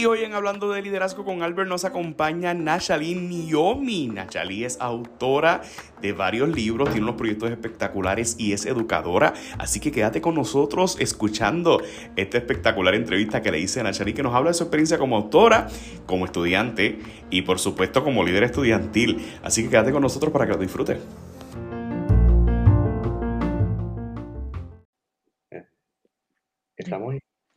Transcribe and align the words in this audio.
Y 0.00 0.06
hoy 0.06 0.24
en 0.24 0.32
Hablando 0.32 0.70
de 0.70 0.80
Liderazgo 0.80 1.26
con 1.26 1.42
Albert 1.42 1.68
nos 1.68 1.84
acompaña 1.84 2.54
Nachalí 2.54 3.14
Niomi. 3.16 4.06
Nachalí 4.06 4.64
es 4.64 4.80
autora 4.80 5.60
de 6.00 6.12
varios 6.14 6.48
libros, 6.48 6.88
tiene 6.88 7.02
unos 7.02 7.16
proyectos 7.16 7.50
espectaculares 7.50 8.36
y 8.38 8.54
es 8.54 8.64
educadora. 8.64 9.34
Así 9.58 9.78
que 9.78 9.92
quédate 9.92 10.22
con 10.22 10.36
nosotros 10.36 10.96
escuchando 11.00 11.82
esta 12.16 12.38
espectacular 12.38 12.94
entrevista 12.94 13.42
que 13.42 13.50
le 13.50 13.58
hice 13.58 13.80
a 13.80 13.82
Nachalí, 13.82 14.14
que 14.14 14.22
nos 14.22 14.34
habla 14.34 14.48
de 14.48 14.54
su 14.54 14.62
experiencia 14.62 14.96
como 14.96 15.16
autora, 15.16 15.68
como 16.06 16.24
estudiante 16.24 16.98
y 17.28 17.42
por 17.42 17.58
supuesto 17.58 18.02
como 18.02 18.24
líder 18.24 18.44
estudiantil. 18.44 19.18
Así 19.42 19.64
que 19.64 19.68
quédate 19.68 19.92
con 19.92 20.00
nosotros 20.00 20.32
para 20.32 20.46
que 20.46 20.52
lo 20.52 20.58
disfrutes. 20.58 20.98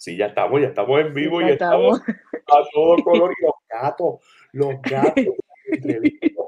Sí, 0.03 0.17
ya 0.17 0.25
estamos, 0.25 0.59
ya 0.59 0.67
estamos 0.67 0.99
en 0.99 1.13
vivo 1.13 1.41
y 1.41 1.52
estamos. 1.52 2.02
a 2.02 2.63
todo 2.73 2.98
color 3.05 3.31
y 3.31 3.41
los 3.41 3.53
gatos, 3.70 4.16
los 4.52 4.81
gatos. 4.81 5.34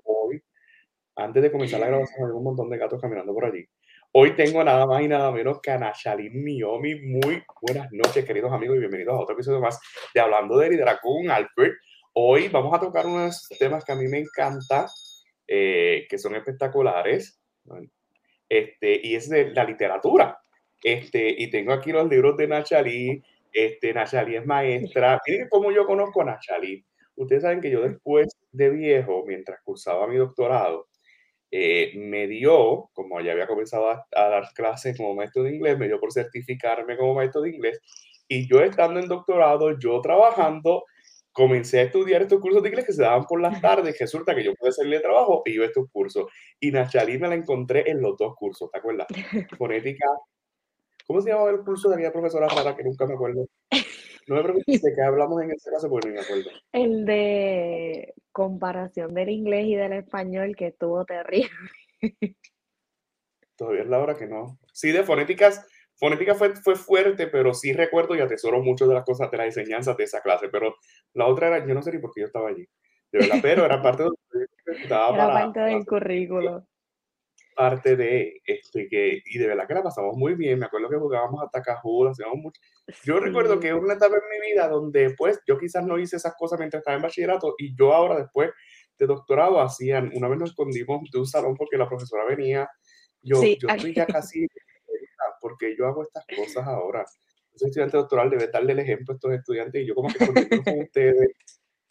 hoy, 0.03 0.43
antes 1.15 1.41
de 1.41 1.49
comenzar 1.49 1.79
la 1.79 1.87
grabación, 1.87 2.27
hay 2.27 2.35
un 2.35 2.43
montón 2.43 2.69
de 2.69 2.77
gatos 2.77 2.99
caminando 2.99 3.33
por 3.33 3.45
allí. 3.45 3.65
Hoy 4.11 4.35
tengo 4.35 4.61
nada 4.61 4.85
más 4.85 5.01
y 5.03 5.07
nada 5.07 5.31
menos 5.31 5.61
que 5.61 5.71
a 5.71 5.77
Nachalín 5.77 6.43
Miomi. 6.43 6.95
Muy 6.95 7.45
buenas 7.61 7.89
noches, 7.93 8.25
queridos 8.25 8.51
amigos, 8.51 8.75
y 8.75 8.79
bienvenidos 8.79 9.15
a 9.15 9.21
otro 9.21 9.35
episodio 9.35 9.61
más 9.61 9.79
de 10.13 10.19
Hablando 10.19 10.57
de 10.57 10.71
Liderazgo 10.71 11.15
con 11.15 11.31
Alfred. 11.31 11.71
Hoy 12.11 12.49
vamos 12.49 12.73
a 12.73 12.81
tocar 12.81 13.05
unos 13.05 13.47
temas 13.57 13.85
que 13.85 13.93
a 13.93 13.95
mí 13.95 14.09
me 14.09 14.19
encantan, 14.19 14.87
eh, 15.47 16.05
que 16.09 16.17
son 16.17 16.35
espectaculares, 16.35 17.41
este, 18.49 18.99
y 19.01 19.15
es 19.15 19.29
de 19.29 19.51
la 19.51 19.63
literatura. 19.63 20.41
Este, 20.83 21.33
y 21.37 21.49
tengo 21.49 21.71
aquí 21.71 21.93
los 21.93 22.09
libros 22.09 22.35
de 22.35 22.47
Nachalí, 22.49 23.23
este, 23.55 23.93
Nachali 23.93 24.35
es 24.35 24.45
maestra. 24.45 25.19
Miren 25.27 25.47
cómo 25.49 25.71
yo 25.71 25.85
conozco 25.85 26.21
a 26.21 26.25
Nachali. 26.25 26.85
Ustedes 27.15 27.43
saben 27.43 27.61
que 27.61 27.71
yo 27.71 27.81
después 27.81 28.27
de 28.51 28.69
viejo, 28.69 29.23
mientras 29.25 29.61
cursaba 29.63 30.07
mi 30.07 30.17
doctorado, 30.17 30.89
eh, 31.51 31.93
me 31.95 32.27
dio, 32.27 32.89
como 32.93 33.21
ya 33.21 33.31
había 33.31 33.47
comenzado 33.47 33.89
a, 33.89 34.05
dar 34.11 34.49
clases 34.53 34.97
como 34.97 35.15
maestro 35.15 35.43
de 35.43 35.55
inglés, 35.55 35.77
me 35.77 35.87
dio 35.87 36.01
por 36.01 36.11
certificarme 36.11 36.97
como 36.97 37.13
maestro 37.15 37.41
de 37.41 37.51
inglés. 37.51 37.79
Y 38.27 38.49
yo 38.49 38.59
estando 38.61 38.99
en 38.99 39.07
doctorado, 39.07 39.79
yo 39.79 40.01
trabajando, 40.01 40.83
comencé 41.31 41.79
a 41.79 41.83
estudiar 41.83 42.23
estos 42.23 42.41
cursos 42.41 42.61
de 42.61 42.69
inglés 42.69 42.85
que 42.85 42.93
se 42.93 43.03
daban 43.03 43.23
por 43.23 43.39
las 43.39 43.61
tardes. 43.61 43.97
Resulta 43.97 44.35
que 44.35 44.43
yo 44.43 44.53
pude 44.55 44.73
salir 44.73 44.95
de 44.95 44.99
trabajo 44.99 45.43
y 45.45 45.57
a 45.61 45.65
estos 45.65 45.89
cursos. 45.93 46.25
Y 46.59 46.71
Nachali 46.71 47.17
me 47.19 47.29
la 47.29 47.35
encontré 47.35 47.89
en 47.89 48.01
los 48.01 48.17
dos 48.17 48.35
cursos, 48.35 48.69
¿te 48.71 48.79
acuerdas? 48.79 49.07
Fonética 49.57 50.05
¿Cómo 51.07 51.21
se 51.21 51.29
llamaba 51.29 51.51
el 51.51 51.63
curso 51.63 51.89
de 51.89 51.95
aquella 51.95 52.11
profesora 52.11 52.47
rara 52.47 52.75
que 52.75 52.83
nunca 52.83 53.05
me 53.05 53.13
acuerdo? 53.13 53.47
No 54.27 54.35
me 54.35 54.43
preguntes 54.43 54.81
de 54.81 54.93
qué 54.95 55.01
hablamos 55.03 55.41
en 55.43 55.51
ese 55.51 55.69
caso 55.69 55.87
porque 55.87 56.09
no 56.09 56.15
me 56.15 56.21
acuerdo. 56.21 56.49
El 56.73 57.05
de 57.05 58.13
comparación 58.31 59.13
del 59.13 59.29
inglés 59.29 59.65
y 59.67 59.75
del 59.75 59.93
español 59.93 60.55
que 60.55 60.67
estuvo 60.67 61.05
terrible. 61.05 61.51
Todavía 63.55 63.83
es 63.83 63.87
la 63.87 63.99
hora 63.99 64.15
que 64.15 64.25
no. 64.25 64.57
Sí, 64.73 64.91
de 64.91 65.03
fonéticas, 65.03 65.65
fonética 65.95 66.33
fue, 66.33 66.55
fue 66.55 66.75
fuerte, 66.75 67.27
pero 67.27 67.53
sí 67.53 67.71
recuerdo 67.71 68.15
y 68.15 68.19
atesoro 68.19 68.61
mucho 68.63 68.87
de 68.87 68.95
las 68.95 69.05
cosas 69.05 69.29
de 69.29 69.37
la 69.37 69.45
enseñanza 69.45 69.93
de 69.93 70.03
esa 70.03 70.21
clase, 70.21 70.49
pero 70.49 70.75
la 71.13 71.27
otra 71.27 71.47
era, 71.47 71.65
yo 71.65 71.75
no 71.75 71.83
sé 71.83 71.91
ni 71.91 71.99
por 71.99 72.11
qué 72.11 72.21
yo 72.21 72.27
estaba 72.27 72.49
allí. 72.49 72.67
De 73.11 73.19
verdad, 73.19 73.37
pero 73.41 73.63
era 73.63 73.81
parte, 73.81 74.03
de, 74.03 74.09
era 74.85 75.31
parte 75.31 75.59
del 75.59 75.85
currículo 75.85 76.67
parte 77.55 77.95
de 77.95 78.41
esto 78.45 78.79
y 78.79 78.87
que 78.87 79.21
y 79.25 79.37
de 79.37 79.47
verdad 79.47 79.67
que 79.67 79.73
la 79.73 79.83
pasamos 79.83 80.15
muy 80.15 80.35
bien. 80.35 80.59
Me 80.59 80.65
acuerdo 80.65 80.89
que 80.89 80.97
jugábamos 80.97 81.41
hasta 81.43 81.61
Cajul, 81.61 82.09
hacíamos 82.09 82.37
mucho. 82.37 82.61
Yo 83.03 83.19
recuerdo 83.19 83.59
que 83.59 83.73
una 83.73 83.93
etapa 83.93 84.15
en 84.15 84.39
mi 84.39 84.51
vida 84.51 84.67
donde 84.67 85.15
pues 85.17 85.39
yo 85.47 85.57
quizás 85.57 85.85
no 85.85 85.97
hice 85.97 86.17
esas 86.17 86.35
cosas 86.37 86.59
mientras 86.59 86.81
estaba 86.81 86.97
en 86.97 87.03
bachillerato 87.03 87.55
y 87.57 87.75
yo 87.75 87.93
ahora 87.93 88.17
después 88.17 88.51
de 88.97 89.05
doctorado 89.07 89.59
hacían, 89.61 90.11
una 90.13 90.27
vez 90.27 90.39
nos 90.39 90.49
escondimos 90.51 91.09
de 91.11 91.19
un 91.19 91.27
salón 91.27 91.55
porque 91.55 91.77
la 91.77 91.87
profesora 91.87 92.25
venía. 92.25 92.69
Yo, 93.21 93.41
yo 93.41 93.67
estoy 93.69 93.95
ya 93.95 94.05
casi 94.05 94.47
porque 95.41 95.75
yo 95.77 95.87
hago 95.87 96.03
estas 96.03 96.25
cosas 96.35 96.67
ahora. 96.67 97.05
soy 97.55 97.69
estudiante 97.69 97.97
doctoral, 97.97 98.29
debe 98.29 98.47
darle 98.47 98.73
el 98.73 98.79
ejemplo 98.79 99.13
a 99.13 99.15
estos 99.15 99.31
estudiantes 99.33 99.83
y 99.83 99.87
yo 99.87 99.95
como 99.95 100.09
que 100.09 100.25
con 100.25 100.35
ustedes 100.89 101.33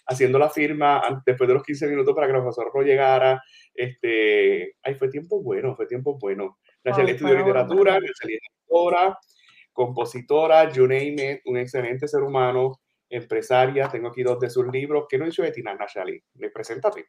haciendo 0.06 0.38
la 0.38 0.50
firma 0.50 1.22
después 1.24 1.48
de 1.48 1.54
los 1.54 1.62
15 1.62 1.88
minutos 1.88 2.14
para 2.14 2.26
que 2.26 2.32
el 2.32 2.40
profesor 2.40 2.70
no 2.74 2.82
llegara. 2.82 3.42
Este, 3.74 4.76
ay, 4.82 4.94
fue 4.94 5.08
tiempo 5.08 5.42
bueno, 5.42 5.74
fue 5.74 5.86
tiempo 5.86 6.18
bueno. 6.18 6.58
Nacheli 6.84 7.12
estudió 7.12 7.36
literatura, 7.36 7.94
Nacheli 7.94 8.34
escritora, 8.34 9.18
compositora, 9.72 10.70
you 10.70 10.86
name 10.86 11.32
it, 11.32 11.40
un 11.46 11.56
excelente 11.56 12.06
ser 12.06 12.22
humano, 12.22 12.80
empresaria. 13.08 13.88
Tengo 13.88 14.08
aquí 14.08 14.22
dos 14.22 14.38
de 14.40 14.50
sus 14.50 14.66
libros. 14.66 15.06
¿Qué 15.08 15.18
nos 15.18 15.28
hizo 15.28 15.42
de 15.42 15.52
Tina, 15.52 15.74
Nacheli? 15.74 16.22
¿Le 16.34 16.50
preséntate? 16.50 17.06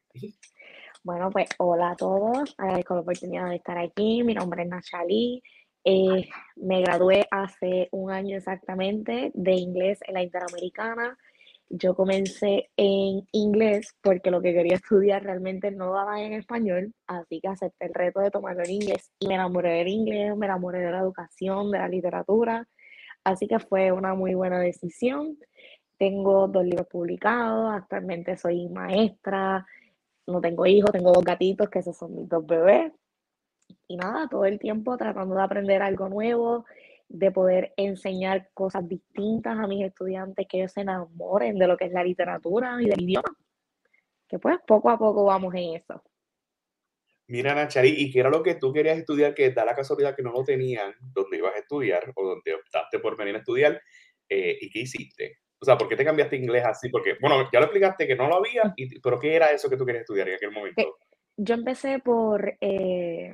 Bueno, 1.03 1.29
pues 1.29 1.49
hola 1.57 1.91
a 1.91 1.95
todos. 1.95 2.55
Agradezco 2.57 2.95
la 2.95 3.01
oportunidad 3.01 3.49
de 3.49 3.57
estar 3.57 3.77
aquí. 3.77 4.23
Mi 4.23 4.33
nombre 4.33 4.63
es 4.63 4.69
Nachali. 4.69 5.43
Eh, 5.83 6.27
me 6.55 6.81
gradué 6.81 7.27
hace 7.29 7.89
un 7.91 8.09
año 8.09 8.37
exactamente 8.37 9.31
de 9.35 9.51
inglés 9.51 9.99
en 10.07 10.15
la 10.15 10.23
Interamericana 10.23 11.15
yo 11.69 11.95
comencé 11.95 12.69
en 12.77 13.27
inglés 13.31 13.95
porque 14.01 14.31
lo 14.31 14.41
que 14.41 14.53
quería 14.53 14.75
estudiar 14.75 15.23
realmente 15.23 15.71
no 15.71 15.93
daba 15.93 16.21
en 16.21 16.33
español, 16.33 16.93
así 17.07 17.39
que 17.41 17.47
acepté 17.47 17.85
el 17.85 17.93
reto 17.93 18.19
de 18.19 18.31
tomarlo 18.31 18.63
en 18.63 18.71
inglés 18.71 19.11
y 19.19 19.27
me 19.27 19.35
enamoré 19.35 19.73
del 19.73 19.87
inglés, 19.87 20.35
me 20.37 20.45
enamoré 20.45 20.79
de 20.79 20.91
la 20.91 20.99
educación, 20.99 21.71
de 21.71 21.79
la 21.79 21.87
literatura, 21.87 22.67
así 23.23 23.47
que 23.47 23.59
fue 23.59 23.91
una 23.91 24.13
muy 24.13 24.35
buena 24.35 24.59
decisión. 24.59 25.37
Tengo 25.97 26.47
dos 26.47 26.65
libros 26.65 26.87
publicados, 26.87 27.73
actualmente 27.73 28.37
soy 28.37 28.67
maestra, 28.69 29.65
no 30.27 30.41
tengo 30.41 30.65
hijos, 30.65 30.91
tengo 30.91 31.13
dos 31.13 31.23
gatitos 31.23 31.69
que 31.69 31.79
esos 31.79 31.97
son 31.97 32.15
mis 32.15 32.27
dos 32.29 32.45
bebés. 32.45 32.91
Y 33.87 33.97
nada, 33.97 34.27
todo 34.27 34.45
el 34.45 34.59
tiempo 34.59 34.97
tratando 34.97 35.35
de 35.35 35.43
aprender 35.43 35.81
algo 35.81 36.09
nuevo, 36.09 36.65
de 37.17 37.31
poder 37.31 37.73
enseñar 37.77 38.49
cosas 38.53 38.87
distintas 38.87 39.57
a 39.57 39.67
mis 39.67 39.85
estudiantes, 39.85 40.45
que 40.47 40.57
ellos 40.57 40.71
se 40.71 40.81
enamoren 40.81 41.57
de 41.57 41.67
lo 41.67 41.77
que 41.77 41.85
es 41.85 41.91
la 41.91 42.03
literatura 42.03 42.77
y 42.81 42.87
del 42.87 43.01
idioma. 43.01 43.35
Que 44.27 44.39
pues 44.39 44.57
poco 44.67 44.89
a 44.89 44.97
poco 44.97 45.25
vamos 45.25 45.53
en 45.55 45.75
eso. 45.75 46.03
Mira, 47.27 47.55
Nachari, 47.55 47.89
¿y 47.97 48.11
qué 48.11 48.19
era 48.19 48.29
lo 48.29 48.43
que 48.43 48.55
tú 48.55 48.71
querías 48.71 48.97
estudiar 48.97 49.33
que 49.33 49.51
da 49.51 49.65
la 49.65 49.75
casualidad 49.75 50.15
que 50.15 50.21
no 50.21 50.31
lo 50.31 50.43
tenían 50.43 50.93
donde 50.99 51.37
ibas 51.37 51.55
a 51.55 51.59
estudiar 51.59 52.11
o 52.15 52.23
donde 52.23 52.53
optaste 52.53 52.99
por 52.99 53.17
venir 53.17 53.35
a 53.35 53.39
estudiar? 53.39 53.81
Eh, 54.29 54.57
¿Y 54.61 54.69
qué 54.69 54.79
hiciste? 54.79 55.39
O 55.59 55.65
sea, 55.65 55.77
¿por 55.77 55.87
qué 55.87 55.95
te 55.95 56.05
cambiaste 56.05 56.35
inglés 56.35 56.65
así? 56.65 56.89
Porque, 56.89 57.15
bueno, 57.19 57.49
ya 57.51 57.59
lo 57.59 57.65
explicaste 57.65 58.05
que 58.05 58.15
no 58.15 58.27
lo 58.27 58.35
había, 58.35 58.73
y, 58.75 58.99
pero 58.99 59.17
¿qué 59.19 59.35
era 59.35 59.51
eso 59.51 59.69
que 59.69 59.77
tú 59.77 59.85
querías 59.85 60.01
estudiar 60.01 60.27
en 60.27 60.35
aquel 60.35 60.51
momento? 60.51 60.81
Eh, 60.81 61.15
yo 61.37 61.55
empecé 61.55 61.99
por 61.99 62.57
eh, 62.61 63.33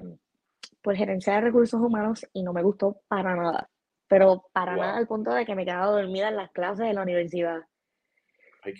por 0.81 0.95
gerencia 0.95 1.35
de 1.35 1.41
recursos 1.41 1.79
humanos 1.79 2.27
y 2.33 2.43
no 2.43 2.53
me 2.53 2.63
gustó 2.63 3.01
para 3.07 3.35
nada, 3.35 3.69
pero 4.07 4.45
para 4.51 4.75
nada 4.75 4.97
al 4.97 5.07
punto 5.07 5.33
de 5.33 5.45
que 5.45 5.55
me 5.55 5.65
quedaba 5.65 5.91
dormida 5.91 6.29
en 6.29 6.37
las 6.37 6.51
clases 6.51 6.87
de 6.87 6.93
la 6.93 7.03
universidad. 7.03 7.61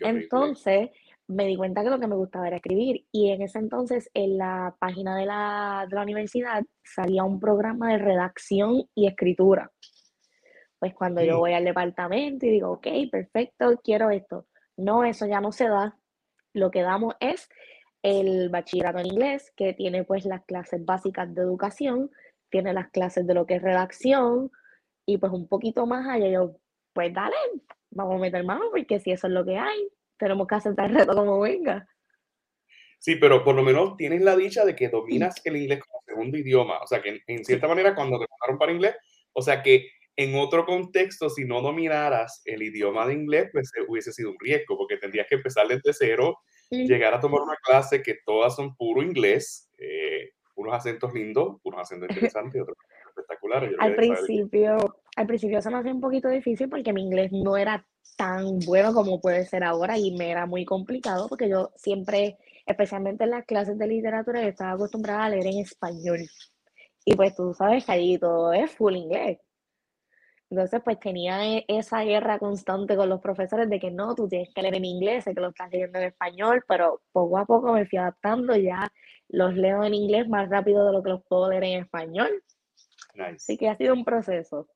entonces 0.01 0.89
me 1.27 1.45
di 1.45 1.55
cuenta 1.55 1.83
que 1.83 1.89
lo 1.89 1.99
que 1.99 2.07
me 2.07 2.15
gustaba 2.15 2.47
era 2.47 2.57
escribir 2.57 3.05
y 3.11 3.31
en 3.31 3.41
ese 3.41 3.59
entonces 3.59 4.09
en 4.13 4.37
la 4.37 4.75
página 4.79 5.15
de 5.15 5.25
la, 5.25 5.85
de 5.89 5.95
la 5.95 6.01
universidad 6.03 6.63
salía 6.83 7.23
un 7.23 7.39
programa 7.39 7.91
de 7.91 7.99
redacción 7.99 8.83
y 8.93 9.07
escritura. 9.07 9.71
Pues 10.79 10.93
cuando 10.93 11.23
yo 11.23 11.37
voy 11.37 11.53
al 11.53 11.63
departamento 11.63 12.45
y 12.45 12.49
digo, 12.49 12.71
ok, 12.71 12.87
perfecto, 13.11 13.79
quiero 13.83 14.09
esto. 14.09 14.47
No, 14.77 15.03
eso 15.03 15.27
ya 15.27 15.39
no 15.39 15.51
se 15.51 15.69
da. 15.69 15.95
Lo 16.53 16.71
que 16.71 16.81
damos 16.81 17.13
es 17.19 17.47
el 18.03 18.49
bachillerato 18.49 18.99
en 18.99 19.07
inglés, 19.07 19.51
que 19.55 19.73
tiene 19.73 20.03
pues 20.03 20.25
las 20.25 20.43
clases 20.45 20.83
básicas 20.83 21.33
de 21.33 21.41
educación, 21.41 22.11
tiene 22.49 22.73
las 22.73 22.89
clases 22.89 23.27
de 23.27 23.33
lo 23.33 23.45
que 23.45 23.55
es 23.55 23.61
redacción 23.61 24.51
y 25.05 25.17
pues 25.17 25.31
un 25.31 25.47
poquito 25.47 25.85
más 25.85 26.07
allá 26.07 26.27
yo, 26.27 26.57
pues 26.93 27.13
dale, 27.13 27.35
vamos 27.91 28.15
a 28.15 28.19
meter 28.19 28.43
mano 28.43 28.65
porque 28.71 28.99
si 28.99 29.11
eso 29.11 29.27
es 29.27 29.33
lo 29.33 29.45
que 29.45 29.57
hay, 29.57 29.87
tenemos 30.17 30.47
que 30.47 30.55
aceptar 30.55 30.89
el 30.89 30.97
reto 30.97 31.15
como 31.15 31.39
venga. 31.39 31.87
Sí, 32.99 33.15
pero 33.15 33.43
por 33.43 33.55
lo 33.55 33.63
menos 33.63 33.97
tienes 33.97 34.21
la 34.21 34.35
dicha 34.35 34.63
de 34.63 34.75
que 34.75 34.89
dominas 34.89 35.41
el 35.43 35.57
inglés 35.57 35.79
como 35.79 36.01
segundo 36.05 36.37
idioma, 36.37 36.79
o 36.79 36.87
sea 36.87 37.01
que 37.01 37.21
en, 37.25 37.45
cierta 37.45 37.67
manera 37.67 37.95
cuando 37.95 38.19
te 38.19 38.27
mandaron 38.29 38.59
para 38.59 38.71
inglés, 38.71 38.95
o 39.33 39.41
sea 39.41 39.63
que 39.63 39.89
en 40.15 40.35
otro 40.35 40.65
contexto, 40.65 41.29
si 41.29 41.45
no 41.45 41.61
dominaras 41.61 42.41
el 42.45 42.61
idioma 42.61 43.07
de 43.07 43.13
inglés, 43.13 43.49
pues 43.51 43.71
hubiese 43.87 44.11
sido 44.11 44.29
un 44.29 44.37
riesgo, 44.39 44.77
porque 44.77 44.97
tendrías 44.97 45.25
que 45.27 45.35
empezar 45.35 45.67
desde 45.67 45.93
cero 45.93 46.37
llegar 46.71 47.13
a 47.13 47.19
tomar 47.19 47.41
una 47.41 47.57
clase 47.57 48.01
que 48.01 48.19
todas 48.25 48.55
son 48.55 48.75
puro 48.75 49.03
inglés, 49.03 49.69
eh, 49.77 50.31
unos 50.55 50.73
acentos 50.73 51.13
lindos, 51.13 51.57
unos 51.63 51.81
acentos 51.81 52.09
interesantes 52.35 52.55
y 52.55 52.59
otros 52.61 52.77
espectaculares. 53.07 53.71
al 53.79 53.95
principio, 53.95 54.95
al 55.15 55.27
principio 55.27 55.61
se 55.61 55.69
me 55.69 55.77
hacía 55.77 55.93
un 55.93 56.01
poquito 56.01 56.29
difícil 56.29 56.69
porque 56.69 56.93
mi 56.93 57.03
inglés 57.03 57.31
no 57.31 57.57
era 57.57 57.85
tan 58.17 58.59
bueno 58.59 58.93
como 58.93 59.19
puede 59.19 59.45
ser 59.45 59.63
ahora 59.63 59.97
y 59.97 60.15
me 60.15 60.31
era 60.31 60.45
muy 60.45 60.65
complicado 60.65 61.27
porque 61.27 61.49
yo 61.49 61.71
siempre, 61.75 62.37
especialmente 62.65 63.23
en 63.23 63.31
las 63.31 63.45
clases 63.45 63.77
de 63.77 63.87
literatura, 63.87 64.41
yo 64.41 64.49
estaba 64.49 64.71
acostumbrada 64.71 65.25
a 65.25 65.29
leer 65.29 65.47
en 65.47 65.59
español. 65.59 66.19
Y 67.03 67.15
pues 67.15 67.35
tú 67.35 67.53
sabes 67.53 67.85
que 67.85 67.91
allí 67.91 68.17
todo 68.19 68.53
es 68.53 68.71
full 68.71 68.95
inglés. 68.95 69.39
Entonces, 70.51 70.81
pues 70.83 70.99
tenía 70.99 71.45
e, 71.45 71.63
esa 71.69 72.03
guerra 72.03 72.37
constante 72.37 72.97
con 72.97 73.07
los 73.07 73.21
profesores 73.21 73.69
de 73.69 73.79
que 73.79 73.89
no, 73.89 74.13
tú 74.15 74.27
tienes 74.27 74.53
que 74.53 74.61
leer 74.61 74.75
en 74.75 74.83
inglés, 74.83 75.23
sé 75.23 75.33
que 75.33 75.39
lo 75.39 75.49
estás 75.49 75.71
leyendo 75.71 75.97
en 75.97 76.07
español, 76.07 76.61
pero 76.67 77.01
poco 77.13 77.37
a 77.37 77.45
poco 77.45 77.71
me 77.71 77.85
fui 77.85 77.97
adaptando, 77.97 78.55
ya 78.57 78.91
los 79.29 79.55
leo 79.55 79.81
en 79.85 79.93
inglés 79.93 80.27
más 80.27 80.49
rápido 80.49 80.85
de 80.85 80.91
lo 80.91 81.01
que 81.01 81.09
los 81.09 81.23
puedo 81.23 81.49
leer 81.49 81.63
en 81.63 81.83
español. 81.83 82.43
Nice. 83.13 83.35
Así 83.35 83.57
que 83.57 83.69
ha 83.69 83.77
sido 83.77 83.93
un 83.93 84.03
proceso. 84.03 84.67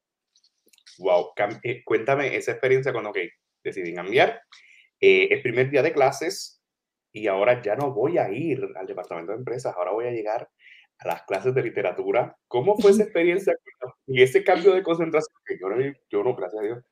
Wow, 0.97 1.33
eh, 1.63 1.83
cuéntame 1.83 2.37
esa 2.37 2.51
experiencia 2.51 2.93
cuando 2.93 3.09
okay, 3.09 3.29
decidí 3.61 3.93
cambiar. 3.93 4.41
Eh, 5.01 5.27
el 5.29 5.41
primer 5.41 5.69
día 5.69 5.83
de 5.83 5.91
clases 5.91 6.63
y 7.11 7.27
ahora 7.27 7.61
ya 7.61 7.75
no 7.75 7.93
voy 7.93 8.17
a 8.17 8.29
ir 8.31 8.65
al 8.77 8.87
departamento 8.87 9.33
de 9.33 9.39
empresas, 9.39 9.75
ahora 9.75 9.91
voy 9.91 10.05
a 10.05 10.11
llegar 10.11 10.49
a 10.99 11.07
las 11.07 11.23
clases 11.23 11.53
de 11.53 11.63
literatura. 11.63 12.35
¿Cómo 12.47 12.77
fue 12.77 12.91
esa 12.91 13.03
experiencia 13.03 13.55
y 14.07 14.21
ese 14.21 14.43
cambio 14.43 14.73
de 14.73 14.83
concentración? 14.83 15.35
Que 15.45 15.57
yo 15.59 15.69
no, 15.69 15.75
yo 16.09 16.23
no 16.23 16.35
gracias 16.35 16.61
a 16.61 16.65
Dios, 16.65 16.83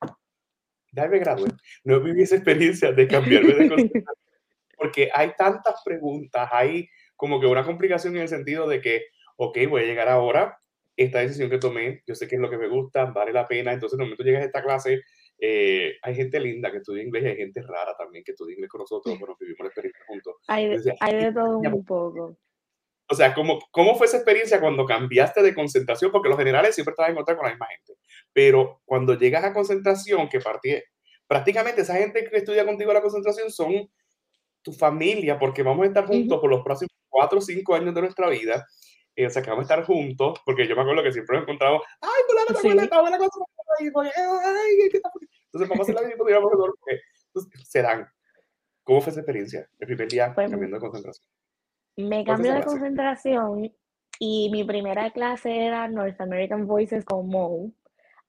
ya 0.92 1.08
me 1.08 1.18
gradué, 1.18 1.48
no 1.84 2.00
viví 2.00 2.22
esa 2.22 2.36
experiencia 2.36 2.92
de 2.92 3.08
cambiarme 3.08 3.54
de 3.54 3.68
concentración, 3.68 4.24
porque 4.76 5.10
hay 5.12 5.32
tantas 5.36 5.82
preguntas, 5.84 6.48
hay 6.52 6.88
como 7.16 7.40
que 7.40 7.46
una 7.46 7.64
complicación 7.64 8.16
en 8.16 8.22
el 8.22 8.28
sentido 8.28 8.68
de 8.68 8.80
que, 8.80 9.06
ok, 9.36 9.58
voy 9.68 9.82
a 9.82 9.86
llegar 9.86 10.08
ahora, 10.08 10.58
esta 10.96 11.18
decisión 11.18 11.50
que 11.50 11.58
tomé, 11.58 12.02
yo 12.06 12.14
sé 12.14 12.28
que 12.28 12.36
es 12.36 12.40
lo 12.40 12.50
que 12.50 12.58
me 12.58 12.68
gusta, 12.68 13.06
vale 13.06 13.32
la 13.32 13.48
pena, 13.48 13.72
entonces 13.72 13.98
en 13.98 14.02
el 14.02 14.06
momento 14.06 14.22
llegas 14.22 14.42
a 14.42 14.46
esta 14.46 14.62
clase, 14.62 15.02
eh, 15.38 15.96
hay 16.02 16.14
gente 16.14 16.38
linda 16.38 16.70
que 16.70 16.78
estudia 16.78 17.02
inglés 17.02 17.24
y 17.24 17.26
hay 17.26 17.36
gente 17.36 17.62
rara 17.62 17.96
también 17.98 18.22
que 18.22 18.32
estudia 18.32 18.54
inglés 18.54 18.70
con 18.70 18.80
nosotros, 18.80 19.18
bueno, 19.18 19.36
vivimos 19.40 19.60
la 19.60 19.66
experiencia 19.66 20.04
juntos. 20.06 20.36
Hay, 20.46 20.76
hay 21.00 21.16
de 21.16 21.32
todo 21.32 21.58
un 21.58 21.84
poco. 21.84 22.36
O 23.10 23.14
sea, 23.14 23.34
¿cómo, 23.34 23.58
¿cómo 23.70 23.94
fue 23.96 24.06
esa 24.06 24.16
experiencia 24.16 24.60
cuando 24.60 24.86
cambiaste 24.86 25.42
de 25.42 25.54
concentración? 25.54 26.10
Porque 26.10 26.28
los 26.28 26.38
generales 26.38 26.74
siempre 26.74 26.92
estás 26.92 27.08
en 27.08 27.14
contra 27.14 27.36
con 27.36 27.44
la 27.44 27.52
misma 27.52 27.66
gente. 27.66 28.00
Pero 28.32 28.80
cuando 28.84 29.14
llegas 29.14 29.44
a 29.44 29.52
concentración, 29.52 30.28
que 30.28 30.40
partí, 30.40 30.74
prácticamente 31.26 31.82
esa 31.82 31.96
gente 31.96 32.28
que 32.28 32.36
estudia 32.36 32.64
contigo 32.64 32.92
la 32.92 33.02
concentración 33.02 33.50
son 33.50 33.90
tu 34.62 34.72
familia, 34.72 35.38
porque 35.38 35.62
vamos 35.62 35.84
a 35.84 35.88
estar 35.88 36.06
juntos 36.06 36.40
por 36.40 36.50
los 36.50 36.62
próximos 36.62 36.90
cuatro 37.08 37.38
o 37.38 37.42
cinco 37.42 37.74
años 37.74 37.94
de 37.94 38.00
nuestra 38.00 38.28
vida. 38.30 38.66
Eh, 39.16 39.26
o 39.26 39.30
sea, 39.30 39.42
que 39.42 39.50
vamos 39.50 39.62
a 39.62 39.74
estar 39.74 39.84
juntos, 39.84 40.40
porque 40.44 40.66
yo 40.66 40.74
me 40.74 40.82
acuerdo 40.82 41.02
que 41.02 41.12
siempre 41.12 41.36
nos 41.36 41.44
encontramos, 41.44 41.82
ay, 42.00 42.22
pues 42.26 42.74
la 42.74 42.82
está 42.82 43.00
buena 43.00 43.18
cosa, 43.18 43.38
ay, 43.78 43.90
¿qué? 44.90 45.00
Entonces 45.46 45.68
vamos 45.68 45.78
a 45.78 45.82
hacer 45.82 45.94
la 45.94 46.02
misma, 46.08 46.24
digamos, 46.26 46.52
entonces, 47.26 47.68
se 47.68 47.82
dan. 47.82 48.08
¿Cómo 48.82 49.00
fue 49.00 49.12
esa 49.12 49.20
experiencia, 49.20 49.68
el 49.78 49.86
primer 49.86 50.08
día 50.08 50.32
pues, 50.34 50.50
cambiando 50.50 50.76
de 50.76 50.80
concentración? 50.80 51.28
Me 51.96 52.24
cambié 52.24 52.52
de 52.52 52.64
concentración 52.64 53.72
y 54.18 54.50
mi 54.50 54.64
primera 54.64 55.10
clase 55.10 55.66
era 55.66 55.88
North 55.88 56.20
American 56.20 56.66
Voices 56.66 57.04
con 57.04 57.28
Mo. 57.28 57.72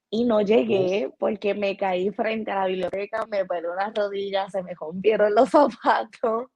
Y 0.10 0.24
no 0.24 0.42
llegué 0.42 1.12
porque 1.18 1.56
me 1.56 1.76
caí 1.76 2.12
frente 2.12 2.52
a 2.52 2.62
la 2.62 2.68
biblioteca, 2.68 3.26
me 3.26 3.44
peló 3.44 3.76
las 3.76 3.94
rodillas, 3.94 4.52
se 4.52 4.64
me 4.64 4.74
rompieron 4.74 5.34
los 5.34 5.50
zapatos 5.52 6.48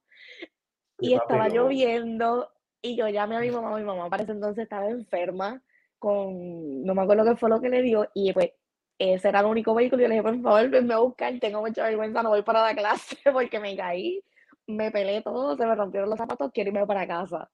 y 0.98 1.14
estaba 1.14 1.48
lloviendo 1.48 2.48
y 2.82 2.96
yo 2.96 3.08
llamé 3.08 3.36
a 3.36 3.40
mi 3.40 3.50
mamá, 3.50 3.76
mi 3.76 3.84
mamá 3.84 4.08
para 4.08 4.22
ese 4.22 4.32
entonces 4.32 4.64
estaba 4.64 4.88
enferma 4.88 5.62
con, 5.98 6.82
no 6.82 6.94
me 6.94 7.02
acuerdo 7.02 7.24
qué 7.24 7.36
fue 7.36 7.50
lo 7.50 7.60
que 7.60 7.68
le 7.68 7.82
dio 7.82 8.08
y 8.14 8.32
pues 8.32 8.50
ese 8.98 9.28
era 9.28 9.40
el 9.40 9.46
único 9.46 9.74
vehículo 9.74 10.00
y 10.00 10.04
yo 10.04 10.08
le 10.08 10.14
dije, 10.14 10.22
por 10.22 10.40
favor, 10.42 10.68
venme 10.68 10.94
a 10.94 10.98
buscar, 10.98 11.38
tengo 11.40 11.60
mucha 11.60 11.84
vergüenza, 11.84 12.22
no 12.22 12.30
voy 12.30 12.42
para 12.42 12.62
la 12.62 12.74
clase 12.76 13.16
porque 13.32 13.58
me 13.58 13.76
caí 13.76 14.22
me 14.70 14.90
pelé 14.90 15.22
todo, 15.22 15.56
se 15.56 15.66
me 15.66 15.74
rompieron 15.74 16.10
los 16.10 16.18
zapatos, 16.18 16.50
quiero 16.52 16.70
irme 16.70 16.86
para 16.86 17.06
casa. 17.06 17.50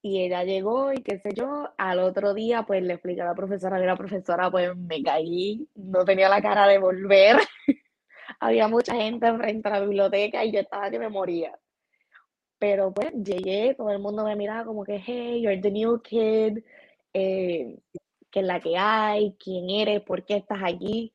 Y 0.00 0.22
ella 0.22 0.44
llegó 0.44 0.92
y 0.92 1.02
qué 1.02 1.18
sé 1.18 1.30
yo, 1.34 1.70
al 1.76 1.98
otro 1.98 2.32
día 2.32 2.62
pues 2.64 2.82
le 2.82 2.94
expliqué 2.94 3.22
a 3.22 3.26
la 3.26 3.34
profesora, 3.34 3.82
y 3.82 3.86
la 3.86 3.96
profesora 3.96 4.50
pues 4.50 4.76
me 4.76 5.02
caí, 5.02 5.68
no 5.74 6.04
tenía 6.04 6.28
la 6.28 6.40
cara 6.40 6.66
de 6.68 6.78
volver. 6.78 7.36
Había 8.40 8.68
mucha 8.68 8.94
gente 8.94 9.32
frente 9.36 9.68
a 9.68 9.72
la 9.72 9.80
biblioteca 9.80 10.44
y 10.44 10.52
yo 10.52 10.60
estaba 10.60 10.90
que 10.90 10.98
me 10.98 11.08
moría. 11.08 11.58
Pero 12.58 12.92
pues 12.92 13.12
llegué, 13.14 13.74
todo 13.74 13.90
el 13.90 13.98
mundo 14.00 14.24
me 14.24 14.36
miraba 14.36 14.64
como 14.64 14.84
que, 14.84 14.98
hey, 15.04 15.42
you're 15.42 15.60
the 15.60 15.70
new 15.70 16.00
kid, 16.02 16.58
eh, 17.14 17.78
que 18.30 18.40
es 18.40 18.46
la 18.46 18.60
que 18.60 18.76
hay, 18.76 19.36
quién 19.38 19.70
eres, 19.70 20.02
por 20.02 20.24
qué 20.24 20.36
estás 20.36 20.60
aquí. 20.62 21.12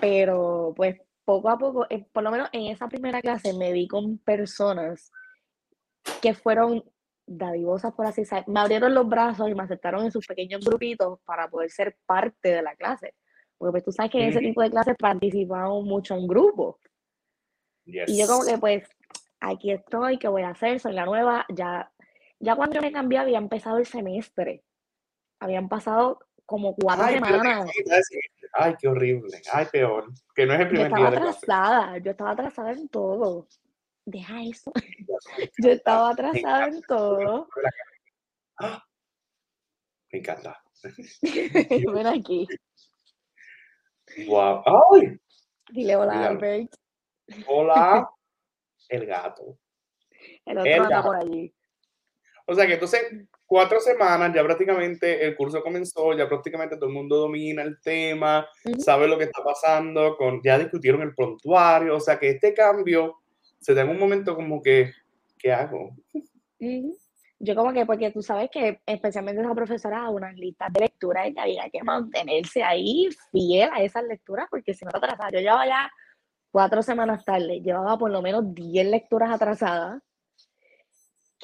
Pero 0.00 0.72
pues 0.76 0.96
poco 1.24 1.48
a 1.50 1.58
poco, 1.58 1.86
eh, 1.90 2.04
por 2.12 2.22
lo 2.22 2.30
menos 2.30 2.48
en 2.52 2.66
esa 2.66 2.88
primera 2.88 3.20
clase 3.20 3.52
me 3.54 3.72
vi 3.72 3.88
con 3.88 4.18
personas 4.18 5.10
que 6.20 6.34
fueron 6.34 6.84
dadivosas, 7.26 7.92
por 7.94 8.06
así 8.06 8.22
decirlo, 8.22 8.44
me 8.48 8.60
abrieron 8.60 8.94
los 8.94 9.08
brazos 9.08 9.48
y 9.48 9.54
me 9.54 9.62
aceptaron 9.62 10.04
en 10.04 10.12
sus 10.12 10.26
pequeños 10.26 10.64
grupitos 10.64 11.18
para 11.24 11.48
poder 11.48 11.70
ser 11.70 11.96
parte 12.06 12.50
de 12.50 12.62
la 12.62 12.76
clase. 12.76 13.14
Porque 13.56 13.72
pues 13.72 13.84
tú 13.84 13.92
sabes 13.92 14.10
que 14.12 14.22
en 14.22 14.28
ese 14.28 14.40
tipo 14.40 14.60
de 14.60 14.70
clases 14.70 14.96
participamos 14.98 15.84
mucho 15.84 16.14
en 16.14 16.26
grupo. 16.26 16.80
Y 17.86 18.18
yo 18.18 18.26
como 18.26 18.44
que 18.44 18.58
pues, 18.58 18.88
aquí 19.40 19.70
estoy, 19.70 20.18
¿qué 20.18 20.28
voy 20.28 20.42
a 20.42 20.50
hacer? 20.50 20.80
Soy 20.80 20.92
la 20.92 21.06
nueva. 21.06 21.46
Ya, 21.48 21.90
ya 22.40 22.56
cuando 22.56 22.76
yo 22.76 22.82
me 22.82 22.92
cambié 22.92 23.18
había 23.18 23.38
empezado 23.38 23.78
el 23.78 23.86
semestre. 23.86 24.64
Habían 25.40 25.68
pasado 25.68 26.18
como 26.44 26.74
cuatro 26.74 27.06
semanas. 27.08 27.70
Ay, 28.56 28.74
qué 28.78 28.88
horrible. 28.88 29.42
Ay, 29.52 29.66
peor. 29.70 30.12
Que 30.34 30.46
no 30.46 30.54
es 30.54 30.60
el 30.60 30.68
primer 30.68 30.88
yo 30.90 30.96
estaba 30.96 31.08
atrasada, 31.08 31.98
yo 31.98 32.10
estaba 32.12 32.30
atrasada 32.30 32.72
en 32.72 32.88
todo. 32.88 33.48
Deja 34.04 34.42
eso. 34.42 34.72
yo 35.58 35.70
estaba 35.70 36.10
atrasada 36.10 36.66
en 36.68 36.82
todo. 36.82 37.48
Me 40.12 40.18
encanta. 40.18 40.62
Ven 41.94 42.06
aquí. 42.06 42.46
Wow. 44.28 44.62
¡Ay! 44.64 45.18
Dile 45.70 45.96
hola, 45.96 46.26
Albert. 46.28 46.76
Hola, 47.48 48.08
el 48.88 49.06
gato. 49.06 49.58
El 50.44 50.58
otro 50.58 50.84
anda 50.84 51.02
por 51.02 51.16
allí. 51.16 51.52
O 52.46 52.54
sea 52.54 52.66
que 52.66 52.74
entonces 52.74 53.26
cuatro 53.54 53.78
semanas, 53.78 54.34
ya 54.34 54.42
prácticamente 54.42 55.24
el 55.24 55.36
curso 55.36 55.62
comenzó, 55.62 56.12
ya 56.12 56.28
prácticamente 56.28 56.74
todo 56.74 56.88
el 56.88 56.94
mundo 56.96 57.18
domina 57.18 57.62
el 57.62 57.80
tema, 57.80 58.44
sabe 58.78 59.06
lo 59.06 59.16
que 59.16 59.22
está 59.22 59.44
pasando, 59.44 60.16
con, 60.16 60.42
ya 60.42 60.58
discutieron 60.58 61.02
el 61.02 61.14
prontuario, 61.14 61.94
o 61.94 62.00
sea 62.00 62.18
que 62.18 62.30
este 62.30 62.52
cambio 62.52 63.20
se 63.60 63.72
da 63.72 63.82
en 63.82 63.90
un 63.90 64.00
momento 64.00 64.34
como 64.34 64.60
que, 64.60 64.90
¿qué 65.38 65.52
hago? 65.52 65.94
Yo 67.38 67.54
como 67.54 67.72
que, 67.72 67.86
porque 67.86 68.10
tú 68.10 68.22
sabes 68.22 68.50
que 68.50 68.80
especialmente 68.86 69.40
esa 69.40 69.54
profesora 69.54 70.00
da 70.00 70.10
unas 70.10 70.34
listas 70.34 70.72
de 70.72 70.80
lectura 70.80 71.28
y 71.28 71.32
que 71.32 71.40
había 71.40 71.70
que 71.70 71.84
mantenerse 71.84 72.64
ahí 72.64 73.08
fiel 73.30 73.70
a 73.72 73.84
esas 73.84 74.02
lecturas, 74.02 74.48
porque 74.50 74.74
si 74.74 74.84
no 74.84 74.90
te 74.90 74.98
yo 75.32 75.38
llevaba 75.38 75.64
ya 75.64 75.92
cuatro 76.50 76.82
semanas 76.82 77.24
tarde, 77.24 77.60
llevaba 77.60 77.96
por 77.96 78.10
lo 78.10 78.20
menos 78.20 78.52
diez 78.52 78.88
lecturas 78.88 79.30
atrasadas 79.30 80.02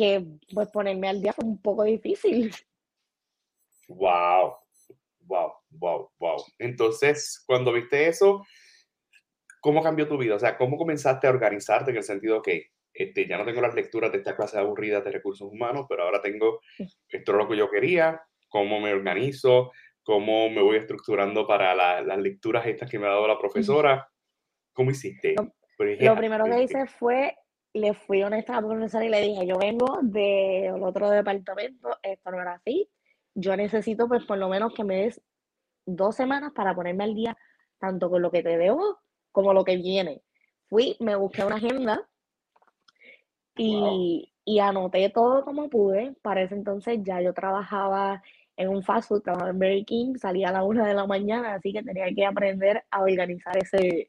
que 0.01 0.25
pues 0.55 0.71
ponerme 0.71 1.11
al 1.11 1.21
día 1.21 1.35
fue 1.35 1.45
un 1.45 1.61
poco 1.61 1.85
difícil. 1.85 2.51
Wow, 3.89 4.55
wow, 5.27 5.53
wow, 5.73 6.11
wow. 6.19 6.43
Entonces, 6.59 7.45
cuando 7.47 7.71
viste 7.71 8.09
eso, 8.09 8.47
¿cómo 9.61 9.83
cambió 9.83 10.09
tu 10.09 10.17
vida? 10.17 10.37
O 10.37 10.39
sea, 10.39 10.57
¿cómo 10.57 10.79
comenzaste 10.79 11.27
a 11.27 11.31
organizarte 11.31 11.91
en 11.91 11.99
el 11.99 12.03
sentido 12.03 12.41
que 12.41 12.71
este, 12.95 13.29
ya 13.29 13.37
no 13.37 13.45
tengo 13.45 13.61
las 13.61 13.75
lecturas 13.75 14.11
de 14.11 14.19
esta 14.19 14.35
clase 14.35 14.59
aburrida 14.59 15.03
de 15.03 15.13
recursos 15.13 15.53
humanos, 15.53 15.85
pero 15.87 16.05
ahora 16.05 16.23
tengo 16.23 16.61
esto 16.79 17.33
es 17.33 17.39
lo 17.39 17.47
que 17.47 17.59
yo 17.59 17.69
quería, 17.69 18.23
cómo 18.49 18.81
me 18.81 18.95
organizo, 18.95 19.71
cómo 20.03 20.49
me 20.49 20.63
voy 20.63 20.79
estructurando 20.79 21.47
para 21.47 21.75
las 21.75 22.19
lecturas 22.19 22.67
estas 22.67 22.91
que 22.91 22.99
me 22.99 23.07
ha 23.07 23.11
dado 23.11 23.29
la 23.29 23.39
profesora? 23.39 24.09
¿Cómo 24.73 24.93
hiciste? 24.93 25.35
lo 25.79 26.17
primero 26.17 26.45
que 26.47 26.63
hice 26.63 26.87
fue 26.87 27.37
le 27.73 27.95
fui 27.95 28.23
honesta 28.23 28.57
a 28.57 28.61
la 28.61 28.69
profesora 28.69 29.05
y 29.05 29.09
le 29.09 29.21
dije, 29.21 29.47
yo 29.47 29.59
vengo 29.59 29.99
del 30.03 30.83
otro 30.83 31.11
departamento, 31.11 31.91
esto 32.03 32.31
no 32.31 32.41
era 32.41 32.55
así, 32.55 32.89
yo 33.35 33.57
necesito 33.57 34.09
pues 34.09 34.25
por 34.25 34.39
lo 34.39 34.49
menos 34.49 34.75
que 34.75 34.85
me 34.85 35.03
des 35.03 35.23
dos 35.87 36.17
semanas 36.17 36.53
para 36.55 36.75
ponerme 36.75 37.05
al 37.05 37.15
día 37.15 37.37
tanto 37.79 38.11
con 38.11 38.23
lo 38.23 38.31
que 38.31 38.43
te 38.43 38.59
debo 38.59 38.99
como 39.33 39.55
lo 39.55 39.65
que 39.65 39.77
viene. 39.77 40.23
Fui, 40.69 40.97
me 41.01 41.17
busqué 41.17 41.45
una 41.45 41.57
agenda 41.57 42.09
y, 43.57 44.33
y 44.45 44.59
anoté 44.59 45.09
todo 45.11 45.45
como 45.45 45.69
pude. 45.69 46.15
Para 46.23 46.43
ese 46.43 46.55
entonces 46.55 47.01
ya 47.03 47.21
yo 47.21 47.33
trabajaba 47.33 48.23
en 48.57 48.69
un 48.69 48.83
fast 48.83 49.09
food, 49.09 49.23
trabajaba 49.23 49.51
en 49.51 49.59
Burger 49.59 49.85
King, 49.85 50.15
salía 50.17 50.49
a 50.49 50.53
la 50.53 50.65
una 50.65 50.87
de 50.87 50.95
la 50.95 51.07
mañana, 51.07 51.55
así 51.55 51.73
que 51.73 51.83
tenía 51.83 52.13
que 52.15 52.27
aprender 52.27 52.85
a 52.91 53.03
organizar 53.03 53.57
ese, 53.57 54.09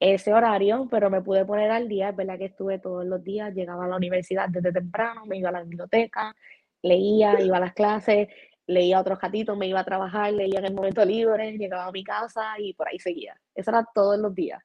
ese 0.00 0.32
horario, 0.32 0.88
pero 0.90 1.10
me 1.10 1.22
pude 1.22 1.44
poner 1.44 1.70
al 1.70 1.88
día, 1.88 2.10
es 2.10 2.16
verdad 2.16 2.38
que 2.38 2.46
estuve 2.46 2.78
todos 2.78 3.04
los 3.04 3.22
días, 3.22 3.54
llegaba 3.54 3.84
a 3.84 3.88
la 3.88 3.96
universidad 3.96 4.48
desde 4.48 4.72
temprano, 4.72 5.26
me 5.26 5.38
iba 5.38 5.48
a 5.48 5.52
la 5.52 5.62
biblioteca, 5.62 6.34
leía, 6.82 7.40
iba 7.40 7.56
a 7.56 7.60
las 7.60 7.74
clases, 7.74 8.28
leía 8.66 9.00
otros 9.00 9.18
gatitos, 9.18 9.56
me 9.56 9.66
iba 9.66 9.80
a 9.80 9.84
trabajar, 9.84 10.32
leía 10.32 10.60
en 10.60 10.66
el 10.66 10.74
momento 10.74 11.04
libre, 11.04 11.58
llegaba 11.58 11.86
a 11.86 11.92
mi 11.92 12.04
casa 12.04 12.54
y 12.58 12.74
por 12.74 12.88
ahí 12.88 12.98
seguía. 12.98 13.40
Eso 13.54 13.70
era 13.70 13.84
todos 13.94 14.18
los 14.18 14.34
días. 14.34 14.62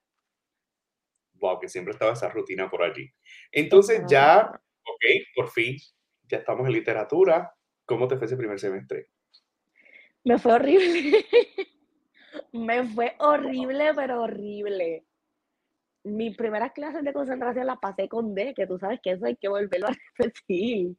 Wow, 1.36 1.60
que 1.60 1.68
siempre 1.68 1.94
estaba 1.94 2.14
esa 2.14 2.30
rutina 2.30 2.70
por 2.70 2.84
allí. 2.84 3.10
Entonces 3.52 4.04
ya, 4.08 4.50
ok, 4.50 5.06
por 5.36 5.50
fin, 5.50 5.78
ya 6.28 6.38
estamos 6.38 6.68
en 6.68 6.74
literatura, 6.74 7.52
¿Cómo 7.86 8.08
te 8.08 8.18
fue 8.18 8.28
ese 8.28 8.38
primer 8.38 8.60
semestre? 8.60 9.10
Me 10.24 10.38
fue 10.40 10.54
horrible. 10.54 11.26
Me 12.54 12.84
fue 12.88 13.16
horrible, 13.20 13.92
pero 13.96 14.24
horrible. 14.24 15.06
Mis 16.04 16.36
primeras 16.36 16.72
clases 16.74 17.04
de 17.04 17.14
concentración 17.14 17.68
las 17.68 17.80
pasé 17.80 18.10
con 18.10 18.36
D, 18.36 18.54
que 18.54 18.68
tú 18.68 18.78
sabes 18.78 19.00
que 19.02 19.12
eso 19.12 19.26
hay 19.26 19.36
que 19.38 19.48
volverlo 19.48 19.88
a 19.88 19.94
repetir. 20.18 20.98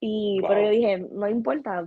Y, 0.00 0.40
pero 0.46 0.62
yo 0.62 0.70
dije, 0.70 0.98
no 1.12 1.28
importa, 1.28 1.82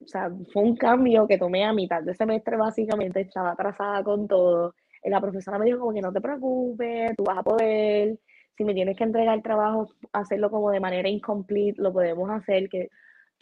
o 0.00 0.06
sea, 0.06 0.30
fue 0.52 0.62
un 0.62 0.76
cambio 0.76 1.26
que 1.26 1.38
tomé 1.38 1.64
a 1.64 1.72
mitad 1.72 2.02
de 2.02 2.14
semestre 2.14 2.56
básicamente, 2.56 3.20
estaba 3.20 3.52
atrasada 3.52 4.02
con 4.04 4.28
todo. 4.28 4.74
Y 5.02 5.10
la 5.10 5.20
profesora 5.20 5.58
me 5.58 5.66
dijo 5.66 5.80
como 5.80 5.94
que 5.94 6.00
no 6.00 6.12
te 6.12 6.20
preocupes, 6.20 7.14
tú 7.16 7.24
vas 7.24 7.38
a 7.38 7.42
poder, 7.42 8.18
si 8.56 8.64
me 8.64 8.74
tienes 8.74 8.96
que 8.96 9.04
entregar 9.04 9.36
el 9.36 9.42
trabajo, 9.42 9.88
hacerlo 10.12 10.50
como 10.50 10.70
de 10.70 10.80
manera 10.80 11.08
incomplete, 11.08 11.80
lo 11.82 11.92
podemos 11.92 12.30
hacer, 12.30 12.68
que 12.68 12.88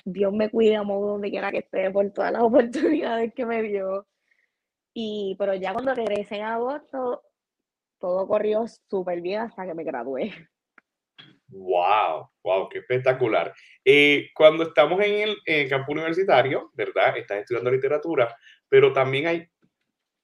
Dios 0.04 0.32
me 0.32 0.50
cuide, 0.50 0.82
modo 0.82 1.12
donde 1.12 1.30
quiera 1.30 1.50
que 1.50 1.58
esté, 1.58 1.90
por 1.90 2.10
todas 2.12 2.32
las 2.32 2.42
oportunidades 2.44 3.32
que 3.34 3.46
me 3.46 3.62
dio. 3.62 4.06
Y, 4.94 5.36
pero 5.38 5.54
ya 5.54 5.72
cuando 5.72 5.94
regresé 5.94 6.36
en 6.36 6.44
agosto, 6.44 7.22
todo 7.98 8.26
corrió 8.26 8.64
súper 8.88 9.20
bien 9.20 9.42
hasta 9.42 9.66
que 9.66 9.74
me 9.74 9.84
gradué. 9.84 10.32
¡Wow! 11.48 12.30
¡Wow! 12.42 12.68
¡Qué 12.68 12.78
espectacular! 12.78 13.54
Eh, 13.84 14.30
cuando 14.34 14.64
estamos 14.64 15.00
en 15.02 15.34
el 15.44 15.68
campo 15.68 15.92
universitario, 15.92 16.70
¿verdad? 16.74 17.16
Estás 17.16 17.38
estudiando 17.38 17.70
literatura, 17.70 18.36
pero 18.68 18.92
también 18.92 19.26
hay, 19.26 19.48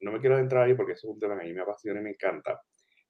no 0.00 0.12
me 0.12 0.20
quiero 0.20 0.36
adentrar 0.36 0.64
ahí 0.66 0.74
porque 0.74 0.92
eso 0.92 1.08
es 1.08 1.14
un 1.14 1.20
tema 1.20 1.36
que 1.36 1.44
a 1.44 1.48
mí 1.48 1.52
me 1.52 1.60
apasiona 1.60 2.00
y 2.00 2.02
me 2.02 2.10
encanta, 2.10 2.60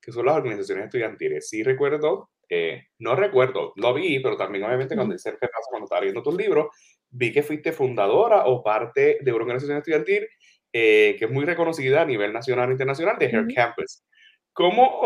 que 0.00 0.12
son 0.12 0.26
las 0.26 0.36
organizaciones 0.36 0.84
estudiantiles. 0.84 1.48
Sí 1.48 1.62
recuerdo, 1.62 2.30
eh, 2.48 2.88
no 2.98 3.14
recuerdo, 3.14 3.72
lo 3.76 3.94
vi, 3.94 4.20
pero 4.20 4.36
también 4.36 4.64
obviamente 4.64 4.96
cuando 4.96 5.14
hice 5.14 5.30
el 5.30 5.38
cuando 5.38 5.84
estaba 5.84 6.00
leyendo 6.00 6.22
tus 6.22 6.34
libros, 6.34 6.66
vi 7.08 7.32
que 7.32 7.42
fuiste 7.42 7.72
fundadora 7.72 8.44
o 8.46 8.62
parte 8.62 9.18
de 9.20 9.32
una 9.32 9.42
organización 9.42 9.78
estudiantil 9.78 10.28
eh, 10.72 11.16
que 11.18 11.24
es 11.24 11.30
muy 11.30 11.44
reconocida 11.44 12.02
a 12.02 12.04
nivel 12.04 12.32
nacional 12.32 12.68
e 12.68 12.72
internacional, 12.72 13.18
de 13.18 13.26
Hair 13.26 13.46
Campus. 13.54 14.04
¿Cómo, 14.52 15.00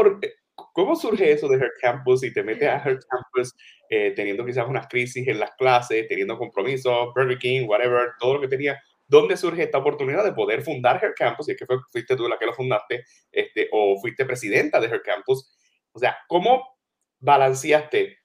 ¿Cómo 0.72 0.96
surge 0.96 1.32
eso 1.32 1.48
de 1.48 1.56
Her 1.56 1.72
Campus 1.80 2.24
y 2.24 2.32
te 2.32 2.42
metes 2.42 2.68
a 2.68 2.76
Her 2.76 2.98
Campus 3.08 3.54
eh, 3.90 4.12
teniendo 4.16 4.44
quizás 4.44 4.66
unas 4.68 4.86
crisis 4.88 5.26
en 5.28 5.38
las 5.38 5.52
clases, 5.52 6.06
teniendo 6.08 6.38
compromisos, 6.38 7.12
Burger 7.14 7.38
King, 7.38 7.66
whatever, 7.68 8.10
todo 8.18 8.34
lo 8.34 8.40
que 8.40 8.48
tenía? 8.48 8.80
¿Dónde 9.06 9.36
surge 9.36 9.62
esta 9.64 9.78
oportunidad 9.78 10.24
de 10.24 10.32
poder 10.32 10.62
fundar 10.62 11.02
Her 11.04 11.14
Campus? 11.14 11.48
Y 11.48 11.52
es 11.52 11.58
que 11.58 11.66
fuiste 11.90 12.16
tú 12.16 12.28
la 12.28 12.38
que 12.38 12.46
lo 12.46 12.54
fundaste, 12.54 13.04
este, 13.32 13.68
o 13.72 14.00
fuiste 14.00 14.24
presidenta 14.24 14.80
de 14.80 14.86
Her 14.88 15.02
Campus. 15.02 15.56
O 15.92 15.98
sea, 15.98 16.16
¿cómo 16.28 16.76
balanceaste 17.20 18.18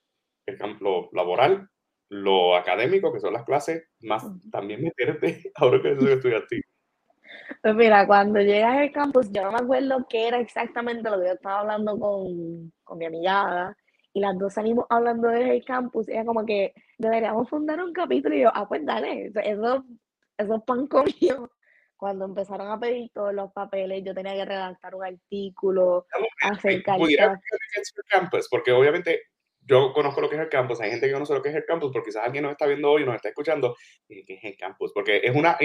el 0.45 0.57
campo 0.57 1.09
laboral, 1.13 1.69
lo 2.09 2.55
académico, 2.55 3.13
que 3.13 3.19
son 3.19 3.33
las 3.33 3.43
clases, 3.45 3.83
más 4.01 4.23
también 4.51 4.81
meterte 4.83 5.51
ahora 5.55 5.81
que 5.81 5.95
soy 5.95 6.13
estudiante? 6.13 6.61
Pues 7.61 7.75
mira, 7.75 8.07
cuando 8.07 8.39
llegas 8.39 8.77
al 8.77 8.91
campus, 8.91 9.31
yo 9.31 9.43
no 9.43 9.51
me 9.51 9.59
acuerdo 9.59 10.05
qué 10.09 10.27
era 10.27 10.39
exactamente 10.39 11.09
lo 11.09 11.19
que 11.19 11.27
yo 11.27 11.33
estaba 11.33 11.59
hablando 11.59 11.99
con, 11.99 12.71
con 12.83 12.97
mi 12.97 13.05
amiga, 13.05 13.75
y 14.13 14.21
las 14.21 14.37
dos 14.37 14.53
salimos 14.53 14.85
hablando 14.89 15.27
del 15.27 15.63
campus, 15.65 16.07
y 16.07 16.13
era 16.13 16.25
como 16.25 16.45
que 16.45 16.73
deberíamos 16.97 17.49
fundar 17.49 17.81
un 17.83 17.93
capítulo, 17.93 18.35
y 18.35 18.41
yo, 18.41 18.51
ah, 18.53 18.67
pues 18.67 18.85
dale, 18.85 19.31
eso, 19.43 19.85
eso 20.37 20.65
pan 20.65 20.87
comió. 20.87 21.51
Cuando 21.97 22.23
empezaron 22.23 22.71
a 22.71 22.79
pedir 22.79 23.11
todos 23.13 23.33
los 23.33 23.51
papeles, 23.51 24.01
yo 24.05 24.13
tenía 24.13 24.33
que 24.33 24.45
redactar 24.45 24.95
un 24.95 25.03
artículo, 25.03 26.05
hacer 26.43 26.81
cartas. 26.81 27.09
campus? 28.07 28.47
Porque 28.49 28.71
obviamente 28.71 29.23
yo 29.69 29.91
conozco 29.91 30.21
lo 30.21 30.29
que 30.29 30.35
es 30.37 30.41
el 30.41 30.49
campus, 30.49 30.79
hay 30.79 30.91
gente 30.91 31.07
que 31.07 31.11
no 31.11 31.17
conoce 31.17 31.33
lo 31.33 31.41
que 31.41 31.49
es 31.49 31.55
el 31.55 31.65
campus, 31.65 31.91
porque 31.91 32.09
quizás 32.09 32.25
alguien 32.25 32.43
nos 32.43 32.53
está 32.53 32.67
viendo 32.67 32.89
hoy 32.89 33.05
nos 33.05 33.15
está 33.15 33.29
escuchando, 33.29 33.75
¿qué 34.07 34.23
es 34.27 34.43
el 34.43 34.57
campus? 34.57 34.91
Porque 34.93 35.21
es 35.23 35.35
una, 35.35 35.57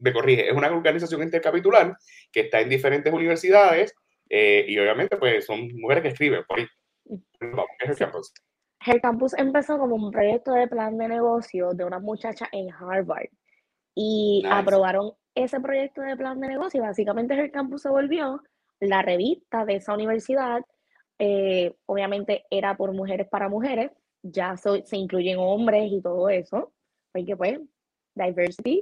me 0.00 0.12
corrige, 0.12 0.48
es 0.48 0.56
una 0.56 0.70
organización 0.70 1.22
intercapitular 1.22 1.96
que 2.32 2.40
está 2.40 2.60
en 2.60 2.68
diferentes 2.68 3.12
universidades 3.12 3.94
eh, 4.28 4.64
y 4.66 4.78
obviamente 4.78 5.16
pues 5.16 5.46
son 5.46 5.68
mujeres 5.76 6.02
que 6.02 6.08
escriben 6.08 6.44
por 6.46 6.58
ahí. 6.58 6.66
¿Qué 7.38 7.90
es 7.90 7.98
campus? 7.98 8.32
El 8.86 9.00
campus 9.00 9.34
empezó 9.34 9.78
como 9.78 9.96
un 9.96 10.10
proyecto 10.10 10.52
de 10.52 10.66
plan 10.66 10.96
de 10.96 11.08
negocio 11.08 11.72
de 11.74 11.84
una 11.84 11.98
muchacha 11.98 12.48
en 12.52 12.70
Harvard 12.72 13.28
y 13.94 14.42
aprobaron 14.48 15.12
ese 15.34 15.60
proyecto 15.60 16.00
de 16.00 16.16
plan 16.16 16.40
de 16.40 16.48
negocio. 16.48 16.80
Básicamente 16.80 17.38
el 17.38 17.50
campus 17.50 17.82
se 17.82 17.90
volvió 17.90 18.42
la 18.78 19.02
revista 19.02 19.64
de 19.64 19.76
esa 19.76 19.94
universidad. 19.94 20.62
Eh, 21.18 21.74
obviamente 21.86 22.44
era 22.50 22.76
por 22.76 22.92
mujeres 22.92 23.28
para 23.28 23.48
mujeres, 23.50 23.90
ya 24.22 24.56
se 24.56 24.96
incluyen 24.96 25.38
hombres 25.38 25.92
y 25.92 26.00
todo 26.00 26.30
eso, 26.30 26.72
porque 27.12 27.36
pues 27.36 27.60
Diversity. 28.20 28.80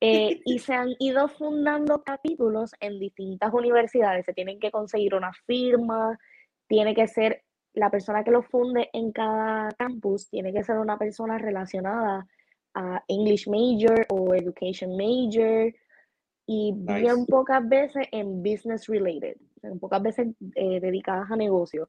Eh, 0.00 0.40
y 0.44 0.58
se 0.58 0.74
han 0.74 0.90
ido 0.98 1.28
fundando 1.28 2.02
capítulos 2.02 2.72
en 2.80 2.98
distintas 2.98 3.52
universidades. 3.54 4.26
Se 4.26 4.34
tienen 4.34 4.58
que 4.60 4.70
conseguir 4.70 5.14
una 5.14 5.32
firma, 5.46 6.18
tiene 6.66 6.94
que 6.94 7.08
ser 7.08 7.42
la 7.72 7.90
persona 7.90 8.22
que 8.22 8.30
lo 8.30 8.42
funde 8.42 8.90
en 8.92 9.12
cada 9.12 9.70
campus, 9.72 10.28
tiene 10.28 10.52
que 10.52 10.62
ser 10.62 10.78
una 10.78 10.98
persona 10.98 11.38
relacionada 11.38 12.26
a 12.74 13.02
English 13.08 13.48
Major 13.48 14.06
o 14.10 14.34
Education 14.34 14.96
Major 14.96 15.72
y 16.46 16.72
bien 16.76 17.24
pocas 17.26 17.66
veces 17.66 18.06
en 18.12 18.42
business 18.42 18.86
related, 18.86 19.36
en 19.62 19.78
pocas 19.78 20.02
veces 20.02 20.28
eh, 20.54 20.80
dedicadas 20.80 21.30
a 21.30 21.36
negocio. 21.36 21.88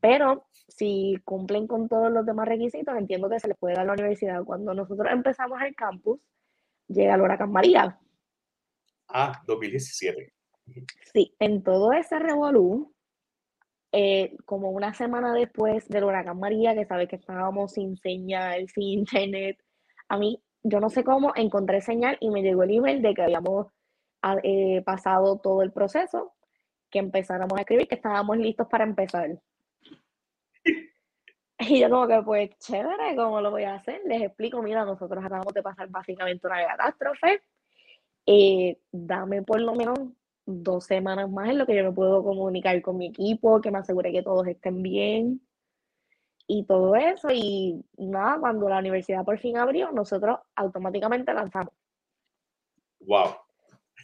Pero 0.00 0.46
si 0.68 1.16
cumplen 1.24 1.66
con 1.66 1.88
todos 1.88 2.10
los 2.10 2.24
demás 2.24 2.48
requisitos, 2.48 2.96
entiendo 2.96 3.28
que 3.28 3.40
se 3.40 3.48
les 3.48 3.58
puede 3.58 3.74
dar 3.74 3.82
a 3.82 3.86
la 3.86 3.92
universidad. 3.92 4.44
Cuando 4.44 4.74
nosotros 4.74 5.08
empezamos 5.12 5.60
el 5.62 5.74
campus, 5.74 6.20
llega 6.88 7.14
el 7.14 7.20
huracán 7.20 7.52
María. 7.52 7.98
Ah, 9.08 9.42
2017. 9.46 10.32
Sí, 11.12 11.34
en 11.38 11.62
todo 11.62 11.92
ese 11.92 12.18
revolú, 12.18 12.94
eh, 13.92 14.36
como 14.44 14.70
una 14.70 14.94
semana 14.94 15.34
después 15.34 15.88
del 15.88 16.04
huracán 16.04 16.38
María, 16.38 16.74
que 16.74 16.86
sabe 16.86 17.08
que 17.08 17.16
estábamos 17.16 17.72
sin 17.72 17.96
señal, 17.96 18.68
sin 18.68 19.00
internet, 19.00 19.58
a 20.08 20.16
mí, 20.16 20.42
yo 20.62 20.80
no 20.80 20.90
sé 20.90 21.04
cómo, 21.04 21.32
encontré 21.34 21.80
señal 21.80 22.16
y 22.20 22.30
me 22.30 22.42
llegó 22.42 22.62
el 22.62 22.70
email 22.70 23.02
de 23.02 23.14
que 23.14 23.22
habíamos 23.22 23.68
ah, 24.22 24.36
eh, 24.42 24.82
pasado 24.82 25.38
todo 25.38 25.62
el 25.62 25.72
proceso, 25.72 26.34
que 26.90 26.98
empezáramos 26.98 27.58
a 27.58 27.62
escribir, 27.62 27.88
que 27.88 27.94
estábamos 27.96 28.36
listos 28.36 28.66
para 28.68 28.84
empezar. 28.84 29.40
Y 31.60 31.80
yo 31.80 31.90
como 31.90 32.08
que, 32.08 32.22
pues, 32.22 32.50
chévere, 32.58 33.14
¿cómo 33.16 33.40
lo 33.40 33.50
voy 33.50 33.64
a 33.64 33.74
hacer? 33.74 34.00
Les 34.06 34.22
explico, 34.22 34.62
mira, 34.62 34.84
nosotros 34.84 35.22
acabamos 35.22 35.52
de 35.52 35.62
pasar 35.62 35.88
básicamente 35.88 36.46
una 36.46 36.66
catástrofe. 36.66 37.42
Eh, 38.24 38.78
dame 38.90 39.42
por 39.42 39.60
lo 39.60 39.74
menos 39.74 39.98
dos 40.46 40.84
semanas 40.84 41.30
más 41.30 41.50
en 41.50 41.58
lo 41.58 41.66
que 41.66 41.76
yo 41.76 41.84
me 41.84 41.92
puedo 41.92 42.22
comunicar 42.24 42.80
con 42.80 42.96
mi 42.96 43.08
equipo, 43.08 43.60
que 43.60 43.70
me 43.70 43.78
asegure 43.78 44.10
que 44.10 44.22
todos 44.22 44.46
estén 44.46 44.82
bien 44.82 45.40
y 46.46 46.64
todo 46.64 46.96
eso. 46.96 47.28
Y 47.30 47.84
nada, 47.98 48.38
cuando 48.40 48.68
la 48.68 48.78
universidad 48.78 49.24
por 49.24 49.38
fin 49.38 49.58
abrió, 49.58 49.92
nosotros 49.92 50.38
automáticamente 50.56 51.34
lanzamos. 51.34 51.74
¡Wow! 53.00 53.34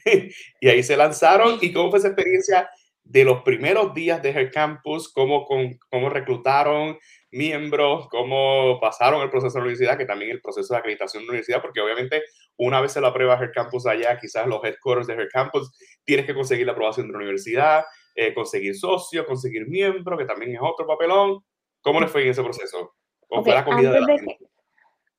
y 0.61 0.69
ahí 0.69 0.83
se 0.83 0.97
lanzaron. 0.97 1.59
¿Y 1.63 1.73
cómo 1.73 1.91
fue 1.91 2.01
esa 2.01 2.09
experiencia 2.09 2.69
de 3.03 3.25
los 3.25 3.43
primeros 3.43 3.95
días 3.95 4.23
de 4.23 4.31
Her 4.31 4.51
Campus? 4.51 5.11
¿Cómo, 5.13 5.47
con, 5.47 5.79
cómo 5.91 6.11
reclutaron? 6.11 6.99
Miembros, 7.37 8.09
cómo 8.09 8.79
pasaron 8.81 9.23
el 9.23 9.31
proceso 9.31 9.55
de 9.55 9.61
la 9.61 9.65
universidad, 9.67 9.99
que 9.99 10.07
también 10.07 10.31
el 10.31 10.41
proceso 10.41 10.75
de 10.75 10.81
acreditación 10.81 11.23
de 11.23 11.27
la 11.27 11.31
universidad, 11.31 11.63
porque 11.63 11.81
obviamente 11.81 12.23
una 12.57 12.81
vez 12.81 12.93
se 12.93 13.01
lo 13.01 13.09
aprueba 13.09 13.39
Her 13.39 13.53
Campus 13.53 13.87
allá, 13.87 14.19
quizás 14.19 14.47
los 14.47 14.65
headquarters 14.65 15.07
de 15.07 15.15
Her 15.15 15.29
Campus, 15.29 15.71
tienes 16.05 16.27
que 16.27 16.35
conseguir 16.35 16.67
la 16.67 16.73
aprobación 16.73 17.07
de 17.07 17.13
la 17.13 17.19
universidad, 17.19 17.85
eh, 18.15 18.33
conseguir 18.33 18.75
socios, 18.75 19.27
conseguir 19.27 19.69
miembros, 19.69 20.19
que 20.19 20.25
también 20.25 20.55
es 20.55 20.61
otro 20.63 20.87
papelón. 20.87 21.41
¿Cómo 21.83 22.01
les 22.01 22.11
fue 22.11 22.23
en 22.23 22.31
ese 22.31 22.43
proceso? 22.43 22.95
¿Cómo 23.29 23.45
fue 23.45 23.55
la 23.55 23.65
comida 23.65 23.91
antes 23.91 24.07
de 24.07 24.13
la 24.13 24.17
que, 24.17 24.39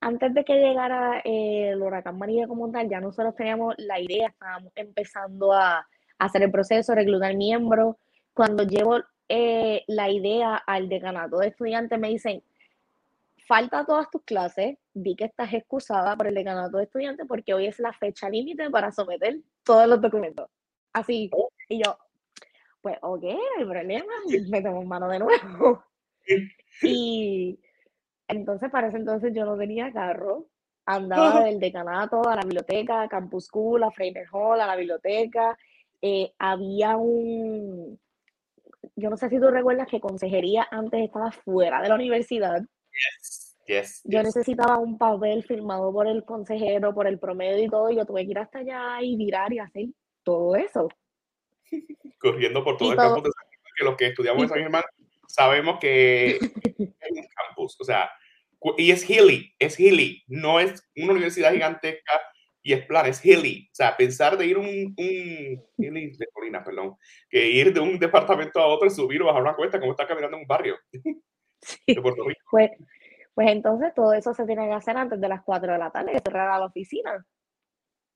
Antes 0.01 0.33
de 0.33 0.43
que 0.43 0.53
llegara 0.53 1.21
eh, 1.24 1.69
el 1.69 1.81
huracán 1.81 2.17
María 2.17 2.47
como 2.47 2.71
tal, 2.71 2.89
ya 2.89 3.00
nosotros 3.00 3.36
teníamos 3.36 3.75
la 3.77 4.00
idea, 4.00 4.29
estábamos 4.29 4.74
empezando 4.75 5.53
a, 5.53 5.77
a 5.77 5.86
hacer 6.17 6.43
el 6.43 6.51
proceso, 6.51 6.95
reclutar 6.95 7.36
miembros. 7.36 7.95
Cuando 8.33 8.63
llevo 8.63 9.00
eh, 9.29 9.84
la 9.88 10.10
idea 10.10 10.55
al 10.55 10.89
decanato 10.89 11.38
de 11.38 11.48
estudiantes, 11.48 12.00
me 12.00 12.10
dicen, 12.10 12.43
falta 13.48 13.86
todas 13.86 14.10
tus 14.10 14.24
clases, 14.24 14.77
vi 14.93 15.15
que 15.15 15.25
estás 15.25 15.53
excusada 15.53 16.15
por 16.15 16.27
el 16.27 16.36
decanato 16.36 16.77
de 16.77 16.84
estudiantes 16.84 17.25
porque 17.27 17.53
hoy 17.53 17.67
es 17.67 17.79
la 17.79 17.93
fecha 17.93 18.29
límite 18.29 18.69
para 18.69 18.91
someter 18.91 19.39
todos 19.63 19.88
los 19.88 20.01
documentos. 20.01 20.50
Así, 20.93 21.29
y 21.69 21.84
yo, 21.84 21.98
pues 22.81 22.98
ok, 23.01 23.24
no 23.24 23.39
hay 23.57 23.65
problema, 23.65 24.13
metemos 24.50 24.86
mano 24.86 25.07
de 25.10 25.19
nuevo. 25.19 25.84
Y 26.81 27.60
entonces, 28.27 28.69
para 28.69 28.88
ese 28.88 28.98
entonces 28.98 29.34
yo 29.34 29.46
no 29.46 29.57
tenía 29.57 29.91
carro, 29.91 30.48
andaba 30.86 31.43
del 31.43 31.60
decanato 31.60 32.27
a 32.27 32.36
la 32.36 32.41
biblioteca, 32.41 33.01
a 33.01 33.10
Campus 33.10 33.46
School, 33.46 33.84
a 33.84 33.91
Fraser 33.91 34.27
Hall, 34.31 34.60
a 34.60 34.67
la 34.67 34.75
biblioteca. 34.75 35.57
Eh, 36.01 36.34
había 36.38 36.98
un, 36.98 38.00
yo 38.97 39.09
no 39.09 39.15
sé 39.17 39.29
si 39.29 39.39
tú 39.39 39.47
recuerdas 39.49 39.87
que 39.87 39.99
consejería 40.01 40.67
antes 40.71 41.01
estaba 41.05 41.31
fuera 41.31 41.81
de 41.81 41.89
la 41.89 41.95
universidad. 41.95 42.61
Yes, 43.67 44.01
Yo 44.05 44.19
yes. 44.19 44.25
necesitaba 44.35 44.77
un 44.79 44.97
papel 44.97 45.43
firmado 45.43 45.91
por 45.93 46.07
el 46.07 46.23
consejero, 46.25 46.93
por 46.93 47.05
el 47.07 47.19
promedio 47.19 47.63
y 47.63 47.69
todo, 47.69 47.89
y 47.91 47.95
yo 47.97 48.05
tuve 48.05 48.25
que 48.25 48.31
ir 48.31 48.39
hasta 48.39 48.59
allá 48.59 49.01
y 49.01 49.15
virar 49.15 49.53
y 49.53 49.59
hacer 49.59 49.85
todo 50.23 50.55
eso. 50.55 50.89
Corriendo 52.19 52.63
por 52.63 52.77
todo 52.77 52.89
Y 52.89 52.91
el 52.91 52.97
todo- 52.97 53.13
campus 53.15 53.23
de 53.23 53.31
San 53.31 53.49
Germán, 53.51 53.73
que 53.77 53.83
los 53.85 53.95
que 53.97 54.07
estudiamos 54.07 54.43
en 54.43 54.49
San 54.49 54.59
Germán 54.59 54.83
sabemos 55.27 55.79
que 55.79 56.29
es 56.99 57.11
un 57.11 57.27
campus, 57.35 57.77
o 57.79 57.83
sea, 57.83 58.09
y 58.77 58.91
es 58.91 59.07
hilly, 59.07 59.53
es 59.59 59.79
hilly, 59.79 60.23
no 60.27 60.59
es 60.59 60.83
una 60.95 61.11
universidad 61.11 61.51
gigantesca 61.53 62.13
y 62.67 62.74
es 62.74 62.86
plan, 62.86 63.05
es 63.05 63.24
hilly. 63.24 63.69
O 63.71 63.75
sea, 63.75 63.95
pensar 63.95 64.38
de 64.38 64.45
ir 64.45 64.57
un, 64.57 64.67
un 64.67 64.95
hilly 64.97 66.17
de 66.17 66.27
colina, 66.33 66.62
perdón, 66.62 66.97
que 67.29 67.50
ir 67.50 67.74
de 67.74 67.79
un 67.79 67.97
departamento 67.97 68.59
a 68.59 68.67
otro, 68.67 68.89
subir 68.89 69.21
o 69.21 69.27
bajar 69.27 69.41
una 69.41 69.55
cuesta, 69.55 69.79
como 69.79 69.93
estar 69.93 70.05
caminando 70.05 70.36
en 70.36 70.41
un 70.41 70.47
barrio 70.47 70.75
Sí. 71.62 71.79
de 71.88 72.01
Puerto 72.01 72.25
Rico. 72.25 72.41
Pues, 72.51 72.71
pues 73.33 73.51
entonces 73.51 73.93
todo 73.95 74.12
eso 74.12 74.33
se 74.33 74.45
tiene 74.45 74.67
que 74.67 74.74
hacer 74.74 74.97
antes 74.97 75.21
de 75.21 75.29
las 75.29 75.43
4 75.43 75.71
de 75.71 75.79
la 75.79 75.91
tarde, 75.91 76.12
que 76.12 76.19
cerrara 76.19 76.59
la 76.59 76.65
oficina. 76.65 77.25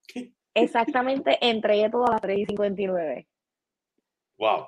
Exactamente, 0.54 1.38
entregué 1.40 1.90
todo 1.90 2.08
a 2.08 2.12
las 2.12 2.22
3 2.22 2.40
y 2.40 2.46
59. 2.48 3.30
Wow. 4.38 4.68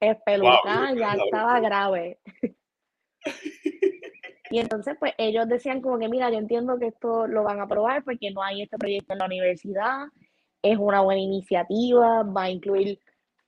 Espelucada, 0.00 0.88
Wow, 0.88 0.98
ya 0.98 1.12
estaba 1.12 1.60
grave. 1.60 2.18
Y 4.52 4.58
entonces, 4.58 4.96
pues 5.00 5.14
ellos 5.16 5.48
decían 5.48 5.80
como 5.80 5.98
que, 5.98 6.10
mira, 6.10 6.28
yo 6.28 6.36
entiendo 6.36 6.78
que 6.78 6.88
esto 6.88 7.26
lo 7.26 7.42
van 7.42 7.60
a 7.60 7.62
aprobar 7.62 8.04
porque 8.04 8.30
no 8.32 8.42
hay 8.42 8.60
este 8.60 8.76
proyecto 8.76 9.14
en 9.14 9.20
la 9.20 9.24
universidad, 9.24 10.08
es 10.60 10.76
una 10.76 11.00
buena 11.00 11.22
iniciativa, 11.22 12.22
va 12.22 12.42
a 12.42 12.50
incluir, 12.50 13.00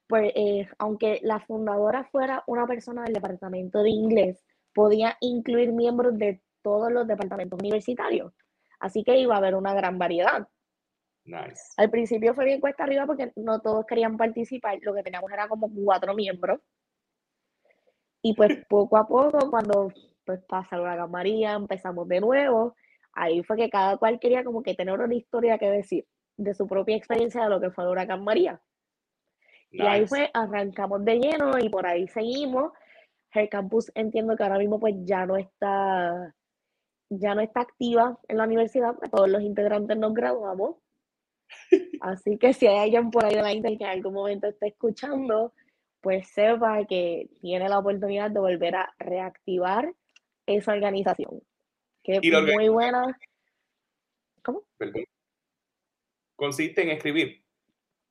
pues, 0.08 0.32
eh, 0.34 0.66
aunque 0.78 1.20
la 1.23 1.40
fundadora 1.40 2.04
fuera 2.04 2.42
una 2.46 2.66
persona 2.66 3.02
del 3.02 3.12
departamento 3.12 3.82
de 3.82 3.90
inglés, 3.90 4.42
podía 4.75 5.18
incluir 5.20 5.73
miembros 5.73 6.16
de 6.16 6.40
todos 6.62 6.90
los 6.90 7.06
departamentos 7.06 7.61
universitarios. 7.61 8.32
Así 8.80 9.04
que 9.04 9.18
iba 9.18 9.34
a 9.34 9.38
haber 9.38 9.56
una 9.56 9.75
gran 9.75 9.99
variedad. 9.99 10.49
Nice. 11.26 11.75
Al 11.76 11.90
principio 11.90 12.32
fue 12.32 12.46
bien 12.46 12.61
cuesta 12.62 12.84
arriba 12.84 13.04
porque 13.04 13.30
no 13.37 13.61
todos 13.61 13.84
querían 13.84 14.16
participar, 14.16 14.78
lo 14.80 14.94
que 14.94 15.02
teníamos 15.02 15.30
era 15.30 15.49
como 15.49 15.70
cuatro 15.70 16.14
miembros. 16.14 16.61
Y 18.23 18.34
pues 18.34 18.64
poco 18.70 18.96
a 18.96 19.06
poco, 19.06 19.50
cuando 19.50 19.92
pues 20.25 20.40
pasa 20.45 20.76
el 20.76 20.83
huracán 20.83 21.11
María, 21.11 21.52
empezamos 21.52 22.09
de 22.09 22.21
nuevo, 22.21 22.75
ahí 23.12 23.43
fue 23.43 23.57
que 23.57 23.71
cada 23.71 23.97
cual 23.97 24.19
quería 24.19 24.45
como 24.45 24.62
que 24.62 24.75
tener 24.75 24.99
una 24.99 25.14
historia 25.14 25.59
que 25.59 25.71
decir 25.71 26.07
de 26.37 26.54
su 26.54 26.66
propia 26.66 26.97
experiencia 26.97 27.45
de 27.45 27.50
lo 27.50 27.61
que 27.61 27.71
fue 27.71 27.85
el 27.85 27.90
huracán 27.90 28.25
María. 28.25 28.61
Y 29.71 29.83
ahí 29.83 30.07
fue, 30.07 30.31
arrancamos 30.33 31.04
de 31.04 31.19
lleno 31.19 31.59
y 31.59 31.69
por 31.69 31.87
ahí 31.87 32.07
seguimos. 32.09 32.73
El 33.33 33.49
campus 33.49 33.90
entiendo 33.97 34.37
que 34.37 34.45
ahora 34.45 34.59
mismo 34.59 34.78
pues 34.78 34.95
ya 35.04 35.26
no 35.26 35.37
está, 35.37 36.33
ya 37.11 37.35
no 37.35 37.40
está 37.40 37.62
activa 37.62 38.19
en 38.28 38.37
la 38.37 38.45
universidad, 38.45 38.95
pues, 38.95 39.11
todos 39.11 39.28
los 39.28 39.43
integrantes 39.43 39.97
nos 39.97 40.14
graduamos. 40.14 40.76
Así 42.00 42.38
que 42.38 42.52
si 42.52 42.69
hay 42.69 42.78
alguien 42.78 43.11
por 43.11 43.25
ahí 43.25 43.35
de 43.35 43.43
la 43.43 43.52
Intel 43.52 43.76
que 43.76 43.85
en 43.85 43.90
algún 43.90 44.14
momento 44.14 44.47
esté 44.47 44.69
escuchando, 44.69 45.52
pues 46.00 46.28
sepa 46.28 46.85
que 46.85 47.28
tiene 47.40 47.69
la 47.69 47.78
oportunidad 47.78 48.31
de 48.31 48.38
volver 48.38 48.76
a 48.76 48.95
reactivar 48.99 49.93
esa 50.46 50.72
organización, 50.72 51.42
que 52.02 52.16
es 52.16 52.44
muy 52.54 52.68
buena. 52.68 53.18
¿Cómo? 54.42 54.62
Perdón. 54.76 55.04
Consiste 56.36 56.82
en 56.82 56.90
escribir. 56.90 57.44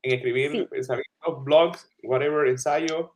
En 0.01 0.15
escribir 0.15 0.51
Sí. 0.51 0.65
pensamientos, 0.65 1.43
blogs, 1.43 1.89
whatever, 2.03 2.47
ensayo. 2.47 3.15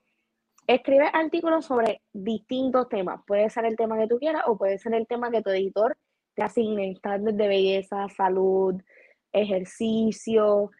Escribe 0.67 1.09
artículos 1.13 1.65
sobre 1.65 2.01
distintos 2.13 2.89
temas. 2.89 3.21
Puede 3.25 3.49
ser 3.49 3.65
el 3.65 3.75
tema 3.75 3.97
que 3.97 4.07
tú 4.07 4.19
quieras 4.19 4.43
o 4.47 4.57
puede 4.57 4.77
ser 4.77 4.93
el 4.93 5.07
tema 5.07 5.31
que 5.31 5.41
tu 5.41 5.49
editor 5.49 5.97
te 6.35 6.43
asigne. 6.43 6.91
Están 6.91 7.23
desde 7.23 7.47
belleza, 7.47 8.07
salud, 8.09 8.75
ejercicio, 9.31 10.71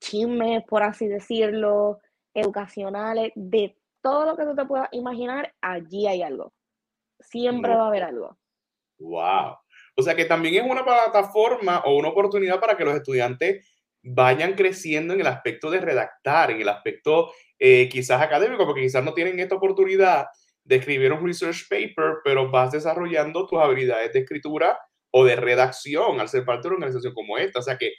chismes, 0.00 0.64
por 0.64 0.82
así 0.82 1.06
decirlo, 1.06 2.00
educacionales, 2.34 3.32
de 3.34 3.76
todo 4.00 4.26
lo 4.26 4.36
que 4.36 4.44
tú 4.44 4.54
te 4.56 4.64
puedas 4.64 4.88
imaginar, 4.92 5.54
allí 5.60 6.06
hay 6.06 6.22
algo. 6.22 6.52
Siempre 7.22 7.72
No. 7.72 7.78
va 7.78 7.84
a 7.84 7.88
haber 7.88 8.04
algo. 8.04 8.38
Wow. 8.98 9.56
O 9.96 10.02
sea 10.02 10.14
que 10.14 10.24
también 10.24 10.54
es 10.64 10.70
una 10.70 10.84
plataforma 10.84 11.80
o 11.84 11.96
una 11.96 12.08
oportunidad 12.08 12.60
para 12.60 12.76
que 12.76 12.84
los 12.84 12.94
estudiantes 12.94 13.68
vayan 14.02 14.54
creciendo 14.54 15.14
en 15.14 15.20
el 15.20 15.26
aspecto 15.26 15.70
de 15.70 15.80
redactar, 15.80 16.50
en 16.50 16.60
el 16.60 16.68
aspecto 16.68 17.32
eh, 17.58 17.88
quizás 17.88 18.20
académico, 18.22 18.66
porque 18.66 18.82
quizás 18.82 19.04
no 19.04 19.14
tienen 19.14 19.38
esta 19.40 19.54
oportunidad 19.56 20.26
de 20.64 20.76
escribir 20.76 21.12
un 21.12 21.24
research 21.26 21.68
paper, 21.68 22.16
pero 22.24 22.50
vas 22.50 22.72
desarrollando 22.72 23.46
tus 23.46 23.58
habilidades 23.60 24.12
de 24.12 24.20
escritura 24.20 24.78
o 25.12 25.24
de 25.24 25.36
redacción 25.36 26.20
al 26.20 26.28
ser 26.28 26.44
parte 26.44 26.62
de 26.68 26.74
una 26.74 26.86
organización 26.86 27.14
como 27.14 27.38
esta. 27.38 27.58
O 27.60 27.62
sea 27.62 27.76
que 27.76 27.92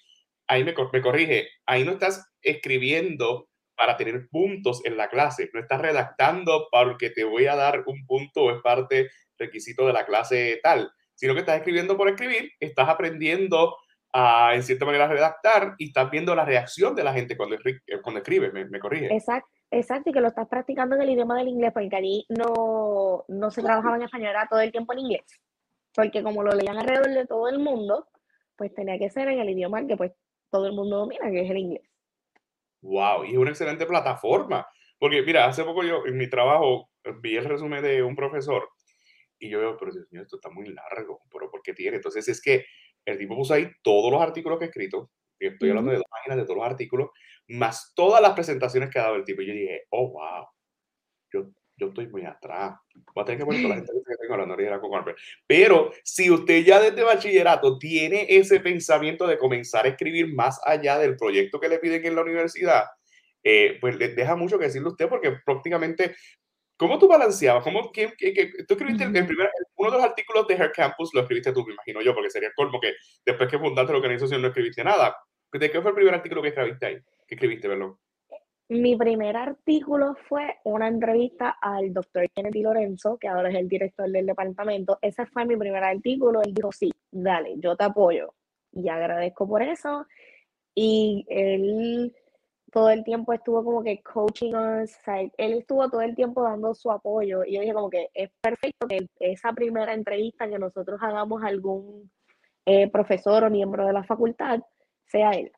ahí 0.47 0.63
me, 0.63 0.73
me 0.93 1.01
corrige, 1.01 1.47
ahí 1.65 1.83
no 1.83 1.91
estás 1.93 2.25
escribiendo 2.41 3.49
para 3.75 3.97
tener 3.97 4.27
puntos 4.29 4.86
en 4.86 4.97
la 4.97 5.09
clase, 5.09 5.49
no 5.53 5.59
estás 5.59 5.81
redactando 5.81 6.67
porque 6.71 7.09
te 7.09 7.23
voy 7.23 7.47
a 7.47 7.55
dar 7.55 7.83
un 7.86 8.05
punto 8.05 8.43
o 8.43 8.51
es 8.51 8.62
parte 8.62 9.09
requisito 9.38 9.88
de 9.88 9.93
la 9.93 10.05
clase 10.05 10.59
tal, 10.62 10.91
sino 11.15 11.33
que 11.33 11.41
estás 11.41 11.57
escribiendo 11.57 11.97
por 11.97 12.09
escribir, 12.09 12.51
estás 12.59 12.89
aprendiendo 12.89 13.75
a, 14.13 14.53
en 14.53 14.62
cierta 14.62 14.86
manera, 14.86 15.07
redactar 15.07 15.73
y 15.77 15.88
estás 15.88 16.09
viendo 16.12 16.36
la 16.36 16.45
reacción 16.45 16.95
de 16.95 17.03
la 17.03 17.13
gente 17.13 17.36
cuando, 17.36 17.55
eh, 17.55 17.79
cuando 18.01 18.19
escribe, 18.19 18.51
me, 18.51 18.65
me 18.65 18.79
corrige. 18.79 19.13
Exacto, 19.13 19.49
exacto, 19.71 20.12
y 20.12 20.13
que 20.13 20.21
lo 20.21 20.27
estás 20.27 20.47
practicando 20.47 20.95
en 20.95 21.01
el 21.01 21.09
idioma 21.09 21.38
del 21.38 21.47
inglés, 21.47 21.71
porque 21.73 21.95
allí 21.95 22.25
no, 22.29 23.25
no 23.27 23.51
se 23.51 23.63
trabajaba 23.63 23.95
en 23.95 24.03
español, 24.03 24.29
era 24.29 24.47
todo 24.47 24.59
el 24.59 24.71
tiempo 24.71 24.93
en 24.93 24.99
inglés. 24.99 25.25
Porque 25.95 26.23
como 26.23 26.43
lo 26.43 26.51
leían 26.51 26.77
alrededor 26.77 27.09
de 27.09 27.25
todo 27.25 27.49
el 27.49 27.59
mundo, 27.59 28.07
pues 28.55 28.73
tenía 28.73 28.97
que 28.99 29.09
ser 29.09 29.27
en 29.29 29.39
el 29.39 29.49
idioma 29.49 29.86
que 29.86 29.97
pues 29.97 30.12
todo 30.51 30.67
el 30.67 30.73
mundo 30.73 30.97
domina, 30.97 31.29
que 31.31 31.41
es 31.41 31.49
el 31.49 31.57
inglés. 31.57 31.92
Wow, 32.84 33.26
y 33.26 33.32
es 33.32 33.38
una 33.38 33.52
excelente 33.52 33.86
plataforma. 33.86 34.67
Porque 35.00 35.22
mira, 35.24 35.46
hace 35.46 35.63
poco 35.63 35.84
yo 35.84 36.06
en 36.06 36.17
mi 36.17 36.30
trabajo 36.30 36.89
eh, 37.04 37.12
vi 37.22 37.36
el 37.36 37.46
resumen 37.46 37.82
de 37.84 38.04
un 38.04 38.15
profesor 38.15 38.69
y 39.39 39.50
yo 39.50 39.60
veo, 39.60 39.78
pero 39.78 39.91
Dios 39.91 40.08
mío, 40.12 40.22
esto 40.22 40.38
está 40.38 40.50
muy 40.50 40.67
largo, 40.67 41.22
pero 41.32 41.50
¿por 41.52 41.62
qué 41.62 41.74
tiene? 41.74 41.98
Entonces 41.98 42.28
es 42.30 42.41
que 42.41 42.65
el 43.06 43.17
tipo 43.17 43.36
puso 43.36 43.54
ahí 43.54 43.69
todos 43.82 44.12
los 44.12 44.22
artículos 44.22 44.58
que 44.58 44.65
he 44.65 44.67
escrito, 44.69 45.12
y 45.39 45.48
estoy 45.48 45.69
hablando 45.69 45.91
de 45.91 45.98
dos 45.98 46.06
páginas 46.10 46.38
de 46.38 46.43
todos 46.43 46.58
los 46.58 46.65
artículos, 46.65 47.10
más 47.50 47.93
todas 47.96 48.22
las 48.22 48.34
presentaciones 48.34 48.89
que 48.89 49.00
ha 49.00 49.04
dado 49.04 49.15
el 49.15 49.26
tipo. 49.26 49.41
Y 49.41 49.48
yo 49.48 49.54
dije, 49.54 49.82
oh, 49.89 50.12
wow, 50.12 50.48
yo, 51.34 51.52
yo 51.77 51.88
estoy 51.88 52.07
muy 52.07 52.23
atrás. 52.25 52.75
Voy 53.13 53.21
a 53.21 53.25
tener 53.25 53.39
que 53.39 53.45
poner 53.45 53.62
todas 53.62 53.77
las 53.77 53.79
entrevistas 53.88 54.15
que 54.15 54.21
tengo 54.21 54.33
hablando 54.33 54.55
de 54.55 54.79
con 54.79 54.95
Harper. 54.95 55.15
Pero 55.47 55.91
si 56.03 56.29
usted 56.29 56.63
ya 56.63 56.79
desde 56.79 57.03
bachillerato 57.03 57.77
tiene 57.77 58.25
ese 58.29 58.59
pensamiento 58.59 59.27
de 59.27 59.38
comenzar 59.38 59.86
a 59.86 59.89
escribir 59.89 60.33
más 60.33 60.59
allá 60.65 60.97
del 60.99 61.15
proyecto 61.17 61.59
que 61.59 61.69
le 61.69 61.79
piden 61.79 62.05
en 62.05 62.15
la 62.15 62.21
universidad, 62.21 62.86
eh, 63.43 63.77
pues 63.81 63.97
le 63.97 64.09
deja 64.09 64.36
mucho 64.36 64.57
que 64.57 64.65
decirle 64.65 64.88
a 64.88 64.91
usted 64.91 65.09
porque 65.09 65.38
prácticamente, 65.45 66.15
¿cómo 66.77 66.97
tú 66.97 67.07
balanceabas? 67.07 67.63
¿Cómo, 67.63 67.91
qué, 67.91 68.13
qué- 68.17 68.33
qué- 68.33 68.51
tú 68.67 68.75
escribiste 68.75 69.03
el, 69.03 69.15
el 69.15 69.25
primer, 69.27 69.49
uno 69.75 69.91
de 69.91 69.97
los 69.97 70.05
artículos 70.05 70.47
de 70.47 70.55
Her 70.55 70.71
Campus, 70.71 71.09
lo 71.13 71.21
escribiste 71.21 71.51
tú, 71.51 71.65
me 71.65 71.73
imagino 71.73 72.01
yo, 72.01 72.13
porque 72.13 72.29
sería 72.29 72.49
el 72.49 72.53
colmo 72.55 72.79
que 72.79 72.93
después 73.25 73.49
que 73.49 73.59
fundaste 73.59 73.91
la 73.91 73.97
organización 73.97 74.41
no 74.41 74.47
escribiste 74.47 74.83
nada. 74.83 75.15
¿De 75.51 75.69
qué 75.69 75.81
fue 75.81 75.91
el 75.91 75.95
primer 75.95 76.13
artículo 76.15 76.41
que 76.41 76.47
escribiste 76.49 76.86
ahí? 76.86 76.97
Que 77.27 77.36
escribiste, 77.36 77.67
perdón. 77.67 77.97
Mi 78.73 78.95
primer 78.95 79.38
artículo 79.38 80.15
fue 80.27 80.55
una 80.63 80.88
entrevista 80.88 81.57
al 81.62 81.93
doctor 81.93 82.27
Kennedy 82.31 82.63
Lorenzo, 82.63 83.19
que 83.19 83.27
ahora 83.27 83.49
es 83.49 83.55
el 83.55 83.69
director 83.69 84.09
del 84.09 84.25
departamento. 84.25 84.97
Ese 84.99 85.27
fue 85.27 85.45
mi 85.45 85.55
primer 85.55 85.83
artículo. 85.83 86.41
Él 86.41 86.55
dijo, 86.55 86.71
sí, 86.71 86.91
dale, 87.12 87.53
yo 87.57 87.75
te 87.75 87.83
apoyo. 87.83 88.33
Y 88.71 88.89
agradezco 88.89 89.47
por 89.47 89.62
eso. 89.62 90.07
Y 90.73 91.23
él 91.29 92.15
todo 92.71 92.89
el 92.89 93.03
tiempo 93.03 93.31
estuvo 93.33 93.63
como 93.63 93.83
que 93.83 94.01
coaching 94.01 94.55
us, 94.55 94.97
o 95.07 95.12
él 95.38 95.53
estuvo 95.53 95.88
todo 95.91 96.01
el 96.01 96.15
tiempo 96.15 96.41
dando 96.41 96.73
su 96.73 96.89
apoyo. 96.89 97.43
Y 97.45 97.53
yo 97.53 97.62
dije 97.62 97.75
como 97.75 97.91
que 97.91 98.09
es 98.15 98.31
perfecto 98.41 98.88
que 98.88 99.07
esa 99.19 99.53
primera 99.53 99.93
entrevista 99.93 100.49
que 100.49 100.57
nosotros 100.57 100.99
hagamos 100.99 101.43
a 101.43 101.47
algún 101.47 102.09
eh, 102.65 102.89
profesor 102.89 103.43
o 103.43 103.51
miembro 103.51 103.86
de 103.86 103.93
la 103.93 104.03
facultad 104.03 104.62
sea 105.05 105.29
él. 105.29 105.51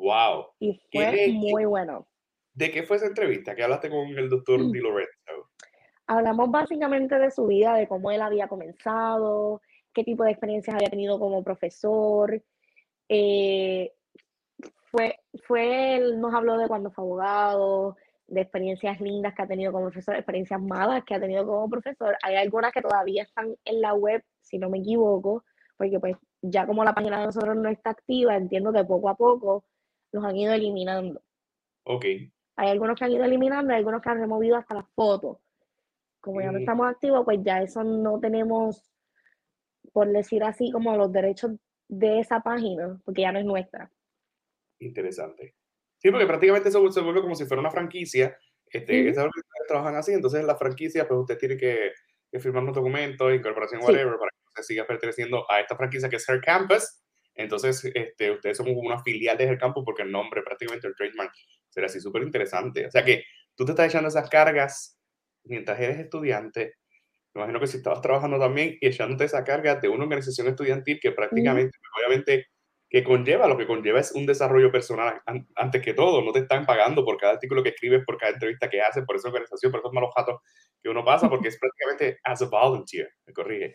Wow. 0.00 0.46
Y 0.60 0.80
¿Qué 0.90 1.10
fue 1.10 1.28
muy 1.32 1.64
bueno. 1.64 2.06
¿De 2.54 2.70
qué 2.70 2.82
fue 2.82 2.96
esa 2.96 3.06
entrevista? 3.06 3.54
¿Qué 3.54 3.62
hablaste 3.62 3.90
con 3.90 4.08
el 4.08 4.28
doctor 4.28 4.60
Mm. 4.60 4.72
Di 4.72 4.80
Lorenzo? 4.80 5.50
Hablamos 6.06 6.50
básicamente 6.50 7.18
de 7.18 7.30
su 7.30 7.46
vida, 7.46 7.74
de 7.74 7.88
cómo 7.88 8.10
él 8.10 8.22
había 8.22 8.48
comenzado, 8.48 9.60
qué 9.92 10.04
tipo 10.04 10.24
de 10.24 10.30
experiencias 10.30 10.76
había 10.76 10.88
tenido 10.88 11.18
como 11.18 11.42
profesor. 11.42 12.42
Eh, 13.08 13.92
fue, 14.90 15.18
fue, 15.46 15.96
él 15.96 16.20
nos 16.20 16.32
habló 16.32 16.56
de 16.58 16.68
cuando 16.68 16.90
fue 16.90 17.04
abogado, 17.04 17.96
de 18.28 18.40
experiencias 18.40 19.00
lindas 19.00 19.34
que 19.34 19.42
ha 19.42 19.46
tenido 19.46 19.72
como 19.72 19.86
profesor, 19.86 20.14
experiencias 20.14 20.60
malas 20.60 21.04
que 21.04 21.14
ha 21.14 21.20
tenido 21.20 21.44
como 21.44 21.68
profesor. 21.68 22.16
Hay 22.22 22.36
algunas 22.36 22.72
que 22.72 22.82
todavía 22.82 23.24
están 23.24 23.54
en 23.64 23.80
la 23.80 23.94
web, 23.94 24.22
si 24.40 24.58
no 24.58 24.70
me 24.70 24.78
equivoco, 24.78 25.44
porque 25.76 25.98
pues 26.00 26.16
ya 26.40 26.66
como 26.66 26.84
la 26.84 26.94
página 26.94 27.18
de 27.20 27.26
nosotros 27.26 27.56
no 27.56 27.68
está 27.68 27.90
activa, 27.90 28.36
entiendo 28.36 28.72
que 28.72 28.84
poco 28.84 29.08
a 29.08 29.16
poco 29.16 29.64
los 30.12 30.24
han 30.24 30.36
ido 30.36 30.52
eliminando. 30.52 31.22
Ok. 31.84 32.04
Hay 32.56 32.68
algunos 32.68 32.98
que 32.98 33.04
han 33.04 33.12
ido 33.12 33.24
eliminando 33.24 33.72
y 33.72 33.76
algunos 33.76 34.02
que 34.02 34.08
han 34.08 34.20
removido 34.20 34.56
hasta 34.56 34.74
las 34.74 34.88
fotos. 34.94 35.38
como 36.20 36.40
ya 36.40 36.50
no 36.50 36.58
estamos 36.58 36.88
activos, 36.88 37.24
pues 37.24 37.38
ya 37.44 37.62
eso 37.62 37.84
no 37.84 38.18
tenemos, 38.18 38.90
por 39.92 40.08
decir 40.08 40.42
así, 40.42 40.72
como 40.72 40.96
los 40.96 41.12
derechos 41.12 41.52
de 41.88 42.18
esa 42.18 42.40
página, 42.40 43.00
porque 43.04 43.22
ya 43.22 43.30
no 43.30 43.38
es 43.38 43.44
nuestra. 43.44 43.92
Interesante. 44.80 45.54
Sí, 45.98 46.10
porque 46.10 46.26
prácticamente 46.26 46.68
eso 46.68 46.90
se 46.90 47.00
vuelve 47.00 47.22
como 47.22 47.36
si 47.36 47.44
fuera 47.44 47.60
una 47.60 47.70
franquicia. 47.70 48.36
Este, 48.66 49.08
Esas 49.08 49.24
organizaciones 49.24 49.68
trabajan 49.68 49.94
así, 49.94 50.12
entonces 50.12 50.44
la 50.44 50.56
franquicia, 50.56 51.06
pues 51.06 51.20
usted 51.20 51.38
tiene 51.38 51.56
que, 51.56 51.92
firmar 52.40 52.64
unos 52.64 52.74
documentos, 52.74 53.32
incorporación, 53.32 53.80
whatever, 53.82 54.18
para 54.18 54.30
que 54.30 54.48
usted 54.48 54.62
siga 54.62 54.86
perteneciendo 54.86 55.50
a 55.50 55.60
esta 55.60 55.74
franquicia 55.74 56.08
que 56.08 56.16
es 56.16 56.28
Her 56.28 56.40
Campus. 56.40 57.02
Entonces, 57.36 57.84
este, 57.94 58.30
ustedes 58.30 58.56
son 58.56 58.66
como 58.66 58.80
una 58.80 59.02
filial 59.02 59.36
de 59.36 59.44
Her 59.44 59.58
Campus 59.58 59.84
porque 59.84 60.02
el 60.02 60.10
nombre, 60.10 60.42
prácticamente 60.42 60.86
el 60.86 60.94
trademark, 60.94 61.32
será 61.68 61.86
así 61.86 62.00
súper 62.00 62.22
interesante. 62.22 62.86
O 62.86 62.90
sea 62.90 63.04
que 63.04 63.24
tú 63.54 63.64
te 63.64 63.72
estás 63.72 63.88
echando 63.88 64.08
esas 64.08 64.28
cargas 64.28 64.98
mientras 65.44 65.78
eres 65.78 65.98
estudiante. 65.98 66.74
Me 67.34 67.42
imagino 67.42 67.60
que 67.60 67.66
si 67.66 67.76
estabas 67.76 68.00
trabajando 68.00 68.38
también 68.38 68.78
y 68.80 68.86
echándote 68.86 69.24
esa 69.24 69.44
carga 69.44 69.74
de 69.76 69.88
una 69.88 70.04
organización 70.04 70.48
estudiantil 70.48 70.98
que 71.00 71.12
prácticamente, 71.12 71.76
obviamente, 71.98 72.46
que 72.88 73.04
conlleva, 73.04 73.48
lo 73.48 73.58
que 73.58 73.66
conlleva 73.66 74.00
es 74.00 74.12
un 74.12 74.26
desarrollo 74.26 74.70
personal 74.72 75.20
antes 75.56 75.82
que 75.82 75.92
todo. 75.92 76.22
No 76.22 76.32
te 76.32 76.38
están 76.40 76.64
pagando 76.64 77.04
por 77.04 77.18
cada 77.18 77.34
artículo 77.34 77.62
que 77.62 77.70
escribes, 77.70 78.04
por 78.06 78.16
cada 78.16 78.32
entrevista 78.32 78.70
que 78.70 78.80
haces, 78.80 79.04
por 79.04 79.16
esa 79.16 79.28
organización, 79.28 79.70
por 79.70 79.80
esos 79.80 79.92
malos 79.92 80.14
jatos 80.14 80.40
que 80.82 80.88
uno 80.88 81.04
pasa, 81.04 81.28
porque 81.28 81.48
es 81.48 81.58
prácticamente 81.60 82.18
as 82.22 82.40
a 82.40 82.46
volunteer. 82.46 83.10
Me 83.26 83.32
corrige. 83.32 83.74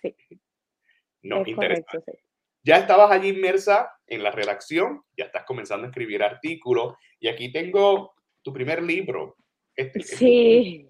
No, 1.24 1.43
interesante. 1.45 2.24
Ya 2.63 2.78
estabas 2.78 3.12
allí 3.12 3.30
inmersa 3.30 3.91
en 4.08 4.24
la 4.24 4.32
redacción, 4.32 5.04
ya 5.17 5.26
estás 5.26 5.45
comenzando 5.45 5.86
a 5.86 5.89
escribir 5.89 6.24
artículos, 6.24 6.95
y 7.19 7.28
aquí 7.28 7.52
tengo 7.52 8.13
tu 8.41 8.54
primer 8.54 8.84
libro. 8.84 9.36
Este, 9.76 10.00
este 10.00 10.15
sí. 10.15 10.89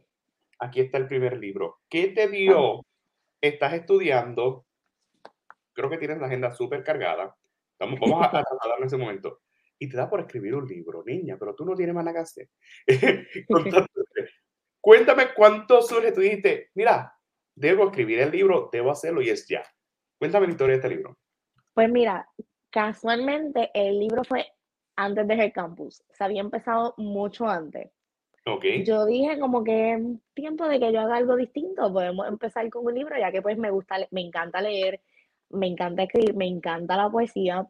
aquí 0.60 0.82
está 0.82 0.98
el 0.98 1.08
primer 1.08 1.38
libro. 1.38 1.80
¿Qué 1.90 2.10
te 2.10 2.28
dio? 2.28 2.86
Estás 3.40 3.74
estudiando, 3.74 4.66
creo 5.74 5.90
que 5.90 5.98
tienes 5.98 6.20
la 6.20 6.28
agenda 6.28 6.52
súper 6.52 6.84
cargada 6.84 7.36
Vamos, 7.82 8.00
vamos 8.00 8.22
a, 8.22 8.38
a 8.38 8.44
en 8.78 8.84
ese 8.84 8.98
momento. 8.98 9.42
Y 9.80 9.90
te 9.90 9.98
da 9.98 10.08
por 10.08 10.20
escribir 10.20 10.54
un 10.54 10.68
libro, 10.68 11.04
niña, 11.04 11.36
pero 11.40 11.56
tú 11.56 11.66
no 11.66 11.74
tienes 11.74 11.96
más 11.96 12.06
nada 12.06 12.18
que 12.18 12.22
hacer. 12.22 12.50
Cuéntame 14.80 15.34
cuánto 15.36 15.82
surge. 15.82 16.12
Tú 16.12 16.22
dijiste, 16.22 16.70
mira, 16.76 17.12
debo 17.56 17.86
escribir 17.86 18.20
el 18.20 18.30
libro, 18.30 18.70
debo 18.72 18.92
hacerlo 18.92 19.24
y 19.24 19.30
es 19.30 19.48
ya. 19.48 19.64
Cuéntame 20.20 20.46
la 20.46 20.52
historia 20.52 20.74
de 20.74 20.78
este 20.78 20.90
libro. 20.90 21.18
Pues 21.74 21.90
mira, 21.90 22.28
casualmente 22.70 23.72
el 23.74 24.00
libro 24.00 24.24
fue 24.24 24.48
antes 24.96 25.28
de 25.28 25.34
el 25.34 25.54
campus. 25.54 26.04
Se 26.12 26.24
había 26.24 26.42
empezado 26.42 26.94
mucho 26.98 27.48
antes. 27.48 27.92
Okay. 28.46 28.84
Yo 28.84 29.06
dije 29.06 29.40
como 29.40 29.64
que 29.64 29.94
es 29.94 30.02
tiempo 30.34 30.68
de 30.68 30.80
que 30.80 30.92
yo 30.92 31.02
haga 31.02 31.18
algo 31.18 31.36
distinto. 31.36 31.94
Podemos 31.94 32.28
empezar 32.28 32.68
con 32.70 32.86
un 32.86 32.96
libro, 32.96 33.16
ya 33.18 33.32
que 33.32 33.42
pues 33.42 33.58
me 33.58 33.70
gusta, 33.70 33.98
me 34.12 34.22
encanta 34.22 34.62
leer, 34.62 35.02
me 35.50 35.68
encanta 35.68 36.04
escribir, 36.04 36.36
me 36.36 36.48
encanta 36.48 36.98
la 36.98 37.10
poesía. 37.10 37.68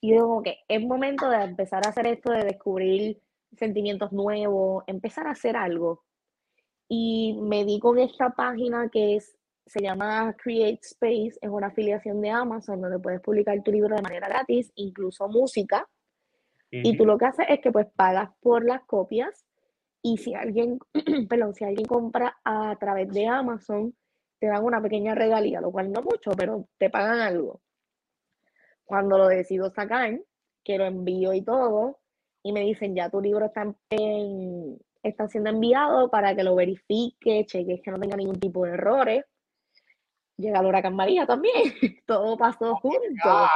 Y 0.00 0.12
digo 0.12 0.42
que 0.42 0.58
es 0.68 0.82
momento 0.82 1.30
de 1.30 1.42
empezar 1.42 1.86
a 1.86 1.90
hacer 1.90 2.06
esto, 2.06 2.32
de 2.32 2.44
descubrir 2.44 3.22
sentimientos 3.56 4.12
nuevos, 4.12 4.84
empezar 4.86 5.26
a 5.26 5.30
hacer 5.32 5.56
algo. 5.56 6.04
Y 6.88 7.38
me 7.40 7.64
di 7.64 7.78
con 7.78 7.98
esta 7.98 8.30
página 8.30 8.88
que 8.90 9.16
es, 9.16 9.34
se 9.66 9.80
llama 9.80 10.34
Create 10.42 10.80
Space, 10.82 11.38
es 11.40 11.48
una 11.50 11.68
afiliación 11.68 12.20
de 12.20 12.30
Amazon 12.30 12.80
donde 12.80 12.98
puedes 12.98 13.20
publicar 13.20 13.62
tu 13.62 13.70
libro 13.70 13.96
de 13.96 14.02
manera 14.02 14.28
gratis, 14.28 14.72
incluso 14.74 15.28
música. 15.28 15.88
Y 16.74 16.96
tú 16.96 17.04
lo 17.04 17.18
que 17.18 17.26
haces 17.26 17.46
es 17.50 17.60
que 17.60 17.70
pues 17.70 17.86
pagas 17.94 18.30
por 18.40 18.64
las 18.64 18.82
copias 18.84 19.44
y 20.00 20.16
si 20.16 20.34
alguien, 20.34 20.78
perdón, 21.28 21.54
si 21.54 21.64
alguien 21.64 21.86
compra 21.86 22.38
a 22.44 22.76
través 22.80 23.08
de 23.10 23.26
Amazon, 23.26 23.94
te 24.40 24.48
dan 24.48 24.64
una 24.64 24.82
pequeña 24.82 25.14
regalía, 25.14 25.60
lo 25.60 25.70
cual 25.70 25.92
no 25.92 26.02
mucho, 26.02 26.32
pero 26.36 26.66
te 26.78 26.90
pagan 26.90 27.20
algo. 27.20 27.60
Cuando 28.84 29.16
lo 29.16 29.28
decido 29.28 29.70
sacar, 29.70 30.20
que 30.64 30.78
lo 30.78 30.86
envío 30.86 31.32
y 31.32 31.42
todo, 31.42 32.00
y 32.42 32.52
me 32.52 32.62
dicen, 32.62 32.94
ya 32.96 33.08
tu 33.08 33.20
libro 33.20 33.46
está, 33.46 33.72
está 35.02 35.28
siendo 35.28 35.50
enviado 35.50 36.10
para 36.10 36.34
que 36.34 36.42
lo 36.42 36.56
verifique, 36.56 37.46
cheques 37.46 37.80
que 37.82 37.90
no 37.92 38.00
tenga 38.00 38.16
ningún 38.16 38.40
tipo 38.40 38.64
de 38.64 38.72
errores. 38.72 39.24
Llega 40.36 40.60
el 40.60 40.66
huracán 40.66 40.96
María 40.96 41.26
también, 41.26 41.54
todo 42.06 42.36
pasó 42.36 42.74
junto. 42.76 43.48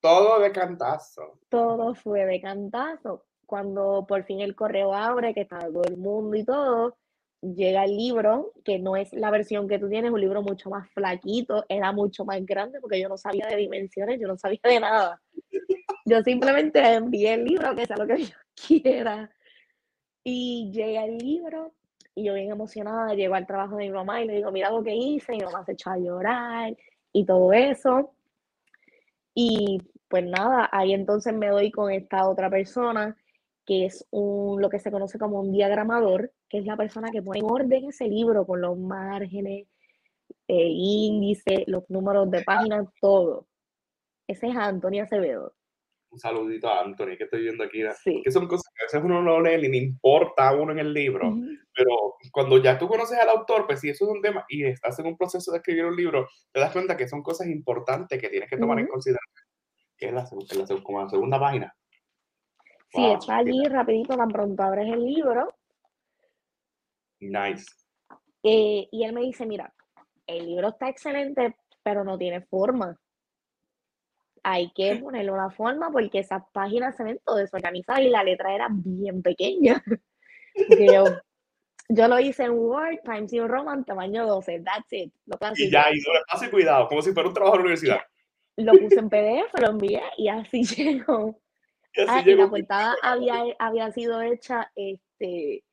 Todo 0.00 0.40
de 0.40 0.52
cantazo. 0.52 1.38
Todo 1.48 1.94
fue 1.94 2.26
de 2.26 2.40
cantazo. 2.40 3.24
Cuando 3.46 4.04
por 4.06 4.24
fin 4.24 4.40
el 4.40 4.54
correo 4.54 4.94
abre, 4.94 5.34
que 5.34 5.42
está 5.42 5.58
todo 5.60 5.84
el 5.84 5.96
mundo 5.96 6.36
y 6.36 6.44
todo, 6.44 6.96
llega 7.40 7.84
el 7.84 7.96
libro, 7.96 8.52
que 8.64 8.78
no 8.78 8.96
es 8.96 9.12
la 9.12 9.30
versión 9.30 9.68
que 9.68 9.78
tú 9.78 9.88
tienes, 9.88 10.10
un 10.10 10.20
libro 10.20 10.42
mucho 10.42 10.70
más 10.70 10.88
flaquito, 10.90 11.64
era 11.68 11.92
mucho 11.92 12.24
más 12.24 12.44
grande 12.44 12.80
porque 12.80 13.00
yo 13.00 13.08
no 13.08 13.18
sabía 13.18 13.46
de 13.46 13.56
dimensiones, 13.56 14.18
yo 14.20 14.28
no 14.28 14.36
sabía 14.36 14.60
de 14.62 14.80
nada. 14.80 15.20
Yo 16.06 16.22
simplemente 16.22 16.80
envié 16.80 17.32
el 17.32 17.44
libro, 17.46 17.74
que 17.74 17.86
sea 17.86 17.96
lo 17.96 18.06
que 18.06 18.24
yo 18.26 18.36
quiera. 18.66 19.30
Y 20.22 20.70
llega 20.70 21.06
el 21.06 21.16
libro 21.16 21.72
y 22.14 22.24
yo 22.24 22.34
bien 22.34 22.50
emocionada, 22.50 23.14
llego 23.14 23.34
al 23.34 23.46
trabajo 23.46 23.76
de 23.76 23.84
mi 23.84 23.90
mamá 23.90 24.22
y 24.22 24.26
le 24.26 24.34
digo, 24.34 24.52
mira 24.52 24.70
lo 24.70 24.82
que 24.82 24.94
hice, 24.94 25.32
mi 25.32 25.40
mamá 25.40 25.64
se 25.64 25.72
echó 25.72 25.90
a 25.90 25.98
llorar 25.98 26.76
y 27.12 27.24
todo 27.24 27.52
eso. 27.52 28.14
Y 29.34 29.80
pues 30.08 30.24
nada, 30.24 30.68
ahí 30.72 30.92
entonces 30.94 31.34
me 31.34 31.48
doy 31.48 31.70
con 31.70 31.90
esta 31.90 32.28
otra 32.28 32.50
persona 32.50 33.16
que 33.66 33.86
es 33.86 34.06
un, 34.10 34.60
lo 34.60 34.68
que 34.68 34.78
se 34.78 34.90
conoce 34.90 35.18
como 35.18 35.40
un 35.40 35.52
diagramador, 35.52 36.32
que 36.48 36.58
es 36.58 36.66
la 36.66 36.76
persona 36.76 37.10
que 37.10 37.22
pone 37.22 37.40
en 37.40 37.46
orden 37.46 37.88
ese 37.88 38.06
libro 38.06 38.46
con 38.46 38.60
los 38.60 38.78
márgenes, 38.78 39.66
el 40.46 40.68
índice, 40.68 41.64
los 41.66 41.88
números 41.88 42.30
de 42.30 42.42
páginas, 42.42 42.86
todo. 43.00 43.46
Ese 44.28 44.48
es 44.48 44.56
Antonio 44.56 45.04
Acevedo. 45.04 45.54
Un 46.14 46.20
saludito 46.20 46.68
a 46.68 46.80
Anthony, 46.80 47.16
que 47.18 47.24
estoy 47.24 47.42
viendo 47.42 47.64
aquí. 47.64 47.82
Que 48.22 48.30
son 48.30 48.46
cosas 48.46 48.72
que 48.72 48.84
a 48.84 48.86
veces 48.86 49.02
uno 49.02 49.20
no 49.20 49.40
lee 49.40 49.60
ni 49.62 49.68
le 49.68 49.76
importa 49.78 50.48
a 50.48 50.54
uno 50.54 50.70
en 50.70 50.78
el 50.78 50.94
libro, 50.94 51.34
pero 51.74 52.14
cuando 52.30 52.62
ya 52.62 52.78
tú 52.78 52.86
conoces 52.86 53.18
al 53.18 53.30
autor, 53.30 53.66
pues 53.66 53.80
si 53.80 53.90
eso 53.90 54.04
es 54.04 54.10
un 54.12 54.22
tema 54.22 54.44
y 54.48 54.64
estás 54.64 54.96
en 55.00 55.06
un 55.06 55.16
proceso 55.16 55.50
de 55.50 55.58
escribir 55.58 55.86
un 55.86 55.96
libro, 55.96 56.28
te 56.52 56.60
das 56.60 56.72
cuenta 56.72 56.96
que 56.96 57.08
son 57.08 57.20
cosas 57.20 57.48
importantes 57.48 58.20
que 58.20 58.28
tienes 58.28 58.48
que 58.48 58.56
tomar 58.56 58.78
en 58.78 58.86
consideración, 58.86 59.44
que 59.98 60.06
es 60.06 60.12
la, 60.12 60.24
como 60.84 61.02
la 61.02 61.08
segunda 61.08 61.40
página. 61.40 61.74
Sí, 62.90 63.04
está 63.04 63.38
allí 63.38 63.64
rapidito, 63.64 64.16
tan 64.16 64.28
pronto 64.28 64.62
abres 64.62 64.92
el 64.92 65.04
libro. 65.04 65.52
Nice. 67.18 67.66
Eh, 68.44 68.86
y 68.88 69.02
él 69.02 69.12
me 69.12 69.22
dice, 69.22 69.46
mira, 69.46 69.74
el 70.28 70.46
libro 70.46 70.68
está 70.68 70.88
excelente, 70.90 71.56
pero 71.82 72.04
no 72.04 72.16
tiene 72.16 72.40
forma. 72.42 72.96
Hay 74.44 74.70
que 74.72 74.96
ponerle 75.02 75.32
una 75.32 75.50
forma 75.50 75.90
porque 75.90 76.20
esas 76.20 76.42
páginas 76.52 76.96
se 76.96 77.02
ven 77.02 77.20
todo 77.24 77.36
desorganizadas 77.36 78.02
y 78.02 78.10
la 78.10 78.22
letra 78.22 78.54
era 78.54 78.68
bien 78.70 79.22
pequeña. 79.22 79.82
yo, 81.88 82.08
lo 82.08 82.20
hice 82.20 82.44
en 82.44 82.52
Word, 82.52 83.00
Times 83.04 83.32
New 83.32 83.48
Roman, 83.48 83.84
tamaño 83.84 84.26
12, 84.26 84.60
that's 84.60 84.92
it. 84.92 85.12
y 85.56 85.70
ya, 85.70 85.90
y 85.90 85.96
le 85.96 86.20
pase 86.30 86.50
cuidado, 86.50 86.86
como 86.86 87.02
si 87.02 87.12
fuera 87.12 87.28
un 87.28 87.34
trabajo 87.34 87.56
de 87.56 87.58
la 87.58 87.64
universidad. 87.64 88.00
Lo 88.56 88.72
puse 88.72 89.00
en 89.00 89.08
PDF, 89.08 89.52
lo 89.60 89.70
envié 89.70 90.02
y 90.16 90.28
así 90.28 90.62
llegó. 90.76 91.40
Ah, 92.08 92.22
y 92.24 92.34
la 92.34 92.48
portada 92.48 92.94
había, 93.02 93.44
había 93.58 93.90
sido 93.92 94.20
hecha, 94.20 94.70
este, 94.74 95.64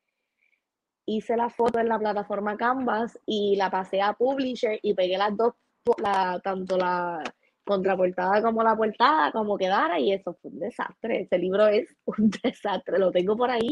hice 1.05 1.35
la 1.35 1.49
foto 1.49 1.79
en 1.79 1.89
la 1.89 1.99
plataforma 1.99 2.57
Canvas 2.57 3.19
y 3.25 3.55
la 3.55 3.69
pasé 3.69 4.01
a 4.01 4.13
Publisher 4.13 4.79
y 4.81 4.93
pegué 4.93 5.17
las 5.17 5.35
dos, 5.35 5.53
la, 5.97 6.39
tanto 6.43 6.77
la 6.77 7.23
contraportada 7.71 8.41
como 8.41 8.63
la 8.63 8.75
portada, 8.75 9.31
como 9.31 9.57
quedara, 9.57 9.99
y 9.99 10.13
eso 10.13 10.37
fue 10.41 10.51
un 10.51 10.59
desastre. 10.59 11.21
Ese 11.21 11.37
libro 11.37 11.67
es 11.67 11.95
un 12.05 12.29
desastre. 12.43 12.99
Lo 12.99 13.11
tengo 13.11 13.35
por 13.35 13.49
ahí 13.49 13.71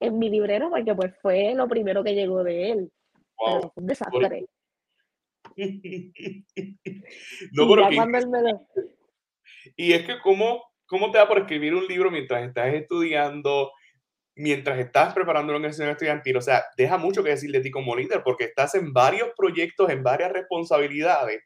en 0.00 0.18
mi 0.18 0.28
librero 0.28 0.70
porque 0.70 0.94
pues 0.94 1.14
fue 1.22 1.54
lo 1.54 1.68
primero 1.68 2.02
que 2.02 2.14
llegó 2.14 2.42
de 2.42 2.72
él. 2.72 2.90
fue 3.36 3.70
un 3.76 3.86
desastre. 3.86 4.46
no, 7.52 7.90
y, 7.92 8.00
me 8.06 8.22
y 9.76 9.92
es 9.92 10.06
que 10.06 10.18
como 10.20 10.62
¿Cómo 10.86 11.10
te 11.10 11.18
da 11.18 11.26
por 11.26 11.38
escribir 11.38 11.74
un 11.74 11.86
libro 11.86 12.10
mientras 12.10 12.46
estás 12.46 12.74
estudiando, 12.74 13.72
mientras 14.36 14.78
estás 14.78 15.14
preparando 15.14 15.50
una 15.50 15.56
organización 15.56 15.90
estudiantil? 15.90 16.36
O 16.36 16.42
sea, 16.42 16.64
deja 16.76 16.98
mucho 16.98 17.24
que 17.24 17.30
decir 17.30 17.50
de 17.50 17.60
ti 17.60 17.70
como 17.70 17.96
líder, 17.96 18.22
porque 18.22 18.44
estás 18.44 18.74
en 18.74 18.92
varios 18.92 19.30
proyectos, 19.36 19.88
en 19.90 20.02
varias 20.02 20.32
responsabilidades 20.32 21.42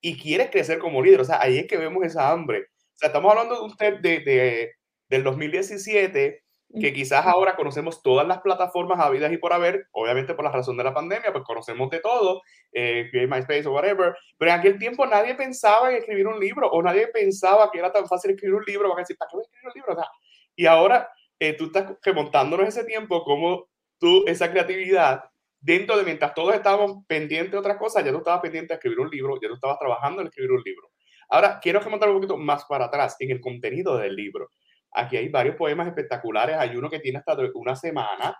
y 0.00 0.18
quieres 0.18 0.50
crecer 0.50 0.78
como 0.78 1.02
líder. 1.02 1.20
O 1.20 1.24
sea, 1.24 1.40
ahí 1.40 1.58
es 1.58 1.66
que 1.66 1.76
vemos 1.76 2.04
esa 2.04 2.30
hambre. 2.30 2.60
O 2.60 2.96
sea, 2.96 3.08
estamos 3.08 3.30
hablando 3.30 3.54
de 3.56 3.66
usted 3.66 4.00
de, 4.00 4.20
de, 4.20 4.72
del 5.08 5.24
2017 5.24 6.42
que 6.78 6.92
quizás 6.92 7.26
ahora 7.26 7.56
conocemos 7.56 8.02
todas 8.02 8.26
las 8.28 8.40
plataformas 8.40 9.00
habidas 9.00 9.32
y 9.32 9.38
por 9.38 9.52
haber, 9.52 9.88
obviamente 9.92 10.34
por 10.34 10.44
la 10.44 10.52
razón 10.52 10.76
de 10.76 10.84
la 10.84 10.94
pandemia, 10.94 11.32
pues 11.32 11.44
conocemos 11.44 11.90
de 11.90 11.98
todo, 11.98 12.42
eh, 12.72 13.10
MySpace 13.12 13.66
o 13.66 13.72
whatever, 13.72 14.14
pero 14.38 14.52
en 14.52 14.58
aquel 14.58 14.78
tiempo 14.78 15.04
nadie 15.06 15.34
pensaba 15.34 15.90
en 15.90 15.96
escribir 15.96 16.28
un 16.28 16.38
libro 16.38 16.70
o 16.70 16.82
nadie 16.82 17.08
pensaba 17.08 17.70
que 17.72 17.78
era 17.80 17.90
tan 17.90 18.06
fácil 18.06 18.32
escribir 18.32 18.54
un 18.54 18.64
libro, 18.64 18.88
van 18.88 18.98
a 18.98 19.00
decir, 19.00 19.16
¿para 19.16 19.30
qué 19.30 19.36
voy 19.36 19.42
a 19.42 19.46
escribir 19.46 19.66
un 19.66 19.72
libro? 19.74 19.92
O 19.92 19.96
sea, 19.96 20.08
y 20.54 20.66
ahora 20.66 21.08
eh, 21.40 21.54
tú 21.54 21.66
estás 21.66 21.92
remontándonos 22.02 22.68
ese 22.68 22.84
tiempo, 22.84 23.24
como 23.24 23.68
tú, 23.98 24.24
esa 24.26 24.50
creatividad, 24.50 25.24
dentro 25.60 25.96
de 25.96 26.04
mientras 26.04 26.34
todos 26.34 26.54
estábamos 26.54 27.04
pendientes 27.06 27.52
de 27.52 27.58
otras 27.58 27.76
cosas, 27.76 28.04
ya 28.04 28.10
tú 28.10 28.18
estabas 28.18 28.40
pendiente 28.40 28.72
de 28.72 28.76
escribir 28.76 29.00
un 29.00 29.10
libro, 29.10 29.38
ya 29.40 29.48
tú 29.48 29.54
estabas 29.54 29.78
trabajando 29.78 30.22
en 30.22 30.28
escribir 30.28 30.52
un 30.52 30.62
libro. 30.62 30.90
Ahora, 31.28 31.60
quiero 31.60 31.80
remontar 31.80 32.08
un 32.08 32.16
poquito 32.16 32.36
más 32.36 32.64
para 32.64 32.86
atrás 32.86 33.16
en 33.20 33.30
el 33.30 33.40
contenido 33.40 33.96
del 33.96 34.16
libro. 34.16 34.50
Aquí 34.92 35.16
hay 35.16 35.28
varios 35.28 35.54
poemas 35.54 35.86
espectaculares, 35.86 36.56
hay 36.58 36.74
uno 36.76 36.90
que 36.90 36.98
tiene 36.98 37.18
hasta 37.18 37.36
una 37.54 37.76
semana. 37.76 38.36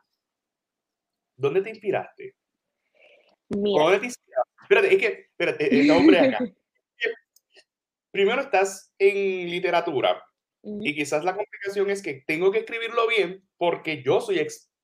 ¿Dónde 1.36 1.62
te 1.62 1.70
inspiraste? 1.70 2.34
Mira. 3.50 3.84
¿Dónde 3.84 3.98
te 4.00 4.06
inspiraste? 4.06 4.50
Espérate, 4.62 4.94
es 4.94 4.98
que, 4.98 5.06
espérate, 5.30 5.80
este 5.80 5.92
hombre 5.92 6.18
acá. 6.18 6.38
Primero 8.10 8.40
estás 8.40 8.92
en 8.98 9.50
literatura 9.50 10.20
y 10.62 10.94
quizás 10.94 11.24
la 11.24 11.36
complicación 11.36 11.90
es 11.90 12.02
que 12.02 12.24
tengo 12.26 12.50
que 12.50 12.58
escribirlo 12.58 13.06
bien 13.06 13.48
porque 13.56 14.02
yo 14.02 14.20
soy 14.20 14.40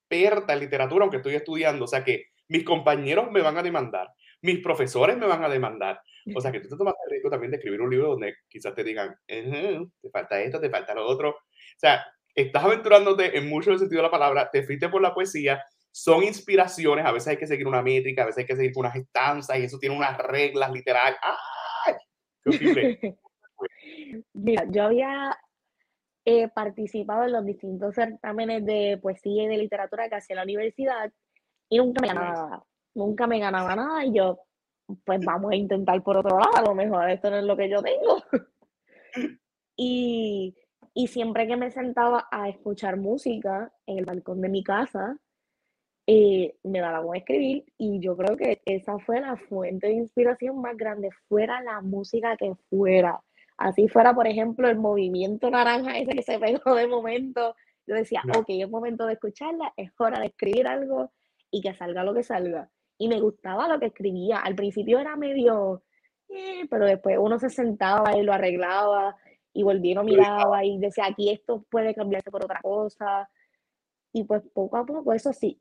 experta 0.08 0.52
en 0.52 0.60
literatura, 0.60 1.04
aunque 1.04 1.18
estoy 1.18 1.34
estudiando. 1.34 1.84
O 1.84 1.88
sea 1.88 2.04
que 2.04 2.26
mis 2.48 2.64
compañeros 2.64 3.30
me 3.30 3.42
van 3.42 3.58
a 3.58 3.62
demandar, 3.62 4.08
mis 4.42 4.60
profesores 4.60 5.16
me 5.16 5.26
van 5.26 5.44
a 5.44 5.48
demandar. 5.48 6.00
O 6.34 6.40
sea 6.40 6.50
que 6.50 6.60
tú 6.60 6.68
te 6.68 6.76
tomas 6.76 6.94
el 7.04 7.10
riesgo 7.10 7.30
también 7.30 7.52
de 7.52 7.58
escribir 7.58 7.80
un 7.80 7.90
libro 7.90 8.08
donde 8.08 8.34
quizás 8.48 8.74
te 8.74 8.82
digan, 8.82 9.16
te 9.26 10.10
falta 10.10 10.40
esto, 10.40 10.60
te 10.60 10.70
falta 10.70 10.94
lo 10.94 11.06
otro. 11.06 11.30
O 11.30 11.78
sea, 11.78 12.04
estás 12.34 12.64
aventurándote 12.64 13.38
en 13.38 13.48
mucho 13.48 13.70
el 13.70 13.78
sentido 13.78 14.00
de 14.00 14.08
la 14.08 14.10
palabra, 14.10 14.50
te 14.50 14.64
fuiste 14.64 14.88
por 14.88 15.00
la 15.00 15.14
poesía, 15.14 15.62
son 15.92 16.24
inspiraciones, 16.24 17.06
a 17.06 17.12
veces 17.12 17.28
hay 17.28 17.36
que 17.36 17.46
seguir 17.46 17.66
una 17.66 17.80
métrica, 17.80 18.22
a 18.22 18.26
veces 18.26 18.38
hay 18.38 18.46
que 18.46 18.56
seguir 18.56 18.72
unas 18.74 18.96
estanzas 18.96 19.58
y 19.58 19.64
eso 19.64 19.78
tiene 19.78 19.96
unas 19.96 20.18
reglas 20.18 20.70
literales. 20.72 21.18
¡Ay! 21.22 21.94
¡Qué 22.44 23.16
Mira, 24.34 24.64
yo 24.68 24.84
había 24.84 25.38
he 26.26 26.48
participado 26.48 27.24
en 27.24 27.32
los 27.32 27.46
distintos 27.46 27.94
certámenes 27.94 28.66
de 28.66 28.98
poesía 29.00 29.44
y 29.44 29.46
de 29.46 29.58
literatura 29.58 30.08
que 30.08 30.16
hacía 30.16 30.36
la 30.36 30.42
universidad 30.42 31.10
y 31.68 31.78
nunca 31.78 32.00
me 32.02 32.08
ganaba 32.08 32.32
nada. 32.32 32.64
Nunca 32.94 33.26
me 33.26 33.38
ganaba 33.38 33.76
nada 33.76 34.04
y 34.04 34.12
yo, 34.12 34.40
pues 35.04 35.24
vamos 35.24 35.52
a 35.52 35.56
intentar 35.56 36.02
por 36.02 36.16
otro 36.16 36.38
lado, 36.38 36.56
a 36.56 36.62
lo 36.62 36.74
mejor 36.74 37.08
esto 37.08 37.30
no 37.30 37.38
es 37.38 37.44
lo 37.44 37.56
que 37.56 37.68
yo 37.70 37.80
tengo. 37.80 38.22
y, 39.76 40.56
y 40.94 41.06
siempre 41.06 41.46
que 41.46 41.56
me 41.56 41.70
sentaba 41.70 42.26
a 42.30 42.48
escuchar 42.48 42.96
música 42.96 43.72
en 43.86 43.98
el 43.98 44.04
balcón 44.04 44.40
de 44.40 44.48
mi 44.48 44.64
casa, 44.64 45.16
eh, 46.08 46.56
me 46.64 46.80
daba 46.80 47.04
con 47.04 47.16
escribir 47.16 47.64
y 47.78 48.00
yo 48.00 48.16
creo 48.16 48.36
que 48.36 48.62
esa 48.64 48.98
fue 48.98 49.20
la 49.20 49.36
fuente 49.36 49.88
de 49.88 49.94
inspiración 49.94 50.60
más 50.60 50.76
grande, 50.76 51.10
fuera 51.28 51.60
la 51.62 51.80
música 51.82 52.36
que 52.36 52.54
fuera. 52.68 53.20
Así 53.58 53.88
fuera, 53.88 54.14
por 54.14 54.26
ejemplo, 54.26 54.68
el 54.68 54.78
movimiento 54.78 55.50
naranja 55.50 55.98
ese 55.98 56.12
que 56.12 56.22
se 56.22 56.38
pegó 56.38 56.74
de 56.74 56.86
momento. 56.86 57.54
Yo 57.86 57.94
decía, 57.94 58.22
ok, 58.36 58.46
es 58.48 58.68
momento 58.68 59.06
de 59.06 59.14
escucharla, 59.14 59.72
es 59.76 59.90
hora 59.98 60.18
de 60.20 60.26
escribir 60.26 60.66
algo 60.66 61.12
y 61.50 61.62
que 61.62 61.74
salga 61.74 62.04
lo 62.04 62.14
que 62.14 62.22
salga. 62.22 62.68
Y 62.98 63.08
me 63.08 63.20
gustaba 63.20 63.68
lo 63.68 63.78
que 63.78 63.86
escribía. 63.86 64.38
Al 64.38 64.54
principio 64.54 64.98
era 64.98 65.16
medio, 65.16 65.82
eh, 66.28 66.66
pero 66.68 66.86
después 66.86 67.16
uno 67.18 67.38
se 67.38 67.50
sentaba 67.50 68.16
y 68.16 68.22
lo 68.22 68.32
arreglaba 68.32 69.16
y 69.52 69.62
volvía 69.62 69.92
y 69.92 69.94
lo 69.94 70.04
miraba 70.04 70.64
y 70.64 70.78
decía, 70.78 71.06
aquí 71.06 71.30
esto 71.30 71.64
puede 71.70 71.94
cambiarse 71.94 72.30
por 72.30 72.44
otra 72.44 72.60
cosa. 72.60 73.30
Y 74.12 74.24
pues 74.24 74.42
poco 74.52 74.76
a 74.76 74.84
poco, 74.84 75.12
eso 75.12 75.32
sí, 75.32 75.60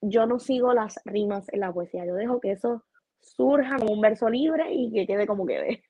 yo 0.00 0.26
no 0.26 0.38
sigo 0.38 0.72
las 0.74 1.00
rimas 1.04 1.48
en 1.52 1.60
la 1.60 1.72
poesía, 1.72 2.06
yo 2.06 2.14
dejo 2.14 2.40
que 2.40 2.52
eso 2.52 2.84
surja 3.20 3.78
como 3.78 3.92
un 3.92 4.00
verso 4.00 4.28
libre 4.28 4.72
y 4.72 4.92
que 4.92 5.06
quede 5.06 5.26
como 5.26 5.46
quede. 5.46 5.82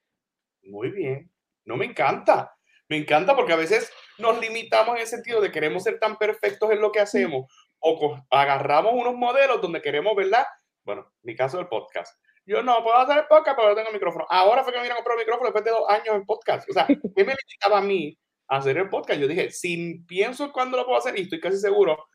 Muy 0.71 0.91
bien. 0.91 1.31
No 1.65 1.77
me 1.77 1.85
encanta. 1.85 2.55
Me 2.89 2.97
encanta 2.97 3.37
porque 3.37 3.53
a 3.53 3.57
veces 3.57 3.93
nos 4.19 4.41
limitamos 4.41 4.95
en 4.97 5.03
el 5.03 5.07
sentido 5.07 5.41
de 5.41 5.53
queremos 5.53 5.83
ser 5.83 5.99
tan 5.99 6.17
perfectos 6.17 6.71
en 6.71 6.81
lo 6.81 6.91
que 6.93 7.01
hacemos 7.01 7.53
o 7.81 8.19
agarramos 8.31 8.93
unos 8.95 9.15
modelos 9.15 9.61
donde 9.61 9.81
queremos, 9.81 10.15
¿verdad? 10.15 10.45
Bueno, 10.85 11.11
mi 11.23 11.35
caso 11.35 11.57
del 11.57 11.69
podcast. 11.69 12.15
Yo 12.47 12.63
no 12.63 12.83
puedo 12.83 12.97
hacer 12.97 13.19
el 13.19 13.27
podcast, 13.27 13.57
pero 13.57 13.71
no 13.71 13.75
tengo 13.75 13.93
micrófono. 13.93 14.27
Ahora 14.29 14.65
fue 14.65 14.73
que 14.73 14.79
me 14.79 14.83
vine 14.85 14.95
a 14.95 14.97
comprar 14.97 15.17
el 15.17 15.25
micrófono 15.25 15.47
después 15.47 15.65
de 15.65 15.71
dos 15.71 15.89
años 15.89 16.15
en 16.15 16.25
podcast. 16.25 16.69
O 16.69 16.73
sea, 16.73 16.87
¿qué 17.17 17.25
me 17.25 17.35
limitaba 17.35 17.79
a 17.79 17.83
mí 17.83 18.19
a 18.49 18.57
hacer 18.57 18.77
el 18.79 18.89
podcast? 18.89 19.21
Yo 19.21 19.29
dije, 19.29 19.51
si 19.51 20.01
pienso 20.07 20.53
cuándo 20.53 20.77
lo 20.77 20.85
puedo 20.85 20.99
hacer, 20.99 21.19
y 21.19 21.23
estoy 21.23 21.41
casi 21.41 21.59
seguro 21.59 22.07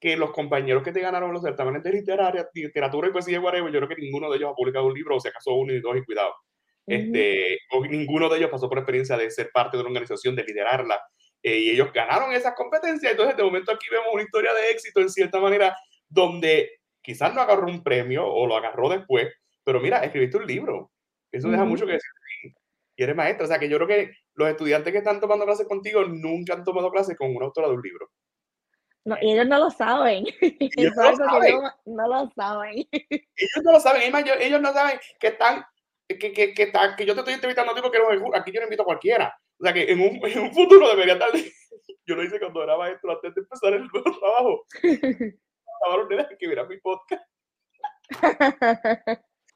que 0.00 0.16
los 0.16 0.32
compañeros 0.32 0.82
que 0.82 0.92
te 0.92 1.00
ganaron 1.00 1.32
los 1.32 1.42
certámenes 1.42 1.82
de 1.82 1.92
literaria, 1.92 2.48
literatura 2.54 3.08
y 3.08 3.12
poesía, 3.12 3.40
whatever, 3.40 3.72
yo 3.72 3.78
creo 3.78 3.88
que 3.88 4.02
ninguno 4.02 4.28
de 4.30 4.36
ellos 4.36 4.50
ha 4.50 4.54
publicado 4.54 4.86
un 4.86 4.94
libro, 4.94 5.16
o 5.16 5.20
si 5.20 5.28
acaso 5.28 5.54
uno 5.54 5.72
y 5.72 5.80
dos, 5.80 5.96
y 5.96 6.04
cuidado. 6.04 6.34
Este, 6.86 7.58
ninguno 7.88 8.28
de 8.28 8.38
ellos 8.38 8.50
pasó 8.50 8.68
por 8.68 8.78
experiencia 8.78 9.16
de 9.16 9.30
ser 9.30 9.50
parte 9.52 9.76
de 9.76 9.82
una 9.82 9.90
organización, 9.90 10.34
de 10.34 10.44
liderarla. 10.44 11.00
Eh, 11.42 11.58
y 11.58 11.70
ellos 11.70 11.92
ganaron 11.92 12.32
esas 12.32 12.54
competencias. 12.54 13.12
Entonces, 13.12 13.36
de 13.36 13.42
momento 13.42 13.72
aquí 13.72 13.86
vemos 13.90 14.08
una 14.12 14.22
historia 14.22 14.52
de 14.54 14.70
éxito 14.70 15.00
en 15.00 15.10
cierta 15.10 15.40
manera, 15.40 15.76
donde 16.08 16.80
quizás 17.00 17.34
no 17.34 17.40
agarró 17.40 17.66
un 17.66 17.82
premio 17.82 18.26
o 18.26 18.46
lo 18.46 18.56
agarró 18.56 18.88
después, 18.88 19.28
pero 19.64 19.80
mira, 19.80 20.04
escribiste 20.04 20.36
un 20.36 20.46
libro. 20.46 20.92
Eso 21.30 21.48
deja 21.48 21.64
mucho 21.64 21.86
que 21.86 21.92
decir. 21.92 22.54
Y 22.94 23.02
eres 23.02 23.16
maestra. 23.16 23.44
O 23.44 23.48
sea, 23.48 23.58
que 23.58 23.68
yo 23.68 23.78
creo 23.78 23.88
que 23.88 24.12
los 24.34 24.48
estudiantes 24.48 24.92
que 24.92 24.98
están 24.98 25.20
tomando 25.20 25.44
clases 25.44 25.66
contigo 25.66 26.04
nunca 26.04 26.54
han 26.54 26.64
tomado 26.64 26.90
clases 26.90 27.16
con 27.16 27.34
una 27.34 27.46
autora 27.46 27.68
de 27.68 27.74
un 27.74 27.82
libro. 27.82 28.10
No, 29.04 29.16
y 29.20 29.32
ellos 29.32 29.46
no 29.46 29.58
lo 29.58 29.70
saben. 29.70 30.26
Ellos 30.40 30.92
no, 30.94 31.10
lo 31.10 31.16
saben. 31.16 31.60
no, 31.86 32.08
lo 32.08 32.30
saben. 32.36 32.86
Ellos 32.92 33.64
no 33.64 33.72
lo 33.72 33.80
saben. 33.80 34.14
ellos 34.40 34.60
no 34.60 34.72
saben 34.72 35.00
que 35.18 35.26
están 35.28 35.64
que, 36.18 36.32
que, 36.32 36.54
que, 36.54 36.72
que 36.72 37.06
yo 37.06 37.14
te 37.14 37.20
estoy 37.20 37.34
entrevistando 37.34 37.72
a 37.72 37.74
ti 37.74 37.82
porque 37.82 37.98
aquí 38.34 38.52
yo 38.52 38.60
no 38.60 38.66
invito 38.66 38.82
a 38.82 38.86
cualquiera. 38.86 39.36
O 39.58 39.64
sea 39.64 39.72
que 39.72 39.90
en 39.90 40.00
un, 40.00 40.26
en 40.26 40.38
un 40.40 40.52
futuro 40.52 40.88
debería 40.88 41.14
estar. 41.14 41.30
Yo 42.06 42.16
lo 42.16 42.24
hice 42.24 42.40
cuando 42.40 42.64
era 42.64 42.76
maestro 42.76 43.12
antes 43.12 43.32
de 43.34 43.40
empezar 43.42 43.72
el 43.74 43.86
nuevo 43.86 44.18
trabajo. 44.18 44.64
Estaba 44.82 46.28
que 46.38 46.46
viera 46.46 46.64
mi 46.64 46.78
podcast. 46.78 47.24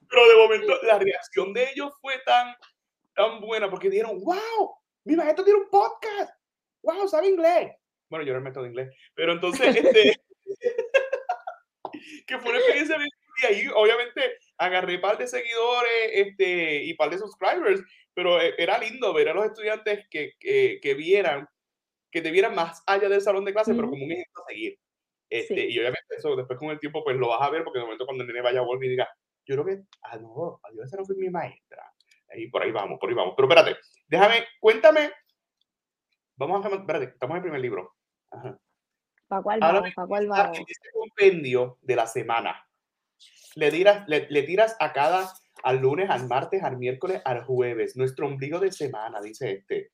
Pero 0.09 0.29
de 0.29 0.37
momento 0.37 0.79
la 0.83 0.99
reacción 0.99 1.53
de 1.53 1.71
ellos 1.71 1.93
fue 2.01 2.15
tan, 2.25 2.55
tan 3.15 3.41
buena 3.41 3.69
porque 3.69 3.91
dijeron, 3.91 4.21
wow, 4.23 4.77
mi 5.05 5.17
maestro 5.17 5.45
tiene 5.45 5.61
un 5.61 5.71
podcast. 5.71 6.33
Wow, 6.83 7.09
sabe 7.09 7.29
inglés. 7.29 7.73
Bueno, 8.09 8.25
yo 8.25 8.31
era 8.31 8.39
el 8.39 8.45
método 8.45 8.63
de 8.63 8.71
inglés. 8.71 8.95
Pero 9.15 9.33
entonces, 9.33 9.75
este, 9.75 10.15
que 12.27 12.39
fue 12.39 12.51
una 12.51 12.59
experiencia 12.59 12.97
bien 12.97 13.11
y 13.43 13.47
ahí 13.47 13.69
obviamente 13.75 14.39
agarré 14.59 14.99
par 14.99 15.19
de 15.19 15.27
seguidores 15.27 16.11
este, 16.13 16.85
y 16.85 16.95
par 16.95 17.11
de 17.11 17.19
subscribers, 17.19 17.83
pero 18.15 18.41
eh, 18.41 18.55
era 18.59 18.79
lindo 18.79 19.13
ver 19.13 19.29
a 19.29 19.35
los 19.35 19.47
estudiantes 19.47 20.07
que, 20.09 20.33
que, 20.39 20.79
que 20.83 20.95
vieran, 20.95 21.49
que 22.11 22.23
te 22.23 22.31
vieran 22.31 22.55
más 22.55 22.83
allá 22.87 23.09
del 23.09 23.21
salón 23.21 23.45
de 23.45 23.53
clase, 23.53 23.75
pero 23.75 23.91
como 23.91 24.05
un 24.05 24.13
ejemplo 24.13 24.43
a 24.43 24.49
seguir. 24.49 24.79
Este, 25.29 25.69
Y 25.69 25.79
obviamente 25.79 26.17
eso 26.17 26.37
después 26.37 26.59
con 26.59 26.71
el 26.71 26.79
tiempo 26.79 27.03
pues 27.03 27.17
lo 27.17 27.29
vas 27.29 27.43
a 27.43 27.51
ver 27.51 27.65
porque 27.65 27.81
de 27.81 27.85
momento 27.85 28.07
cuando 28.07 28.23
el 28.23 28.29
nene 28.29 28.43
vaya 28.43 28.61
a 28.61 28.65
volver 28.65 28.87
y 28.87 28.91
diga, 28.91 29.09
yo 29.45 29.55
creo 29.55 29.65
que, 29.65 29.83
ah, 30.03 30.17
no, 30.19 30.61
adiós, 30.63 30.87
esa 30.87 30.97
no 30.97 31.05
fue 31.05 31.17
mi 31.17 31.31
maestra. 31.31 31.93
Ahí 32.31 32.49
por 32.49 32.63
ahí 32.63 32.73
vamos, 32.73 32.99
por 32.99 33.09
ahí 33.09 33.15
vamos. 33.15 33.35
Pero 33.37 33.49
espérate, 33.49 33.79
déjame, 34.07 34.45
cuéntame. 34.61 35.13
Vamos 36.37 36.65
a, 36.65 36.69
espérate, 36.69 37.05
estamos 37.07 37.35
en 37.35 37.37
el 37.37 37.43
primer 37.43 37.61
libro. 37.61 37.95
¿Para 39.29 39.43
cuál 39.43 39.61
vamos? 39.61 39.95
¿Para 39.95 40.09
cuál 40.09 40.29
vamos? 40.29 40.59
Este 40.59 40.91
compendio 40.93 41.79
de 41.83 41.97
la 41.97 42.07
semana 42.07 42.66
le 43.57 43.71
tiras, 43.71 44.07
le, 44.09 44.43
tiras 44.43 44.77
a 44.81 44.93
cada, 44.93 45.33
al 45.63 45.79
lunes, 45.79 46.11
al 46.11 46.29
martes, 46.29 46.63
al 46.63 46.79
miércoles, 46.79 47.23
al 47.25 47.45
jueves, 47.45 47.97
nuestro 47.97 48.27
ombligo 48.27 48.61
de 48.61 48.73
semana, 48.73 49.21
dice 49.21 49.53
este. 49.53 49.93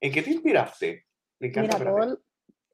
¿En 0.00 0.12
qué 0.12 0.22
te 0.22 0.30
inspiraste? 0.30 1.06
Me 1.40 1.48
encanta. 1.48 1.78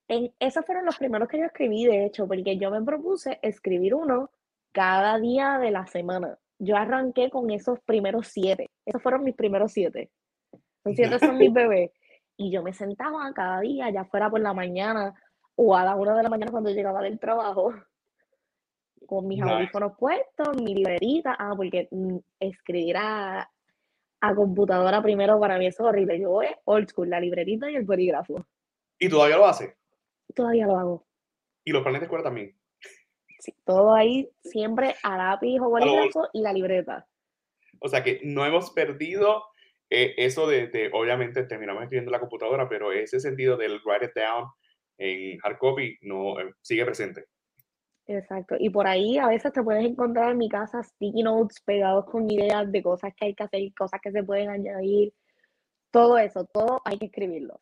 en, 0.09 0.35
esos 0.38 0.66
fueron 0.66 0.85
los 0.85 0.96
primeros 0.96 1.28
que 1.28 1.38
yo 1.38 1.44
escribí, 1.44 1.87
de 1.87 2.04
hecho, 2.04 2.26
porque 2.26 2.59
yo 2.59 2.70
me 2.70 2.83
propuse 2.83 3.38
escribir 3.42 3.94
uno 3.94 4.30
cada 4.72 5.18
día 5.18 5.59
de 5.59 5.70
la 5.70 5.87
semana. 5.87 6.38
Yo 6.59 6.76
arranqué 6.76 7.30
con 7.30 7.50
esos 7.50 7.80
primeros 7.80 8.28
siete. 8.28 8.70
Esos 8.85 9.02
fueron 9.02 9.24
mis 9.24 9.35
primeros 9.35 9.72
siete. 9.72 10.11
Los 10.85 10.96
siete 10.96 11.18
son 11.18 11.38
mis 11.38 11.52
bebés. 11.52 11.90
Y 12.37 12.50
yo 12.50 12.62
me 12.62 12.72
sentaba 12.72 13.33
cada 13.33 13.61
día, 13.61 13.90
ya 13.90 14.04
fuera 14.04 14.28
por 14.28 14.40
la 14.40 14.52
mañana 14.52 15.14
o 15.57 15.76
a 15.76 15.85
la 15.85 15.94
una 15.94 16.16
de 16.16 16.22
la 16.22 16.28
mañana 16.28 16.50
cuando 16.50 16.70
llegaba 16.70 17.02
del 17.02 17.18
trabajo, 17.18 17.72
con 19.07 19.27
mis 19.27 19.43
audífonos 19.43 19.93
puestos, 19.99 20.61
mi 20.62 20.75
librerita, 20.75 21.37
ah, 21.38 21.53
porque 21.57 21.88
mm, 21.90 22.17
escribir 22.40 22.97
a, 22.99 23.51
computadora 24.35 25.03
primero 25.03 25.38
para 25.38 25.59
mí 25.59 25.67
es 25.67 25.79
horrible. 25.79 26.19
Yo 26.19 26.31
voy 26.31 26.47
old 26.64 26.88
school, 26.88 27.11
la 27.11 27.21
librerita 27.21 27.71
y 27.71 27.77
el 27.77 27.85
polígrafo. 27.85 28.47
¿Y 28.99 29.11
todavía 29.11 29.37
lo 29.37 29.45
hace? 29.45 29.77
Todavía 30.35 30.67
lo 30.67 30.79
hago. 30.79 31.07
¿Y 31.62 31.73
los 31.73 31.83
planes 31.83 32.01
de 32.01 32.05
escuela 32.07 32.25
también? 32.25 32.57
Sí, 33.38 33.55
todo 33.64 33.95
ahí 33.95 34.31
siempre 34.43 34.95
a 35.03 35.19
lápiz 35.19 35.61
o 35.61 35.69
bolígrafo 35.69 36.29
y 36.33 36.40
la 36.40 36.55
libreta. 36.55 37.07
O 37.81 37.88
sea 37.88 38.03
que 38.03 38.21
no 38.25 38.47
hemos 38.47 38.71
perdido 38.71 39.45
eh, 39.90 40.14
eso 40.17 40.47
de, 40.47 40.90
obviamente 40.93 41.45
terminamos 41.45 41.83
escribiendo 41.83 42.11
la 42.11 42.21
computadora, 42.21 42.69
pero 42.69 42.93
ese 42.93 43.21
sentido 43.21 43.57
del 43.57 43.81
write 43.85 44.07
it 44.07 44.12
down 44.14 44.49
en 44.99 45.38
hard 45.43 45.59
copy 45.59 45.99
no 46.03 46.40
eh, 46.40 46.53
sigue 46.62 46.85
presente. 46.85 47.27
Exacto. 48.07 48.57
Y 48.59 48.71
por 48.71 48.87
ahí 48.87 49.19
a 49.19 49.29
veces 49.29 49.53
te 49.53 49.62
puedes 49.62 49.85
encontrar 49.85 50.33
en 50.33 50.38
mi 50.38 50.49
casa 50.49 50.83
sticky 50.83 51.23
notes 51.23 51.61
pegados 51.62 52.05
con 52.07 52.31
ideas 52.31 52.71
de 52.71 52.83
cosas 52.83 53.14
que 53.17 53.27
hay 53.27 53.35
que 53.35 53.45
hacer, 53.45 53.75
cosas 53.75 54.01
que 54.03 54.12
se 54.12 54.23
pueden 54.23 54.51
añadir. 54.51 55.14
Todo 55.90 56.19
eso, 56.19 56.45
todo 56.45 56.83
hay 56.85 56.99
que 56.99 57.07
escribirlo. 57.07 57.61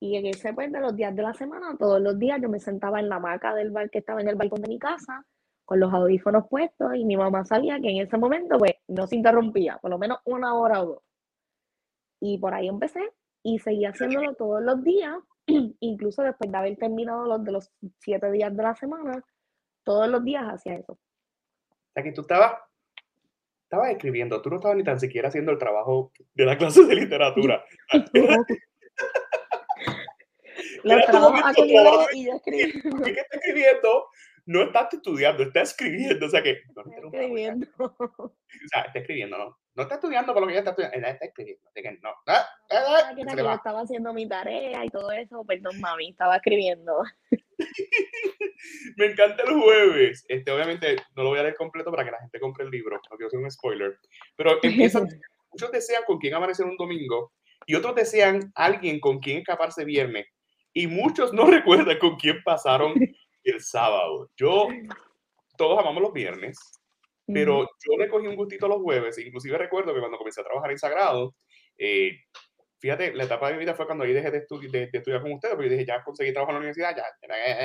Y 0.00 0.16
en 0.16 0.26
ese 0.26 0.52
pues 0.52 0.70
los 0.70 0.96
días 0.96 1.14
de 1.14 1.22
la 1.22 1.34
semana, 1.34 1.76
todos 1.78 2.00
los 2.00 2.18
días 2.18 2.40
yo 2.40 2.48
me 2.48 2.60
sentaba 2.60 3.00
en 3.00 3.08
la 3.08 3.16
hamaca 3.16 3.54
del 3.54 3.70
bar 3.70 3.90
que 3.90 3.98
estaba 3.98 4.20
en 4.20 4.28
el 4.28 4.36
balcón 4.36 4.62
de 4.62 4.68
mi 4.68 4.78
casa, 4.78 5.24
con 5.64 5.80
los 5.80 5.92
audífonos 5.92 6.48
puestos, 6.48 6.94
y 6.94 7.04
mi 7.04 7.16
mamá 7.16 7.44
sabía 7.44 7.78
que 7.80 7.90
en 7.90 7.98
ese 7.98 8.16
momento 8.16 8.58
pues 8.58 8.72
no 8.88 9.06
se 9.06 9.16
interrumpía, 9.16 9.78
por 9.78 9.90
lo 9.90 9.98
menos 9.98 10.18
una 10.24 10.54
hora 10.54 10.82
o 10.82 10.86
dos. 10.86 11.02
Y 12.20 12.38
por 12.38 12.54
ahí 12.54 12.68
empecé 12.68 13.00
y 13.42 13.58
seguí 13.58 13.84
haciéndolo 13.84 14.34
todos 14.34 14.62
los 14.62 14.82
días, 14.82 15.16
incluso 15.80 16.22
después 16.22 16.50
de 16.50 16.58
haber 16.58 16.76
terminado 16.76 17.24
los 17.24 17.42
de 17.44 17.52
los 17.52 17.70
siete 17.98 18.30
días 18.30 18.54
de 18.56 18.62
la 18.62 18.74
semana, 18.74 19.24
todos 19.84 20.08
los 20.08 20.24
días 20.24 20.44
hacía 20.46 20.74
eso. 20.74 20.92
O 20.92 21.92
sea 21.94 22.02
que 22.02 22.12
tú 22.12 22.20
estabas, 22.20 22.60
estabas 23.64 23.90
escribiendo, 23.90 24.40
tú 24.42 24.50
no 24.50 24.56
estabas 24.56 24.76
ni 24.76 24.84
tan 24.84 25.00
siquiera 25.00 25.28
haciendo 25.28 25.52
el 25.52 25.58
trabajo 25.58 26.12
de 26.34 26.44
la 26.44 26.56
clase 26.58 26.84
de 26.84 26.94
literatura. 26.94 27.64
Los 30.82 31.04
trabajos 31.06 31.40
acumulados 31.44 32.14
y 32.14 32.26
yo 32.26 32.32
escribí. 32.34 32.72
¿Qué 32.82 33.20
está 33.20 33.36
escribiendo? 33.36 34.06
No 34.46 34.62
estás 34.62 34.92
estudiando, 34.92 35.42
está 35.42 35.60
escribiendo. 35.62 36.26
O 36.26 36.28
sea 36.28 36.42
que. 36.42 36.62
No, 36.74 36.82
Está 36.82 37.20
escribiendo. 37.20 37.66
O 37.78 38.32
sea, 38.72 38.82
está 38.82 38.98
escribiendo, 38.98 39.38
¿no? 39.38 39.58
No 39.78 39.84
está 39.84 39.94
estudiando 39.94 40.34
con 40.34 40.40
lo 40.40 40.48
que 40.48 40.54
ella 40.54 40.58
está 40.58 40.70
estudiando. 40.70 40.98
Ella 40.98 41.10
está 41.10 41.26
escribiendo. 41.26 41.68
Así 41.68 41.82
que 41.82 41.92
no. 42.02 42.10
Ah, 42.26 42.44
ah, 42.68 43.08
Ah, 43.10 43.14
que 43.14 43.22
se 43.22 43.36
que 43.36 43.42
yo 43.44 43.52
estaba 43.52 43.80
haciendo 43.82 44.12
mi 44.12 44.28
tarea 44.28 44.84
y 44.84 44.88
todo 44.88 45.12
eso, 45.12 45.44
perdón 45.44 45.80
mami, 45.80 46.10
estaba 46.10 46.34
escribiendo. 46.34 47.04
Me 48.96 49.06
encanta 49.06 49.44
el 49.44 49.54
jueves. 49.54 50.24
Este, 50.26 50.50
obviamente, 50.50 50.96
no 51.14 51.22
lo 51.22 51.28
voy 51.28 51.38
a 51.38 51.44
leer 51.44 51.54
completo 51.54 51.92
para 51.92 52.04
que 52.04 52.10
la 52.10 52.18
gente 52.18 52.40
compre 52.40 52.64
el 52.64 52.72
libro. 52.72 52.96
No 53.08 53.16
quiero 53.16 53.28
hacer 53.28 53.38
un 53.38 53.48
spoiler. 53.52 53.96
Pero 54.34 54.58
empiezan, 54.64 55.06
muchos 55.52 55.70
desean 55.70 56.02
con 56.08 56.18
quién 56.18 56.34
amanecer 56.34 56.66
un 56.66 56.76
domingo 56.76 57.32
y 57.64 57.76
otros 57.76 57.94
desean 57.94 58.50
alguien 58.56 58.98
con 58.98 59.20
quien 59.20 59.38
escaparse 59.38 59.84
viernes. 59.84 60.26
Y 60.72 60.88
muchos 60.88 61.32
no 61.32 61.46
recuerdan 61.48 61.98
con 61.98 62.16
quién 62.16 62.42
pasaron 62.42 62.94
el 63.44 63.60
sábado. 63.60 64.28
Yo, 64.36 64.66
todos 65.56 65.78
amamos 65.78 66.02
los 66.02 66.12
viernes, 66.12 66.58
pero 67.32 67.62
yo 67.86 67.96
le 67.98 68.08
cogí 68.08 68.26
un 68.26 68.36
gustito 68.36 68.66
los 68.68 68.82
jueves. 68.82 69.18
Inclusive 69.18 69.58
recuerdo 69.58 69.92
que 69.94 70.00
cuando 70.00 70.18
comencé 70.18 70.40
a 70.40 70.44
trabajar 70.44 70.70
en 70.70 70.78
Sagrado, 70.78 71.34
eh, 71.76 72.12
fíjate, 72.80 73.12
la 73.14 73.24
etapa 73.24 73.48
de 73.48 73.54
mi 73.54 73.60
vida 73.60 73.74
fue 73.74 73.86
cuando 73.86 74.04
yo 74.04 74.14
dejé 74.14 74.30
de, 74.30 74.46
estudi- 74.46 74.70
de- 74.70 74.86
de 74.88 74.98
estudiar 74.98 75.20
con 75.22 75.32
ustedes, 75.32 75.54
porque 75.54 75.70
dije, 75.70 75.84
ya 75.86 76.02
conseguí 76.02 76.32
trabajo 76.32 76.50
en 76.52 76.54
la 76.54 76.58
universidad, 76.60 76.96
ya, 76.96 77.04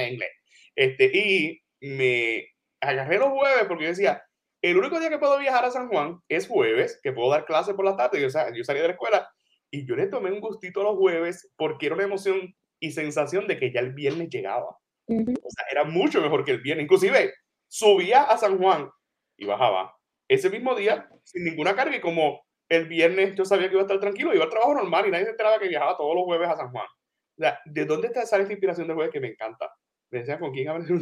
en 0.01 0.13
inglés. 0.13 0.29
Este, 0.75 1.05
y 1.13 1.61
me 1.81 2.47
agarré 2.81 3.17
los 3.19 3.29
jueves 3.29 3.65
porque 3.67 3.83
yo 3.83 3.89
decía, 3.89 4.23
el 4.61 4.77
único 4.77 4.99
día 4.99 5.09
que 5.09 5.17
puedo 5.19 5.37
viajar 5.39 5.65
a 5.65 5.71
San 5.71 5.87
Juan 5.89 6.19
es 6.29 6.47
jueves, 6.47 6.99
que 7.03 7.11
puedo 7.11 7.29
dar 7.29 7.45
clases 7.45 7.75
por 7.75 7.85
la 7.85 7.95
tarde. 7.95 8.21
Yo, 8.21 8.27
yo 8.27 8.63
salí 8.63 8.79
de 8.79 8.87
la 8.87 8.93
escuela 8.93 9.29
y 9.69 9.85
yo 9.85 9.95
le 9.95 10.07
tomé 10.07 10.31
un 10.31 10.39
gustito 10.39 10.81
a 10.81 10.83
los 10.85 10.97
jueves 10.97 11.51
porque 11.57 11.87
era 11.87 11.95
una 11.95 12.05
emoción 12.05 12.55
y 12.79 12.91
sensación 12.91 13.47
de 13.47 13.57
que 13.57 13.71
ya 13.71 13.79
el 13.81 13.93
viernes 13.93 14.29
llegaba. 14.29 14.77
Ujú. 15.07 15.33
O 15.43 15.49
sea, 15.49 15.65
era 15.69 15.83
mucho 15.83 16.21
mejor 16.21 16.45
que 16.45 16.51
el 16.51 16.61
viernes. 16.61 16.83
Inclusive, 16.85 17.33
subía 17.67 18.23
a 18.23 18.37
San 18.37 18.57
Juan 18.57 18.89
y 19.37 19.45
bajaba 19.45 19.95
ese 20.27 20.49
mismo 20.49 20.75
día 20.75 21.09
sin 21.23 21.43
ninguna 21.43 21.75
carga 21.75 21.95
y 21.95 22.01
como 22.01 22.41
el 22.69 22.87
viernes 22.87 23.35
yo 23.35 23.45
sabía 23.45 23.67
que 23.67 23.73
iba 23.73 23.81
a 23.81 23.85
estar 23.85 23.99
tranquilo, 23.99 24.33
iba 24.33 24.45
al 24.45 24.49
trabajo 24.49 24.73
normal 24.73 25.07
y 25.07 25.11
nadie 25.11 25.25
se 25.25 25.31
enteraba 25.31 25.59
que 25.59 25.67
viajaba 25.67 25.97
todos 25.97 26.15
los 26.15 26.23
jueves 26.23 26.49
a 26.49 26.55
San 26.55 26.71
Juan. 26.71 26.85
O 26.85 27.41
sea, 27.41 27.59
¿de 27.65 27.85
dónde 27.85 28.07
está 28.07 28.21
esta 28.21 28.39
inspiración 28.39 28.87
de 28.87 28.93
jueves 28.93 29.11
que 29.11 29.19
me 29.19 29.29
encanta? 29.29 29.71
Me 30.11 30.19
decían, 30.19 30.39
¿con 30.39 30.51
quién 30.51 30.69
hablas? 30.69 30.87
¿De 30.87 30.97